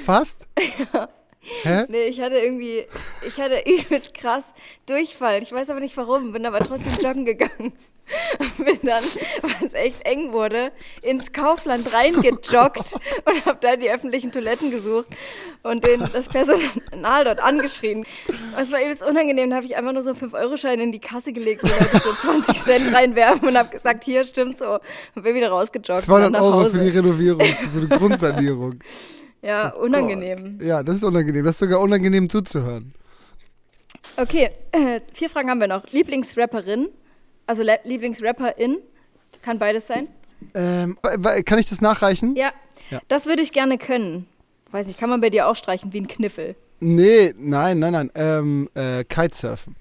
[0.04, 0.48] Fast?
[1.64, 1.84] Hä?
[1.90, 2.86] Nee, ich hatte irgendwie,
[3.28, 4.54] ich hatte übelst krass
[4.88, 5.44] Durchfall.
[5.44, 7.74] Ich weiß aber nicht warum, bin aber trotzdem joggen gegangen.
[8.58, 9.04] Bin dann,
[9.42, 12.96] weil es echt eng wurde, ins Kaufland reingejoggt
[13.26, 15.08] und habe da die öffentlichen Toiletten gesucht
[15.64, 18.06] und den, das Personal dort angeschrien.
[18.60, 21.34] Es war übelst unangenehm, da habe ich einfach nur so einen 5-Euro-Schein in die Kasse
[21.34, 24.80] gelegt, wo Leute so 20 Cent reinwerfen und habe gesagt, hier stimmt so.
[25.16, 25.90] Und bin wieder rausgejoggt.
[25.90, 28.80] und 200 dann nach Euro für die Renovierung, für so eine Grundsanierung.
[29.44, 30.58] Ja, unangenehm.
[30.62, 31.44] Ja, das ist unangenehm.
[31.44, 32.94] Das ist sogar unangenehm zuzuhören.
[34.16, 35.86] Okay, äh, vier Fragen haben wir noch.
[35.92, 36.88] Lieblingsrapperin,
[37.48, 38.78] also Lieblingsrapperin,
[39.42, 40.08] kann beides sein.
[40.54, 40.98] Ähm,
[41.46, 42.36] kann ich das nachreichen?
[42.36, 42.52] Ja,
[42.90, 43.02] Ja.
[43.08, 44.28] das würde ich gerne können.
[44.72, 46.56] Weiß nicht, kann man bei dir auch streichen wie ein Kniffel.
[46.80, 48.12] Nee, nein, nein, nein.
[48.16, 49.76] Ähm, äh, Kitesurfen.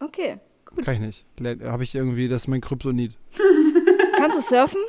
[0.00, 0.38] Okay.
[0.84, 1.62] Kann ich nicht.
[1.64, 3.16] Habe ich irgendwie, das ist mein Kryptonit.
[4.16, 4.80] Kannst du surfen?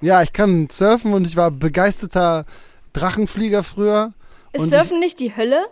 [0.00, 2.44] Ja, ich kann surfen und ich war begeisterter
[2.92, 4.12] Drachenflieger früher.
[4.52, 5.66] Ist Surfen nicht die Hölle?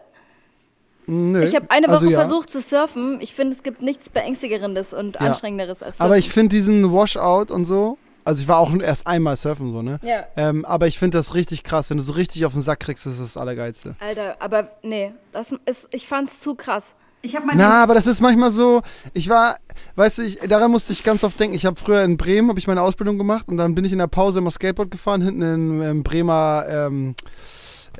[1.07, 1.43] Nö.
[1.45, 2.19] Ich habe eine Woche Also ja.
[2.21, 3.19] versucht zu surfen.
[3.21, 5.23] Ich finde, es gibt nichts Beängstigerendes und Ja.
[5.23, 6.07] Anstrengenderes als Surfen.
[6.07, 9.83] Aber ich finde diesen Washout und so, also ich war auch erst einmal surfen so,
[9.83, 10.01] ne?
[10.03, 10.25] Ja.
[10.37, 11.91] Ähm, aber ich finde das richtig krass.
[11.91, 13.97] Wenn du so richtig auf den Sack kriegst, ist das das Allergeilste.
[14.01, 16.95] Alter, aber nee, das ist, ich fand's zu krass.
[17.21, 17.59] Ich habe meine.
[17.59, 18.83] Na, aber das ist manchmal so,
[19.15, 19.57] ich war,
[19.97, 21.57] weißt du, ich, daran musste ich ganz oft denken.
[21.57, 23.99] Ich habe früher in Bremen, habe ich meine Ausbildung gemacht und dann bin ich in
[23.99, 27.15] der Pause immer Skateboard gefahren, hinten in, ähm, Bremer, ähm,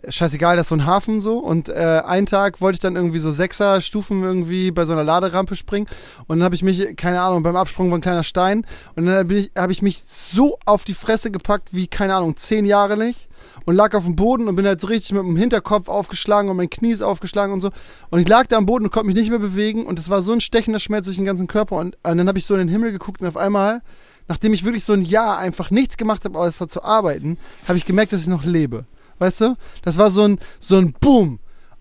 [0.09, 1.39] scheißegal, das ist so ein Hafen so.
[1.39, 5.05] Und äh, einen Tag wollte ich dann irgendwie so sechser Stufen irgendwie bei so einer
[5.05, 5.87] Laderampe springen.
[6.27, 8.67] Und dann habe ich mich, keine Ahnung, beim Absprung war ein kleiner Stein.
[8.97, 9.17] Und dann
[9.57, 13.29] habe ich mich so auf die Fresse gepackt wie, keine Ahnung, zehn Jahre nicht.
[13.67, 16.57] Und lag auf dem Boden und bin halt so richtig mit dem Hinterkopf aufgeschlagen und
[16.57, 17.71] mein Knie ist aufgeschlagen und so.
[18.11, 19.87] Und ich lag da am Boden und konnte mich nicht mehr bewegen.
[19.87, 21.77] Und es war so ein stechender Schmerz durch den ganzen Körper.
[21.77, 23.83] Und, und dann habe ich so in den Himmel geguckt und auf einmal,
[24.29, 27.87] nachdem ich wirklich so ein Jahr einfach nichts gemacht habe, außer zu arbeiten, habe ich
[27.87, 28.87] gemerkt, dass ich noch lebe.
[29.19, 29.57] Weißt du?
[29.83, 31.39] Das war so ein, so ein Boom.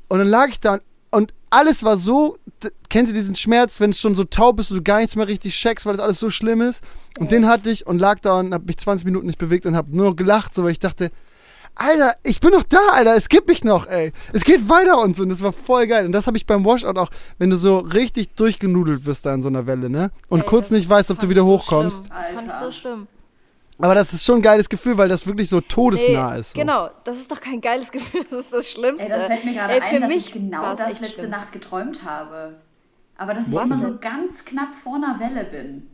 [0.08, 0.80] Und dann lag ich da
[1.12, 2.36] und, alles war so,
[2.90, 5.28] kennt ihr diesen Schmerz, wenn es schon so taub ist und du gar nichts mehr
[5.28, 6.82] richtig checkst, weil das alles so schlimm ist?
[7.20, 9.76] Und den hatte ich und lag da und habe mich 20 Minuten nicht bewegt und
[9.76, 11.12] habe nur gelacht, so weil ich dachte,
[11.76, 14.12] Alter, ich bin noch da, Alter, es gibt mich noch, ey.
[14.32, 16.08] Es geht weiter und so und das war voll geil.
[16.08, 19.44] Und das habe ich beim Washout auch, wenn du so richtig durchgenudelt wirst da in
[19.44, 20.10] so einer Welle, ne?
[20.30, 22.06] Und Ey, kurz nicht weißt, ob du wieder so hochkommst.
[22.06, 22.18] Schlimm.
[22.20, 23.08] Das fand ich so schlimm.
[23.80, 26.52] Aber das ist schon ein geiles Gefühl, weil das wirklich so todesnah ist.
[26.54, 26.60] So.
[26.60, 29.04] Genau, das ist doch kein geiles Gefühl, das ist das Schlimmste.
[29.06, 31.30] Ey, das fällt mir gerade Ey, ein, für dass mich ich genau das letzte schlimm.
[31.32, 32.60] Nacht geträumt habe.
[33.18, 35.88] Aber dass ich Was immer so ganz knapp vor einer Welle bin.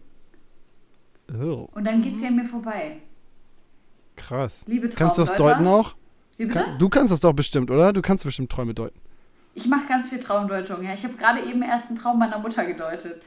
[1.42, 2.98] Oh, Und dann geht's ja an mir vorbei.
[4.16, 4.64] krass.
[4.68, 5.96] Liebe Kannst du das deuten auch?
[6.52, 7.92] Kann, du kannst das doch bestimmt, oder?
[7.94, 9.00] Du kannst bestimmt Träume deuten.
[9.54, 10.84] Ich mache ganz viel Traumdeutung.
[10.84, 13.22] Ja, ich habe gerade eben erst einen Traum meiner Mutter gedeutet.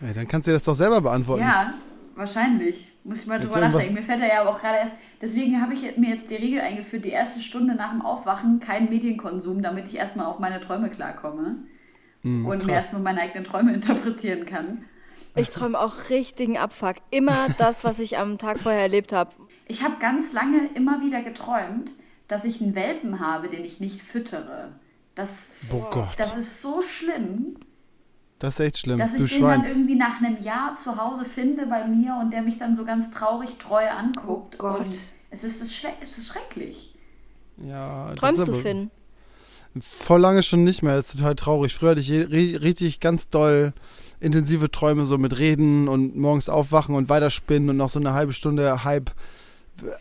[0.00, 1.42] Ey, dann kannst du dir das doch selber beantworten.
[1.42, 1.74] Ja,
[2.14, 2.86] wahrscheinlich.
[3.04, 3.94] Muss ich mal Jetzt drüber nachdenken.
[3.94, 4.92] Mir fällt er ja aber auch gerade erst.
[5.20, 8.88] Deswegen habe ich mir jetzt die Regel eingeführt, die erste Stunde nach dem Aufwachen kein
[8.88, 11.56] Medienkonsum, damit ich erstmal auf meine Träume klarkomme.
[12.22, 12.84] Hm, und mir krass.
[12.84, 14.84] erstmal meine eigenen Träume interpretieren kann.
[15.34, 16.96] Ich träume auch richtigen Abfuck.
[17.10, 19.30] Immer das, was ich am Tag vorher erlebt habe.
[19.66, 21.90] Ich habe ganz lange immer wieder geträumt,
[22.28, 24.72] dass ich einen Welpen habe, den ich nicht füttere.
[25.14, 25.30] Das,
[25.70, 27.56] Oh Gott, das ist so schlimm,
[28.42, 28.98] das ist echt schlimm.
[28.98, 29.70] dass Du ich den dann Schwein.
[29.70, 33.08] irgendwie nach einem Jahr zu Hause finde bei mir und der mich dann so ganz
[33.12, 34.56] traurig treu anguckt.
[34.58, 34.80] Oh Gott.
[34.80, 36.92] Und es ist, es es ist schrecklich.
[37.64, 38.90] Ja, das Träumst ist du, Finn?
[39.80, 40.96] Voll lange schon nicht mehr.
[40.96, 41.72] Das ist total traurig.
[41.74, 43.72] Früher hatte ich richtig ganz doll
[44.18, 48.32] intensive Träume, so mit Reden und morgens aufwachen und weiterspinnen und noch so eine halbe
[48.32, 49.12] Stunde halb,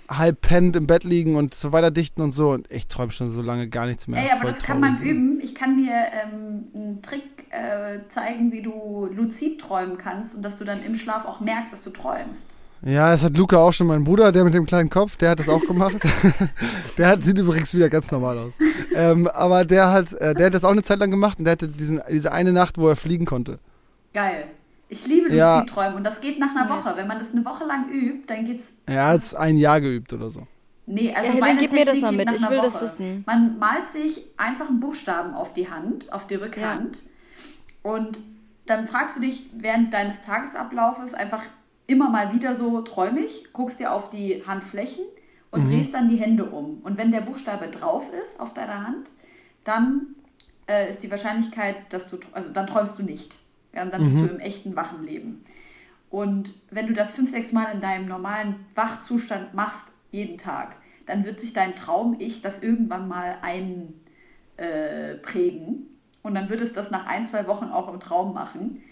[0.10, 2.52] halb pennend im Bett liegen und so weiter dichten und so.
[2.52, 4.24] Und ich träume schon so lange gar nichts mehr.
[4.24, 5.10] Ey, aber das kann man traurig.
[5.10, 5.42] üben.
[5.42, 10.56] Ich kann dir ähm, einen Trick äh, zeigen, wie du luzid träumen kannst und dass
[10.58, 12.46] du dann im Schlaf auch merkst, dass du träumst.
[12.84, 15.40] Ja, das hat Luca auch schon, mein Bruder, der mit dem kleinen Kopf, der hat
[15.40, 15.98] das auch gemacht.
[16.98, 18.54] der hat, sieht übrigens wieder ganz normal aus.
[18.96, 21.52] Ähm, aber der hat, äh, der hat das auch eine Zeit lang gemacht und der
[21.52, 23.60] hatte diesen, diese eine Nacht, wo er fliegen konnte.
[24.14, 24.46] Geil.
[24.92, 25.60] Ich liebe Ja.
[25.60, 26.86] Luzidträumen und das geht nach einer Nice.
[26.86, 26.98] Woche.
[26.98, 28.74] Wenn man das eine Woche lang übt, dann geht's.
[28.86, 30.46] Er hat es ein Jahr geübt oder so.
[30.86, 32.42] Nee, also Ja, Helen, meine gib mir das Technik mal mit.
[32.42, 33.24] Ich will das wissen.
[33.26, 37.02] Man malt sich einfach einen Buchstaben auf die Hand, auf die Rückhand.
[37.84, 38.20] Und
[38.66, 41.44] dann fragst du dich während deines Tagesablaufes einfach
[41.88, 45.06] immer mal wieder so träumig, guckst dir auf die Handflächen
[45.52, 46.80] und drehst dann die Hände um.
[46.84, 49.08] Und wenn der Buchstabe drauf ist auf deiner Hand,
[49.64, 50.16] dann
[50.68, 53.34] äh, ist die Wahrscheinlichkeit, dass du, also dann träumst du nicht.
[53.74, 55.46] Ja, und dann bist du im echten wachen Leben.
[56.10, 61.24] Und wenn du das fünf, sechs Mal in deinem normalen Wachzustand machst, jeden Tag, dann
[61.24, 64.00] wird sich dein Traum-Ich das irgendwann mal einprägen.
[64.58, 65.88] Äh, prägen.
[66.22, 68.84] und dann wird es das nach ein, zwei Wochen auch im Traum machen.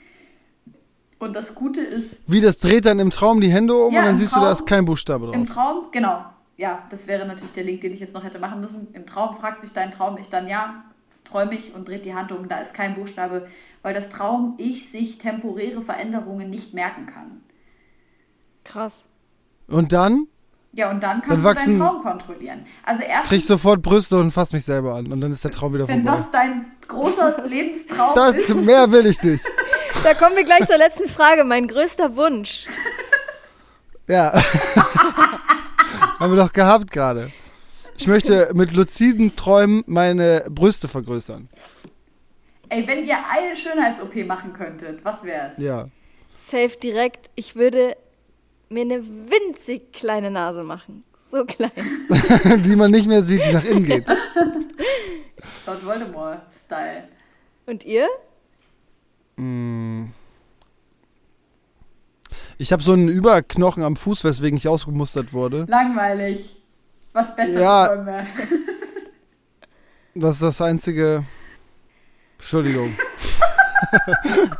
[1.19, 4.05] Und das Gute ist, Wie, das dreht dann im Traum die Hände um Ja, und
[4.05, 5.53] dann im siehst du, da Traum- ist kein Buchstabe im drauf.
[5.55, 6.25] Traum, genau,
[6.57, 8.88] ja, das wäre natürlich der Link, den ich jetzt noch hätte machen müssen.
[8.93, 10.86] Im Traum fragt sich dein Traum-Ich dann, ja,
[11.30, 13.47] träume ich und dreht die Hand um, da ist kein Buchstabe,
[13.82, 17.41] weil das Traum-Ich sich temporäre Veränderungen nicht merken kann.
[18.63, 19.05] Krass.
[19.67, 20.27] Und dann
[20.73, 22.65] Ja, und dann kannst Dann du wachsen- deinen Traum kontrollieren.
[22.84, 25.51] Also krieg ich erstens, sofort Brüste und fass mich selber an und dann ist der
[25.51, 26.17] Traum wieder wenn vorbei.
[26.19, 29.45] das dein großer Lebenstraum Das, ist, mehr will ich nicht.
[30.03, 31.43] Da kommen wir gleich zur letzten Frage.
[31.43, 32.67] Mein größter Wunsch.
[34.07, 34.32] Ja.
[36.19, 37.32] Haben wir doch gehabt gerade.
[37.99, 41.49] Ich möchte mit luziden Träumen meine Brüste vergrößern.
[42.69, 45.57] Ey, wenn ihr eine Schönheits-OP machen könntet, was wär's?
[45.57, 45.89] Ja.
[46.37, 47.29] Safe direkt.
[47.35, 47.97] Ich würde
[48.69, 51.03] mir eine winzig kleine Nase machen.
[51.29, 51.71] So klein.
[52.63, 54.07] die man nicht mehr sieht, die nach innen geht.
[55.67, 57.03] Lord Voldemort-Style.
[57.65, 58.07] Und ihr?
[62.57, 65.65] Ich habe so einen Überknochen am Fuß, weswegen ich ausgemustert wurde.
[65.67, 66.59] Langweilig.
[67.20, 67.89] Was besser Ja.
[67.89, 68.26] wollen wir.
[70.15, 71.24] Das ist das einzige.
[72.38, 72.95] Entschuldigung.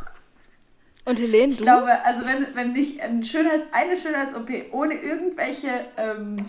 [1.06, 1.64] Und Helene, Ich du?
[1.64, 6.46] glaube, also wenn, wenn nicht ein Schönheits-, eine Schönheits-OP ohne irgendwelche ähm,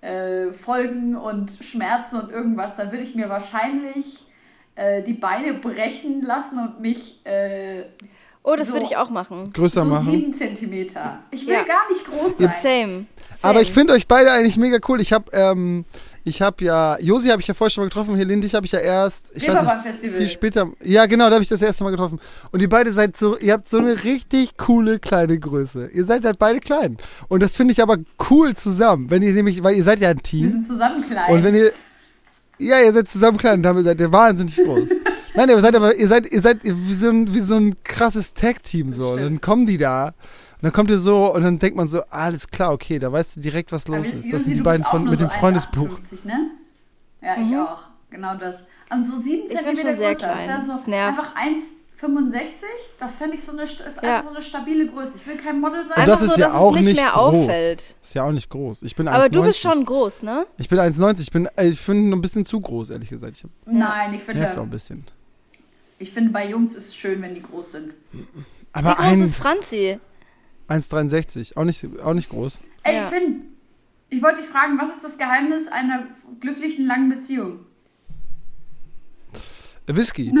[0.00, 4.24] äh, Folgen und Schmerzen und irgendwas, dann würde ich mir wahrscheinlich
[4.76, 7.84] äh, die Beine brechen lassen und mich äh,
[8.44, 9.52] oh, das so- würde ich auch machen.
[9.52, 10.10] Größer so machen.
[10.10, 11.20] sieben Zentimeter.
[11.30, 11.62] Ich will Ja.
[11.64, 12.48] gar nicht groß sein.
[12.60, 12.60] Same.
[12.62, 13.06] Same.
[13.42, 15.00] Aber ich finde euch beide eigentlich mega cool.
[15.00, 15.84] Ich habe ähm,
[16.24, 18.70] ich habe ja, Josi habe ich ja vorher schon mal getroffen, Helene, dich habe ich
[18.70, 20.70] ja erst, ich weiß nicht, viel später.
[20.80, 22.20] Ja, genau, da habe ich das erste Mal getroffen.
[22.52, 25.88] Und ihr beide seid so, ihr habt so eine richtig coole kleine Größe.
[25.92, 26.96] Ihr seid halt beide klein.
[27.26, 27.96] Und das finde ich aber
[28.30, 30.50] cool zusammen, wenn ihr nämlich, weil ihr seid ja ein Wir Team.
[30.52, 31.32] sind zusammen klein.
[31.32, 31.72] Und wenn ihr,
[32.58, 34.90] ja, ihr seid zusammen klein und damit seid ihr wahnsinnig groß.
[35.34, 38.34] Nein, ihr seid aber, ihr seid, ihr seid wie so ein, wie so ein krasses
[38.34, 39.10] Tag-Team so.
[39.12, 40.08] Und dann kommen die da.
[40.08, 40.14] Und
[40.66, 43.40] dann kommt ihr so und dann denkt man so, alles klar, okay, da weißt du
[43.40, 44.26] direkt, was los wir- ist.
[44.26, 45.88] Josi, Das sind die beiden von mit so dem Freundesbuch.
[46.12, 46.50] 1,58, Ne?
[47.22, 47.82] Ja, ich auch.
[48.10, 48.56] Genau das.
[48.92, 50.14] Und so sieben Ich bin schon sehr größer.
[50.14, 50.48] Das klein.
[50.48, 51.18] wäre Das so nervt.
[51.18, 52.42] einfach 1,65.
[53.00, 54.18] Das fände ich so eine, ist Ja.
[54.18, 55.12] einfach so eine stabile Größe.
[55.16, 55.98] Ich will kein Model sein.
[55.98, 57.34] Und das Einfach ist so, ja dass es auch nicht nicht mehr groß.
[57.34, 57.94] auffällt.
[58.02, 58.82] Ist ja auch nicht groß.
[58.82, 59.14] Ich bin 1,90.
[59.14, 60.46] Aber du bist schon groß, ne?
[60.58, 61.20] Ich bin 1,90.
[61.22, 63.36] Ich bin, äh, ich finde ein bisschen zu groß, ehrlich gesagt.
[63.36, 65.04] Ich Nein, ich nervt auch ein finde, bisschen.
[66.02, 67.94] Ich finde, bei Jungs ist es schön, wenn die groß sind.
[68.72, 69.98] Aber Wie groß ein- ist Franzi?
[70.68, 71.56] 1,63.
[71.56, 72.60] Auch nicht, auch nicht groß.
[72.82, 73.04] Ey, Ja.
[73.04, 73.40] ich finde,
[74.08, 76.06] ich wollte dich fragen, was ist das Geheimnis einer
[76.40, 77.60] glücklichen langen Beziehung?
[79.86, 80.32] Whisky.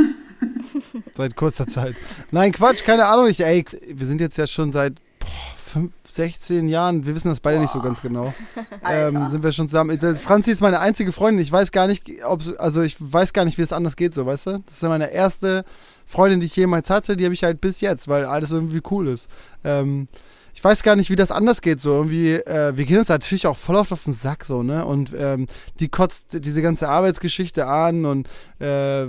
[1.14, 1.94] seit kurzer Zeit.
[2.30, 3.26] Nein, Quatsch, keine Ahnung.
[3.26, 7.40] Ich, ey, wir sind jetzt ja schon seit boah, fünf, 16 Jahren, wir wissen das
[7.40, 8.32] beide nicht so ganz genau.
[8.84, 9.90] Ähm, sind wir schon zusammen.
[9.90, 11.40] Äh, Franzi ist meine einzige Freundin.
[11.40, 14.26] Ich weiß gar nicht, ob also ich weiß gar nicht, wie es anders geht, so,
[14.26, 14.58] weißt du?
[14.66, 15.64] Das ist ja meine erste
[16.04, 19.06] Freundin, die ich jemals hatte, die habe ich halt bis jetzt, weil alles irgendwie cool
[19.08, 19.28] ist.
[19.62, 20.08] Ähm,
[20.54, 21.80] ich weiß gar nicht, wie das anders geht.
[21.80, 24.84] So irgendwie, äh, wir gehen uns natürlich auch voll oft auf den Sack so, ne?
[24.84, 25.46] Und ähm,
[25.80, 29.06] die kotzt diese ganze Arbeitsgeschichte an und äh,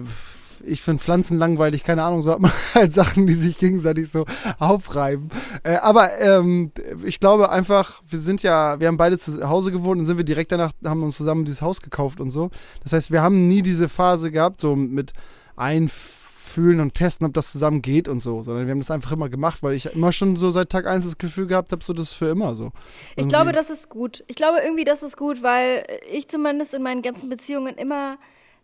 [0.66, 4.26] ich finde Pflanzen langweilig, keine Ahnung, so hat man halt Sachen, die sich gegenseitig so
[4.60, 5.30] aufreiben.
[5.64, 6.72] Äh, aber ähm,
[7.06, 10.24] ich glaube einfach, wir sind ja, wir haben beide zu Hause gewohnt und sind wir
[10.24, 12.50] direkt danach, haben uns zusammen dieses Haus gekauft und so.
[12.84, 15.14] Das heißt, wir haben nie diese Phase gehabt, so mit
[15.56, 19.30] einfühlen und testen, ob das zusammen geht und so, sondern wir haben das einfach immer
[19.30, 22.10] gemacht, weil ich immer schon so seit Tag eins das Gefühl gehabt habe, so das
[22.10, 22.72] ist für immer so.
[23.12, 24.24] Ich Irgendwie- glaube, das ist gut.
[24.28, 28.18] Ich glaube irgendwie, das ist gut, weil ich zumindest in meinen ganzen Beziehungen immer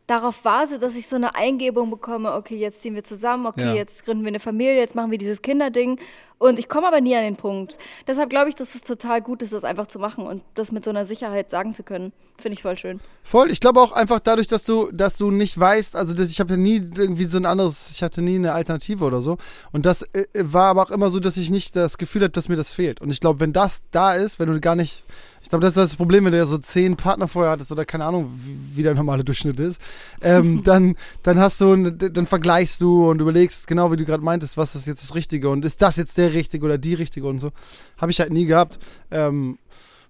[0.09, 3.73] darauf warte, dass ich so eine Eingebung bekomme, okay, jetzt ziehen wir zusammen, okay, Ja.
[3.73, 5.99] jetzt gründen wir eine Familie, jetzt machen wir dieses Kinderding.
[6.39, 7.77] Und ich komme aber nie an den Punkt.
[8.07, 10.85] Deshalb glaube ich, dass es total gut ist, das einfach zu machen und das mit
[10.85, 12.13] so einer Sicherheit sagen zu können.
[12.39, 13.01] Finde ich voll schön.
[13.21, 16.39] Voll, ich glaube auch einfach dadurch, dass du, dass du nicht weißt, also das, ich
[16.39, 19.37] habe ja nie irgendwie so ein anderes, ich hatte nie eine Alternative oder so.
[19.73, 22.47] Und das äh, war aber auch immer so, dass ich nicht das Gefühl habe, dass
[22.47, 23.01] mir das fehlt.
[23.01, 25.03] Und ich glaube, wenn das da ist, wenn du gar nicht,
[25.41, 27.83] ich glaube, das ist das Problem, wenn du ja so zehn Partner vorher hattest oder
[27.83, 29.81] keine Ahnung, wie, wie der normale Durchschnitt ist,
[30.21, 34.55] ähm, dann, dann hast du, dann vergleichst du und überlegst, genau wie du gerade meintest,
[34.55, 37.39] was ist jetzt das Richtige und ist das jetzt der Richtige oder die Richtige und
[37.39, 37.51] so.
[37.97, 38.79] Habe ich halt nie gehabt.
[39.11, 39.57] Ähm,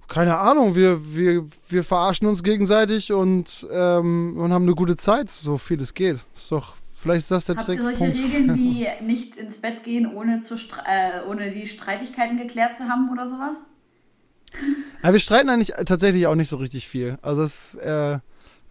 [0.07, 5.29] keine Ahnung, wir, wir, wir verarschen uns gegenseitig und, ähm, und haben eine gute Zeit,
[5.29, 6.15] so viel es geht.
[6.35, 7.77] Ist doch, vielleicht ist das der Habt Trick.
[7.77, 8.17] ihr solche Punkt.
[8.17, 13.11] Regeln wie nicht ins Bett gehen, ohne, zu äh, ohne die Streitigkeiten geklärt zu haben
[13.11, 13.57] oder sowas?
[15.03, 17.19] Ja, wir streiten eigentlich tatsächlich auch nicht so richtig viel.
[17.21, 18.17] Also es äh,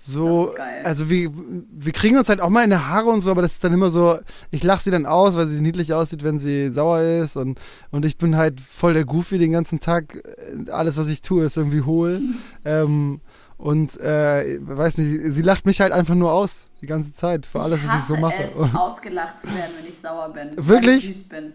[0.00, 1.32] so, also wir,
[1.72, 3.72] wir kriegen uns halt auch mal in die Haare und so, aber das ist dann
[3.72, 4.16] immer so,
[4.52, 7.58] ich lache sie dann aus, weil sie niedlich aussieht, wenn sie sauer ist und,
[7.90, 10.22] und ich bin halt voll der Goofy den ganzen Tag.
[10.70, 12.22] Alles, was ich tue, ist irgendwie hohl.
[12.64, 13.20] ähm,
[13.56, 17.60] und äh, weiß nicht, sie lacht mich halt einfach nur aus die ganze Zeit für
[17.60, 18.50] alles, was ich so mache.
[18.56, 20.50] Es, ausgelacht zu werden, wenn ich sauer bin.
[20.56, 21.06] Wirklich?
[21.06, 21.52] Weil ich süß bin.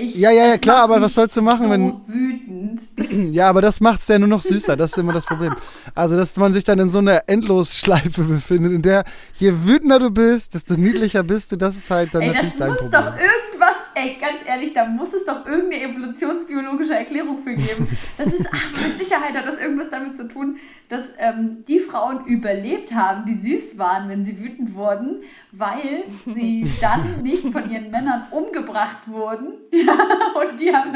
[0.00, 2.82] Ich, Ja, ja, ja, klar, aber was sollst du machen, so wenn- wütend.
[3.34, 4.76] Ja, aber das macht's ja nur noch süßer.
[4.76, 5.54] Das ist immer das Problem.
[5.94, 9.04] Also, dass man sich dann in so einer Endlosschleife befindet, in der
[9.38, 11.56] je wütender du bist, desto niedlicher bist du.
[11.56, 12.90] Das ist halt dann Ey, natürlich dein Problem.
[12.92, 13.57] doch irgendwas,
[13.98, 17.88] ey, ganz ehrlich, da muss es doch irgendeine evolutionsbiologische Erklärung für geben.
[18.16, 20.58] Das ist, ach, mit Sicherheit hat das irgendwas damit zu tun,
[20.88, 25.22] dass ähm, die Frauen überlebt haben, die süß waren, wenn sie wütend wurden,
[25.52, 29.54] weil sie dann nicht von ihren Männern umgebracht wurden.
[29.78, 29.94] Ja,
[30.34, 30.92] und die haben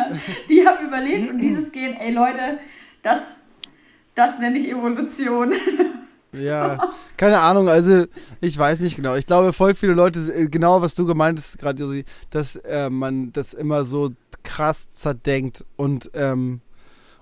[0.49, 2.59] die haben überlebt und dieses Gen, ey Leute,
[3.03, 3.37] das,
[4.15, 5.53] das nenne ich Evolution.
[6.33, 8.07] Ja, keine Ahnung, also
[8.41, 9.17] ich weiß nicht genau.
[9.17, 12.89] Ich glaube, voll viele Leute, äh, genau was du gemeint hast gerade, Josi, dass äh,
[12.89, 16.63] man das immer so krass zerdenkt und, ähm,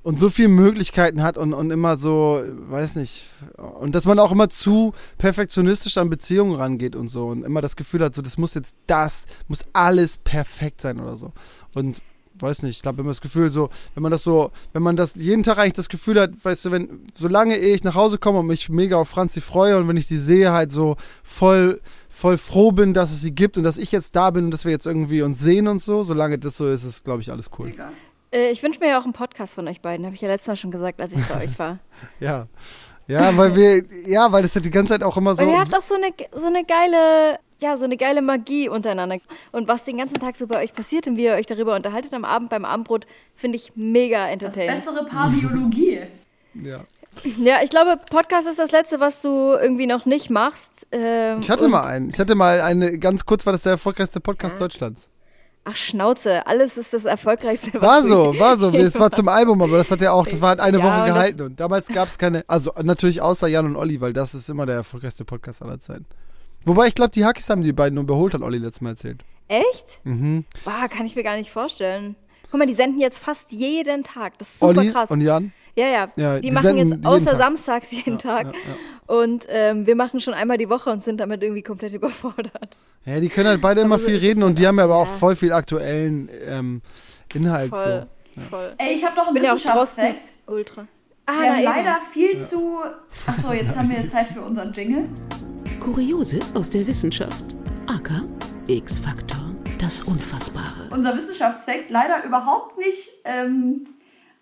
[0.03, 3.27] und so viele Möglichkeiten hat und, und immer so, weiß nicht,
[3.59, 7.75] und dass man auch immer zu perfektionistisch an Beziehungen rangeht und so und immer das
[7.75, 11.33] Gefühl hat, so das muss jetzt das, muss alles perfekt sein oder so.
[11.75, 12.01] Und
[12.43, 14.97] weiß nicht, ich glaube, wenn man das Gefühl so, wenn man das so, wenn man
[14.97, 18.41] das jeden Tag eigentlich das Gefühl hat, weißt du, wenn, solange ich nach Hause komme
[18.41, 22.39] und mich mega auf Franzi freue und wenn ich die sehe, halt so voll, voll
[22.39, 24.73] froh bin, dass es sie gibt und dass ich jetzt da bin und dass wir
[24.73, 27.73] jetzt irgendwie uns sehen und so, solange das so ist, ist, glaube ich, alles cool.
[28.33, 30.07] Äh, ich wünsche mir ja auch einen Podcast von euch beiden.
[30.07, 31.79] Habe ich ja letztes Mal schon gesagt, als ich bei euch war.
[32.21, 32.47] Ja.
[33.11, 35.43] Ja, weil wir, ja, weil das ja die ganze Zeit auch immer so.
[35.45, 39.19] Und ihr habt auch so eine, so eine geile, ja, so eine geile Magie untereinander.
[39.53, 42.15] Und was den ganzen Tag so bei euch passiert und wie ihr euch darüber unterhaltet
[42.15, 43.07] am Abend beim Abendbrot,
[43.37, 44.77] finde ich mega Das entertaining.
[44.77, 46.01] bessere Paar Biologie.
[46.65, 46.81] Ja.
[47.39, 50.87] Ja, ich glaube, Podcast ist das Letzte, was du irgendwie noch nicht machst.
[50.91, 52.09] Ähm, Ich hatte und- mal einen.
[52.09, 55.11] Ich hatte mal eine, ganz kurz war das der erfolgreichste Podcast Deutschlands.
[55.71, 57.73] Ach, Schnauze, alles ist das Erfolgreichste.
[57.75, 58.71] was War so, war so.
[58.71, 61.01] Es war zum Album, aber das hat ja auch, das war halt eine Ja, Woche
[61.01, 61.43] und gehalten.
[61.43, 64.67] Und damals gab es keine, also natürlich außer Jan und Olli, weil das ist immer
[64.67, 66.07] der erfolgreichste Podcast aller Zeiten.
[66.65, 69.25] Wobei ich glaube, die Hackis haben die beiden überholt, hat Olli letztes Mal erzählt.
[69.49, 69.87] Echt?
[70.05, 70.45] Mhm.
[70.65, 72.17] Boah, kann ich mir gar nicht vorstellen.
[72.51, 74.37] Guck mal, die senden jetzt fast jeden Tag.
[74.39, 75.11] Das ist super Olli krass.
[75.11, 75.53] und Jan?
[75.81, 77.37] Ja, ja, Ja, Die, die machen jetzt außer Tag.
[77.37, 78.47] samstags jeden Tag.
[78.47, 79.15] Ja, ja.
[79.15, 82.77] Und ähm, wir machen schon einmal die Woche und sind damit irgendwie komplett überfordert.
[83.05, 84.97] ja, die können halt beide immer so viel reden halt und die haben ja aber
[84.97, 85.13] auch Ja.
[85.13, 86.83] voll viel aktuellen ähm,
[87.35, 87.71] Inhalt.
[87.71, 88.41] Voll, So.
[88.51, 88.73] voll.
[88.79, 90.29] Ey, ich habe doch Ich einen bin ja Wissenschaftsfakt.
[90.47, 90.87] Ultra.
[91.27, 92.79] Ah, Wir haben leider viel zu.
[93.27, 95.05] Achso, jetzt haben wir Zeit für unseren Jingle.
[95.81, 97.55] Kurioses aus der Wissenschaft.
[97.87, 98.11] AK
[98.69, 99.39] X-Faktor.
[99.79, 100.89] Das Unfassbare.
[100.91, 103.87] Unser Wissenschaftsfakt leider überhaupt nicht ähm,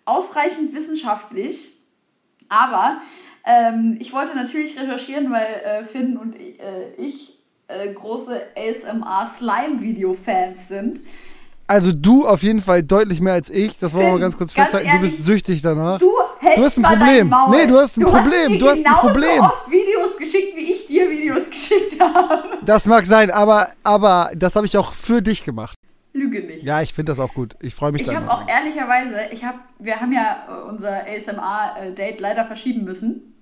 [0.09, 1.71] ausreichend wissenschaftlich.
[2.49, 2.97] Aber
[3.45, 7.37] ähm, ich wollte natürlich recherchieren, weil äh, Finn und ich, äh, ich
[7.67, 11.01] äh, große ASMR-Slime-Video-Fans sind.
[11.67, 14.55] Also du auf jeden Fall deutlich mehr als ich, das wollen wir mal ganz kurz
[14.55, 14.97] Ganz festhalten.
[14.97, 15.99] Du bist ehrlich, süchtig danach.
[15.99, 16.11] Du,
[16.55, 17.35] Du hast ein Problem.
[17.51, 18.53] Nee, du hast ein Problem.
[18.53, 19.41] mir Du hast ein Problem.
[19.41, 22.57] oft Videos geschickt, wie ich dir Videos geschickt habe.
[22.65, 25.75] Das mag sein, aber, aber das habe ich auch für dich gemacht.
[26.13, 26.63] Lüge nicht.
[26.63, 27.55] Ja, ich finde das auch gut.
[27.61, 32.19] Ich freue mich Ich habe auch ehrlicherweise, ich habe, wir haben ja äh, unser ASMR-Date
[32.19, 33.33] leider verschieben müssen.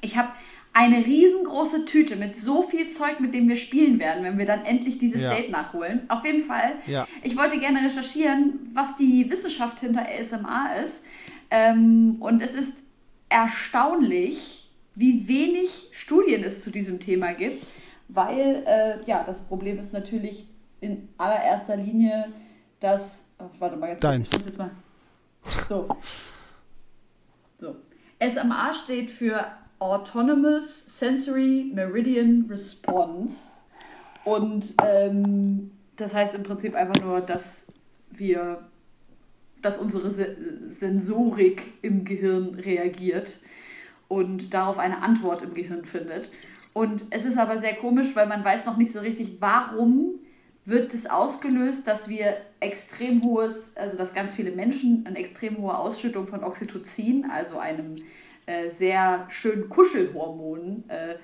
[0.00, 0.30] Ich habe
[0.72, 4.64] eine riesengroße Tüte mit so viel Zeug, mit dem wir spielen werden, wenn wir dann
[4.64, 5.32] endlich dieses Ja.
[5.34, 6.00] Date nachholen.
[6.08, 6.72] Auf jeden Fall.
[6.86, 7.06] Ja.
[7.22, 11.04] Ich wollte gerne recherchieren, was die Wissenschaft hinter ASMR ist.
[11.50, 12.72] Ähm, und es ist
[13.28, 17.64] erstaunlich, wie wenig Studien es zu diesem Thema gibt,
[18.08, 20.46] weil äh, ja, das Problem ist natürlich
[20.80, 22.32] in allererster Linie,
[22.80, 23.26] dass.
[23.38, 24.32] Oh, warte mal, jetzt Deins.
[24.32, 24.70] Muss jetzt mal.
[25.68, 25.88] So.
[27.60, 27.76] So.
[28.20, 29.46] SMA steht für
[29.78, 33.58] Autonomous Sensory Meridian Response.
[34.24, 37.66] Und ähm, das heißt im Prinzip einfach nur, dass
[38.10, 38.64] wir,
[39.62, 40.36] dass unsere Se
[40.68, 43.38] Sensorik im Gehirn reagiert
[44.08, 46.30] und darauf eine Antwort im Gehirn findet.
[46.72, 50.18] Und es ist aber sehr komisch, weil man weiß noch nicht so richtig, warum
[50.66, 55.76] wird es ausgelöst, dass wir extrem hohes, also dass ganz viele Menschen eine extrem hohe
[55.76, 57.96] Ausschüttung von Oxytocin, also einem
[58.46, 61.16] äh, sehr schönen Kuschelhormon, äh,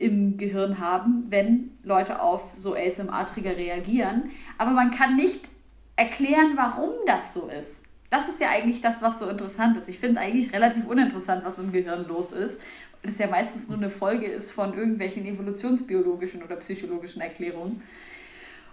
[0.00, 4.30] im Gehirn haben, wenn Leute auf so ASMR-Trigger reagieren.
[4.56, 5.48] Aber man kann nicht
[5.96, 7.82] erklären, warum das so ist.
[8.08, 9.88] Das ist ja eigentlich das, was so interessant ist.
[9.88, 12.58] Ich finde es eigentlich relativ uninteressant, was im Gehirn los ist.
[13.02, 17.82] Das ja meistens nur eine Folge ist von irgendwelchen evolutionsbiologischen oder psychologischen Erklärungen.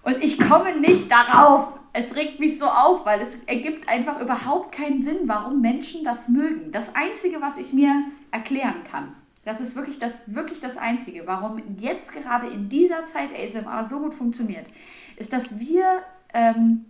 [0.08, 1.68] Und ich komme nicht darauf.
[1.92, 6.30] Es regt mich so auf, weil es ergibt einfach überhaupt keinen Sinn, warum Menschen das
[6.30, 6.72] mögen.
[6.72, 9.14] Das Einzige, was ich mir erklären kann,
[9.44, 14.00] das ist wirklich das, wirklich das Einzige, warum jetzt gerade in dieser Zeit ASMR so
[14.00, 14.66] gut funktioniert,
[15.18, 16.04] ist, dass wir
[16.34, 16.86] ähm,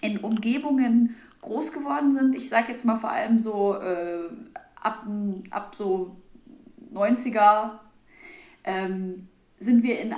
[0.00, 2.36] in Umgebungen groß geworden sind.
[2.36, 4.28] Ich sage jetzt mal vor allem so äh,
[4.80, 5.04] ab,
[5.50, 6.14] ab so
[6.94, 7.70] 90er
[8.62, 9.26] ähm,
[9.58, 10.14] sind wir in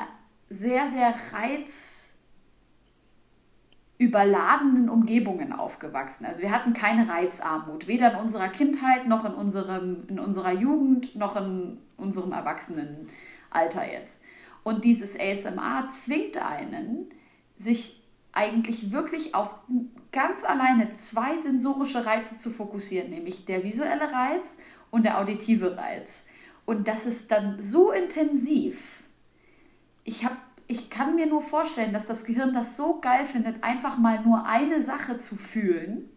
[0.50, 2.01] sehr, sehr reiz
[3.98, 6.26] überladenen Umgebungen aufgewachsen.
[6.26, 11.14] Also wir hatten keine Reizarmut, weder in unserer Kindheit noch in, unserem, in unserer Jugend
[11.14, 14.20] noch in unserem Erwachsenenalter jetzt.
[14.64, 17.10] Und dieses ASMR zwingt einen,
[17.58, 18.02] sich
[18.32, 19.50] eigentlich wirklich auf
[20.10, 24.56] ganz alleine zwei sensorische Reize zu fokussieren, nämlich der visuelle Reiz
[24.90, 26.26] und der auditive Reiz.
[26.64, 28.80] Und das ist dann so intensiv.
[30.04, 30.36] Ich habe
[30.72, 34.46] ich kann mir nur vorstellen, dass das Gehirn das so geil findet, einfach mal nur
[34.46, 36.08] eine Sache zu fühlen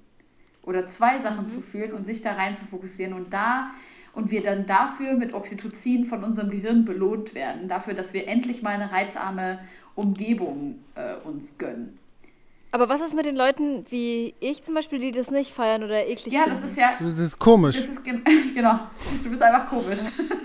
[0.63, 3.71] oder zwei Sachen zu fühlen und sich da rein zu fokussieren und da
[4.13, 8.61] und wir dann dafür mit Oxytocin von unserem Gehirn belohnt werden, dafür, dass wir endlich
[8.61, 9.59] mal eine reizarme
[9.93, 11.99] Umgebung äh, uns gönnen.
[12.71, 16.05] Aber was ist mit den Leuten wie ich zum Beispiel, die das nicht feiern oder
[16.07, 16.61] eklig Ja, finden?
[16.61, 16.93] das ist ja.
[16.99, 17.77] Das ist komisch.
[17.77, 18.23] Das ist gen
[18.53, 18.79] genau.
[19.23, 19.99] Du bist einfach komisch.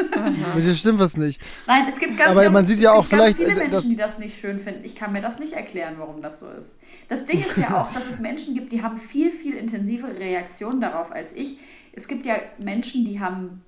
[0.55, 1.41] Mit dir stimmt was nicht.
[1.67, 3.71] Nein, es gibt ganz, Aber ganz, man sieht ja auch vielleicht, ganz viele äh, Menschen,
[3.73, 4.85] das- die das nicht schön finden.
[4.85, 6.75] Ich kann mir das nicht erklären, warum das so ist.
[7.09, 10.81] Das Ding ist ja auch, dass es Menschen gibt, die haben viel, viel intensivere Reaktionen
[10.81, 11.59] darauf als ich.
[11.93, 13.63] Es gibt ja Menschen, die haben,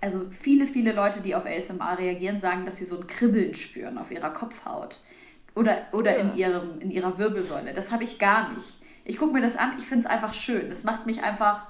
[0.00, 3.98] also viele, viele Leute, die auf ASMR reagieren, sagen, dass sie so ein Kribbeln spüren
[3.98, 5.00] auf ihrer Kopfhaut
[5.54, 7.72] oder, oder in, ihrem, in ihrer Wirbelsäule.
[7.74, 8.66] Das habe ich gar nicht.
[9.04, 10.70] Ich gucke mir das an, ich finde es einfach schön.
[10.72, 11.66] Es macht mich einfach,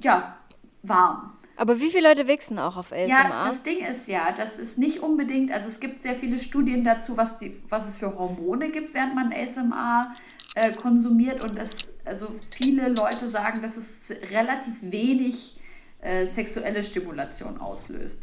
[0.00, 0.36] ja,
[0.82, 1.32] warm.
[1.56, 3.06] Aber wie viele Leute wichsen auch auf ASMR?
[3.08, 6.84] Ja, das Ding ist ja, das ist nicht unbedingt, also es gibt sehr viele Studien
[6.84, 10.14] dazu, was, die, was es für Hormone gibt, während man ASMR
[10.56, 11.70] äh, konsumiert und es,
[12.04, 13.86] also viele Leute sagen, dass es
[14.30, 15.56] relativ wenig
[16.00, 18.20] äh, sexuelle Stimulation auslöst.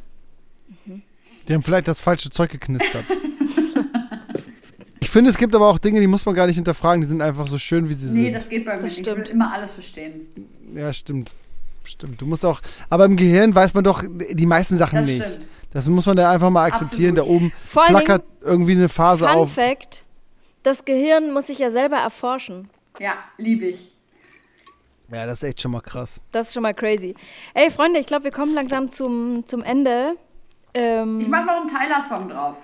[1.47, 3.05] Die haben vielleicht das falsche Zeug geknistert.
[4.99, 7.01] ich finde, es gibt aber auch Dinge, die muss man gar nicht hinterfragen.
[7.01, 8.33] Die sind einfach so schön, wie sie Nee, sind.
[8.33, 8.99] das geht bei mir Das nicht.
[8.99, 9.29] Ich will stimmt.
[9.29, 10.27] immer alles verstehen.
[10.75, 11.33] Ja, stimmt.
[11.91, 12.21] Stimmt.
[12.21, 12.61] Du musst auch.
[12.89, 15.23] Aber im Gehirn weiß man doch die meisten Sachen Das nicht.
[15.25, 15.45] stimmt.
[15.73, 17.17] Das muss man da einfach mal akzeptieren.
[17.17, 17.29] Absolut.
[17.41, 19.53] Da oben Vor flackert irgendwie eine Phase Fun auf.
[19.53, 20.03] Fact:
[20.63, 22.69] Das Gehirn muss sich ja selber erforschen.
[22.99, 23.87] Ja, liebe ich.
[25.11, 26.21] Ja, das ist echt schon mal krass.
[26.31, 27.15] Das ist schon mal crazy.
[27.53, 30.15] Ey, Freunde, ich glaube, wir kommen langsam zum, zum Ende.
[30.73, 32.55] Ähm, Ich mache noch einen Tyler-Song drauf.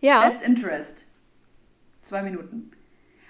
[0.00, 1.04] ja, Best Interest.
[2.02, 2.70] Zwei Minuten.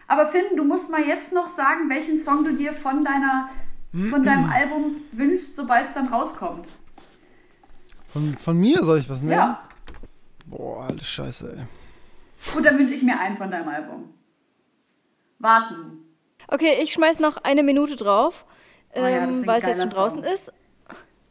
[0.08, 3.48] Aber Finn, du musst mal jetzt noch sagen, welchen Song du dir von deiner
[3.92, 6.66] von deinem Album wünschst, sobald es dann rauskommt.
[8.08, 9.32] Von, von mir soll ich was nehmen?
[9.32, 9.62] Ja.
[10.46, 12.52] Boah, alles scheiße, ey.
[12.54, 14.12] Gut, dann wünsche ich mir einen von deinem Album.
[15.38, 16.04] Warten.
[16.48, 18.44] okay, ich schmeiß noch eine Minute drauf,
[18.94, 20.32] Oh ja, ähm, weil es jetzt schon draußen Song.
[20.32, 20.52] ist.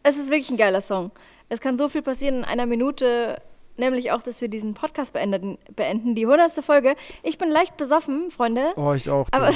[0.04, 1.12] Es ist wirklich ein geiler Song.
[1.48, 3.42] Es kann so viel passieren in einer Minute,
[3.78, 6.96] nämlich auch, dass wir diesen Podcast beenden, beenden die hundertste Folge.
[7.24, 8.74] Ich bin leicht besoffen, Freunde.
[8.76, 9.30] Oh, ich auch.
[9.30, 9.38] du.
[9.38, 9.50] Aber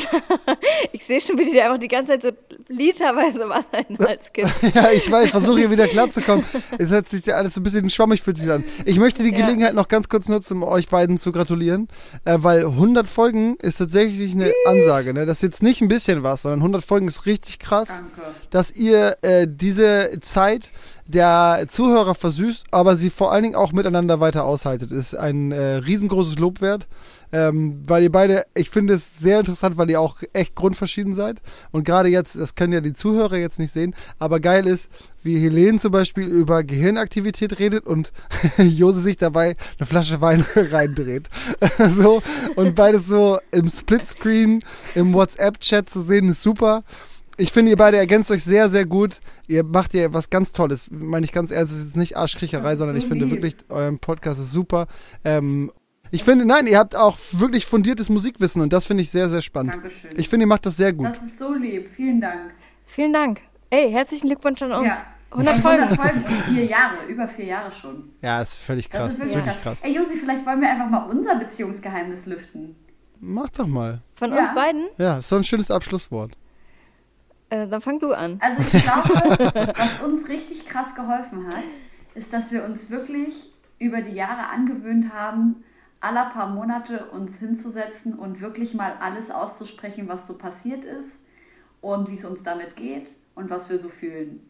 [0.91, 2.29] ich sehe schon, wie dir einfach die ganze Zeit so
[2.67, 4.49] literweise Wasser in den Hals gibt.
[4.75, 6.43] Ja, ich weiß, versuche hier wieder klarzukommen.
[6.77, 8.63] Es hat sich ja alles so ein bisschen schwammig fühlt sich an.
[8.85, 9.37] Ich möchte die Ja.
[9.37, 11.87] Gelegenheit noch ganz kurz nutzen, um euch beiden zu gratulieren,
[12.25, 15.13] äh, weil 100 Folgen ist tatsächlich eine Ansage.
[15.13, 15.25] Ne?
[15.25, 18.21] Das ist jetzt nicht ein bisschen was, sondern 100 Folgen ist richtig krass, Danke.
[18.49, 20.71] dass ihr äh, diese Zeit
[21.07, 24.91] der Zuhörer versüßt, aber sie vor allen Dingen auch miteinander weiter aushaltet.
[24.91, 26.88] Ist ein äh, riesengroßes Lob wert.
[27.32, 31.41] Ähm, weil ihr beide, ich finde es sehr interessant, weil ihr auch echt grundverschieden seid.
[31.72, 34.90] Und gerade jetzt, das können ja die Zuhörer jetzt nicht sehen, aber geil ist,
[35.22, 38.14] wie Helene zum Beispiel über Gehirnaktivität redet und
[38.57, 41.30] Jose sich dabei eine Flasche Wein reindreht.
[41.90, 42.22] so,
[42.56, 44.61] und beides so im Splitscreen,
[44.94, 46.84] im WhatsApp-Chat zu sehen, ist super.
[47.38, 49.20] Ich finde, ihr beide ergänzt euch sehr, sehr gut.
[49.48, 50.90] Ihr macht hier was ganz Tolles.
[50.91, 53.34] Meine ich ganz ernst, es ist jetzt nicht Arschkriecherei, Das sondern so ich finde lieb.
[53.36, 54.88] wirklich, euer Podcast ist super.
[55.26, 55.72] Ähm,
[56.12, 59.41] ich finde, nein, ihr habt auch wirklich fundiertes Musikwissen und das finde ich sehr, sehr
[59.41, 59.76] spannend.
[59.76, 60.12] Dankeschön.
[60.16, 61.07] Ich finde, ihr macht das sehr gut.
[61.07, 61.90] Das ist so lieb.
[61.95, 62.52] Vielen Dank.
[62.86, 63.41] Vielen Dank.
[63.70, 64.88] Ey, herzlichen Glückwunsch an uns.
[64.88, 65.03] Ja.
[65.32, 65.84] 100 Und Folgen.
[65.84, 68.10] 100 Folgen und vier Jahre, über vier Jahre schon.
[68.22, 69.12] Ja, ist völlig Das krass.
[69.12, 69.80] ist ist wirklich, wirklich krass.
[69.82, 69.90] krass.
[69.90, 72.76] Ey, Josi, vielleicht wollen wir einfach mal unser Beziehungsgeheimnis lüften.
[73.20, 74.02] Mach doch mal.
[74.16, 74.40] Von Ja.
[74.41, 74.86] uns beiden?
[74.98, 76.32] Ja, ist so ein schönes Abschlusswort.
[77.49, 78.39] Äh, dann fang du an.
[78.41, 81.63] Also ich glaube, was uns richtig krass geholfen hat,
[82.15, 85.63] ist, dass wir uns wirklich über die Jahre angewöhnt haben,
[85.99, 91.19] alle paar Monate uns hinzusetzen und wirklich mal alles auszusprechen, was so passiert ist
[91.81, 94.47] und wie es uns damit geht und was wir so fühlen.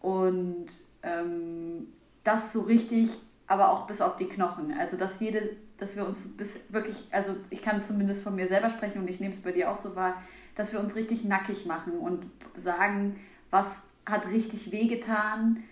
[0.00, 0.66] Und
[1.02, 1.88] ähm,
[2.24, 3.10] das so richtig,
[3.46, 4.74] aber auch bis auf die Knochen.
[4.78, 8.70] Also dass jede, dass wir uns bis wirklich, also ich kann zumindest von mir selber
[8.70, 10.22] sprechen und ich nehme es bei dir auch so wahr,
[10.58, 12.26] dass wir uns richtig nackig machen und
[12.62, 13.18] sagen,
[13.50, 15.62] was hat richtig wehgetan,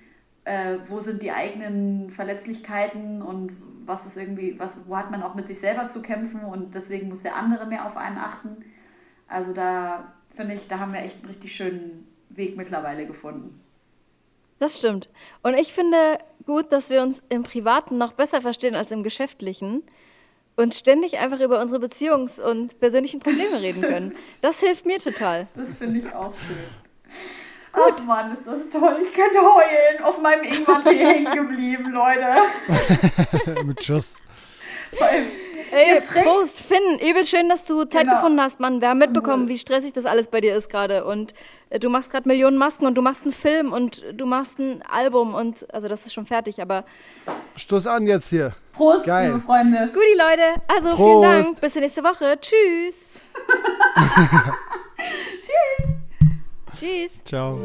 [0.44, 3.50] äh, wo sind die eigenen Verletzlichkeiten und
[3.84, 7.08] was ist irgendwie, was, wo hat man auch mit sich selber zu kämpfen und deswegen
[7.08, 8.64] muss der andere mehr auf einen achten.
[9.26, 13.60] Also da finde ich, da haben wir echt einen richtig schönen Weg mittlerweile gefunden.
[14.60, 15.08] Das stimmt.
[15.42, 19.82] Und ich finde gut, dass wir uns im Privaten noch besser verstehen als im Geschäftlichen
[20.56, 24.14] und ständig einfach über unsere Beziehungs- und persönlichen Probleme reden können.
[24.42, 25.46] Das hilft mir total.
[25.54, 26.56] Das finde ich auch schön.
[27.78, 28.98] Ach Mann, ist das toll.
[29.02, 30.02] Ich könnte heulen.
[30.02, 33.64] Auf meinem Ingwer-Tee hängen geblieben, Leute.
[33.64, 34.14] Mit Schuss.
[34.98, 35.26] Allem,
[35.76, 38.14] Ey, Prost, Finn, übel schön, dass du Zeit Genau.
[38.16, 38.80] gefunden hast, Mann.
[38.80, 41.04] Wir haben mitbekommen, wie stressig das alles bei dir ist gerade.
[41.04, 41.34] Und
[41.70, 44.82] äh, du machst gerade Millionen Masken und du machst einen Film und du machst ein
[44.90, 46.84] Album und also das ist schon fertig, aber
[47.56, 48.52] Stoß an jetzt hier.
[48.72, 49.28] Prost, Geil.
[49.32, 49.90] liebe Freunde.
[49.92, 50.98] Guti Leute, also Prost.
[51.02, 52.38] vielen Dank, bis nächste Woche.
[52.40, 53.20] Tschüss.
[55.42, 56.78] Tschüss.
[56.78, 57.24] Tschüss.
[57.24, 57.58] Ciao.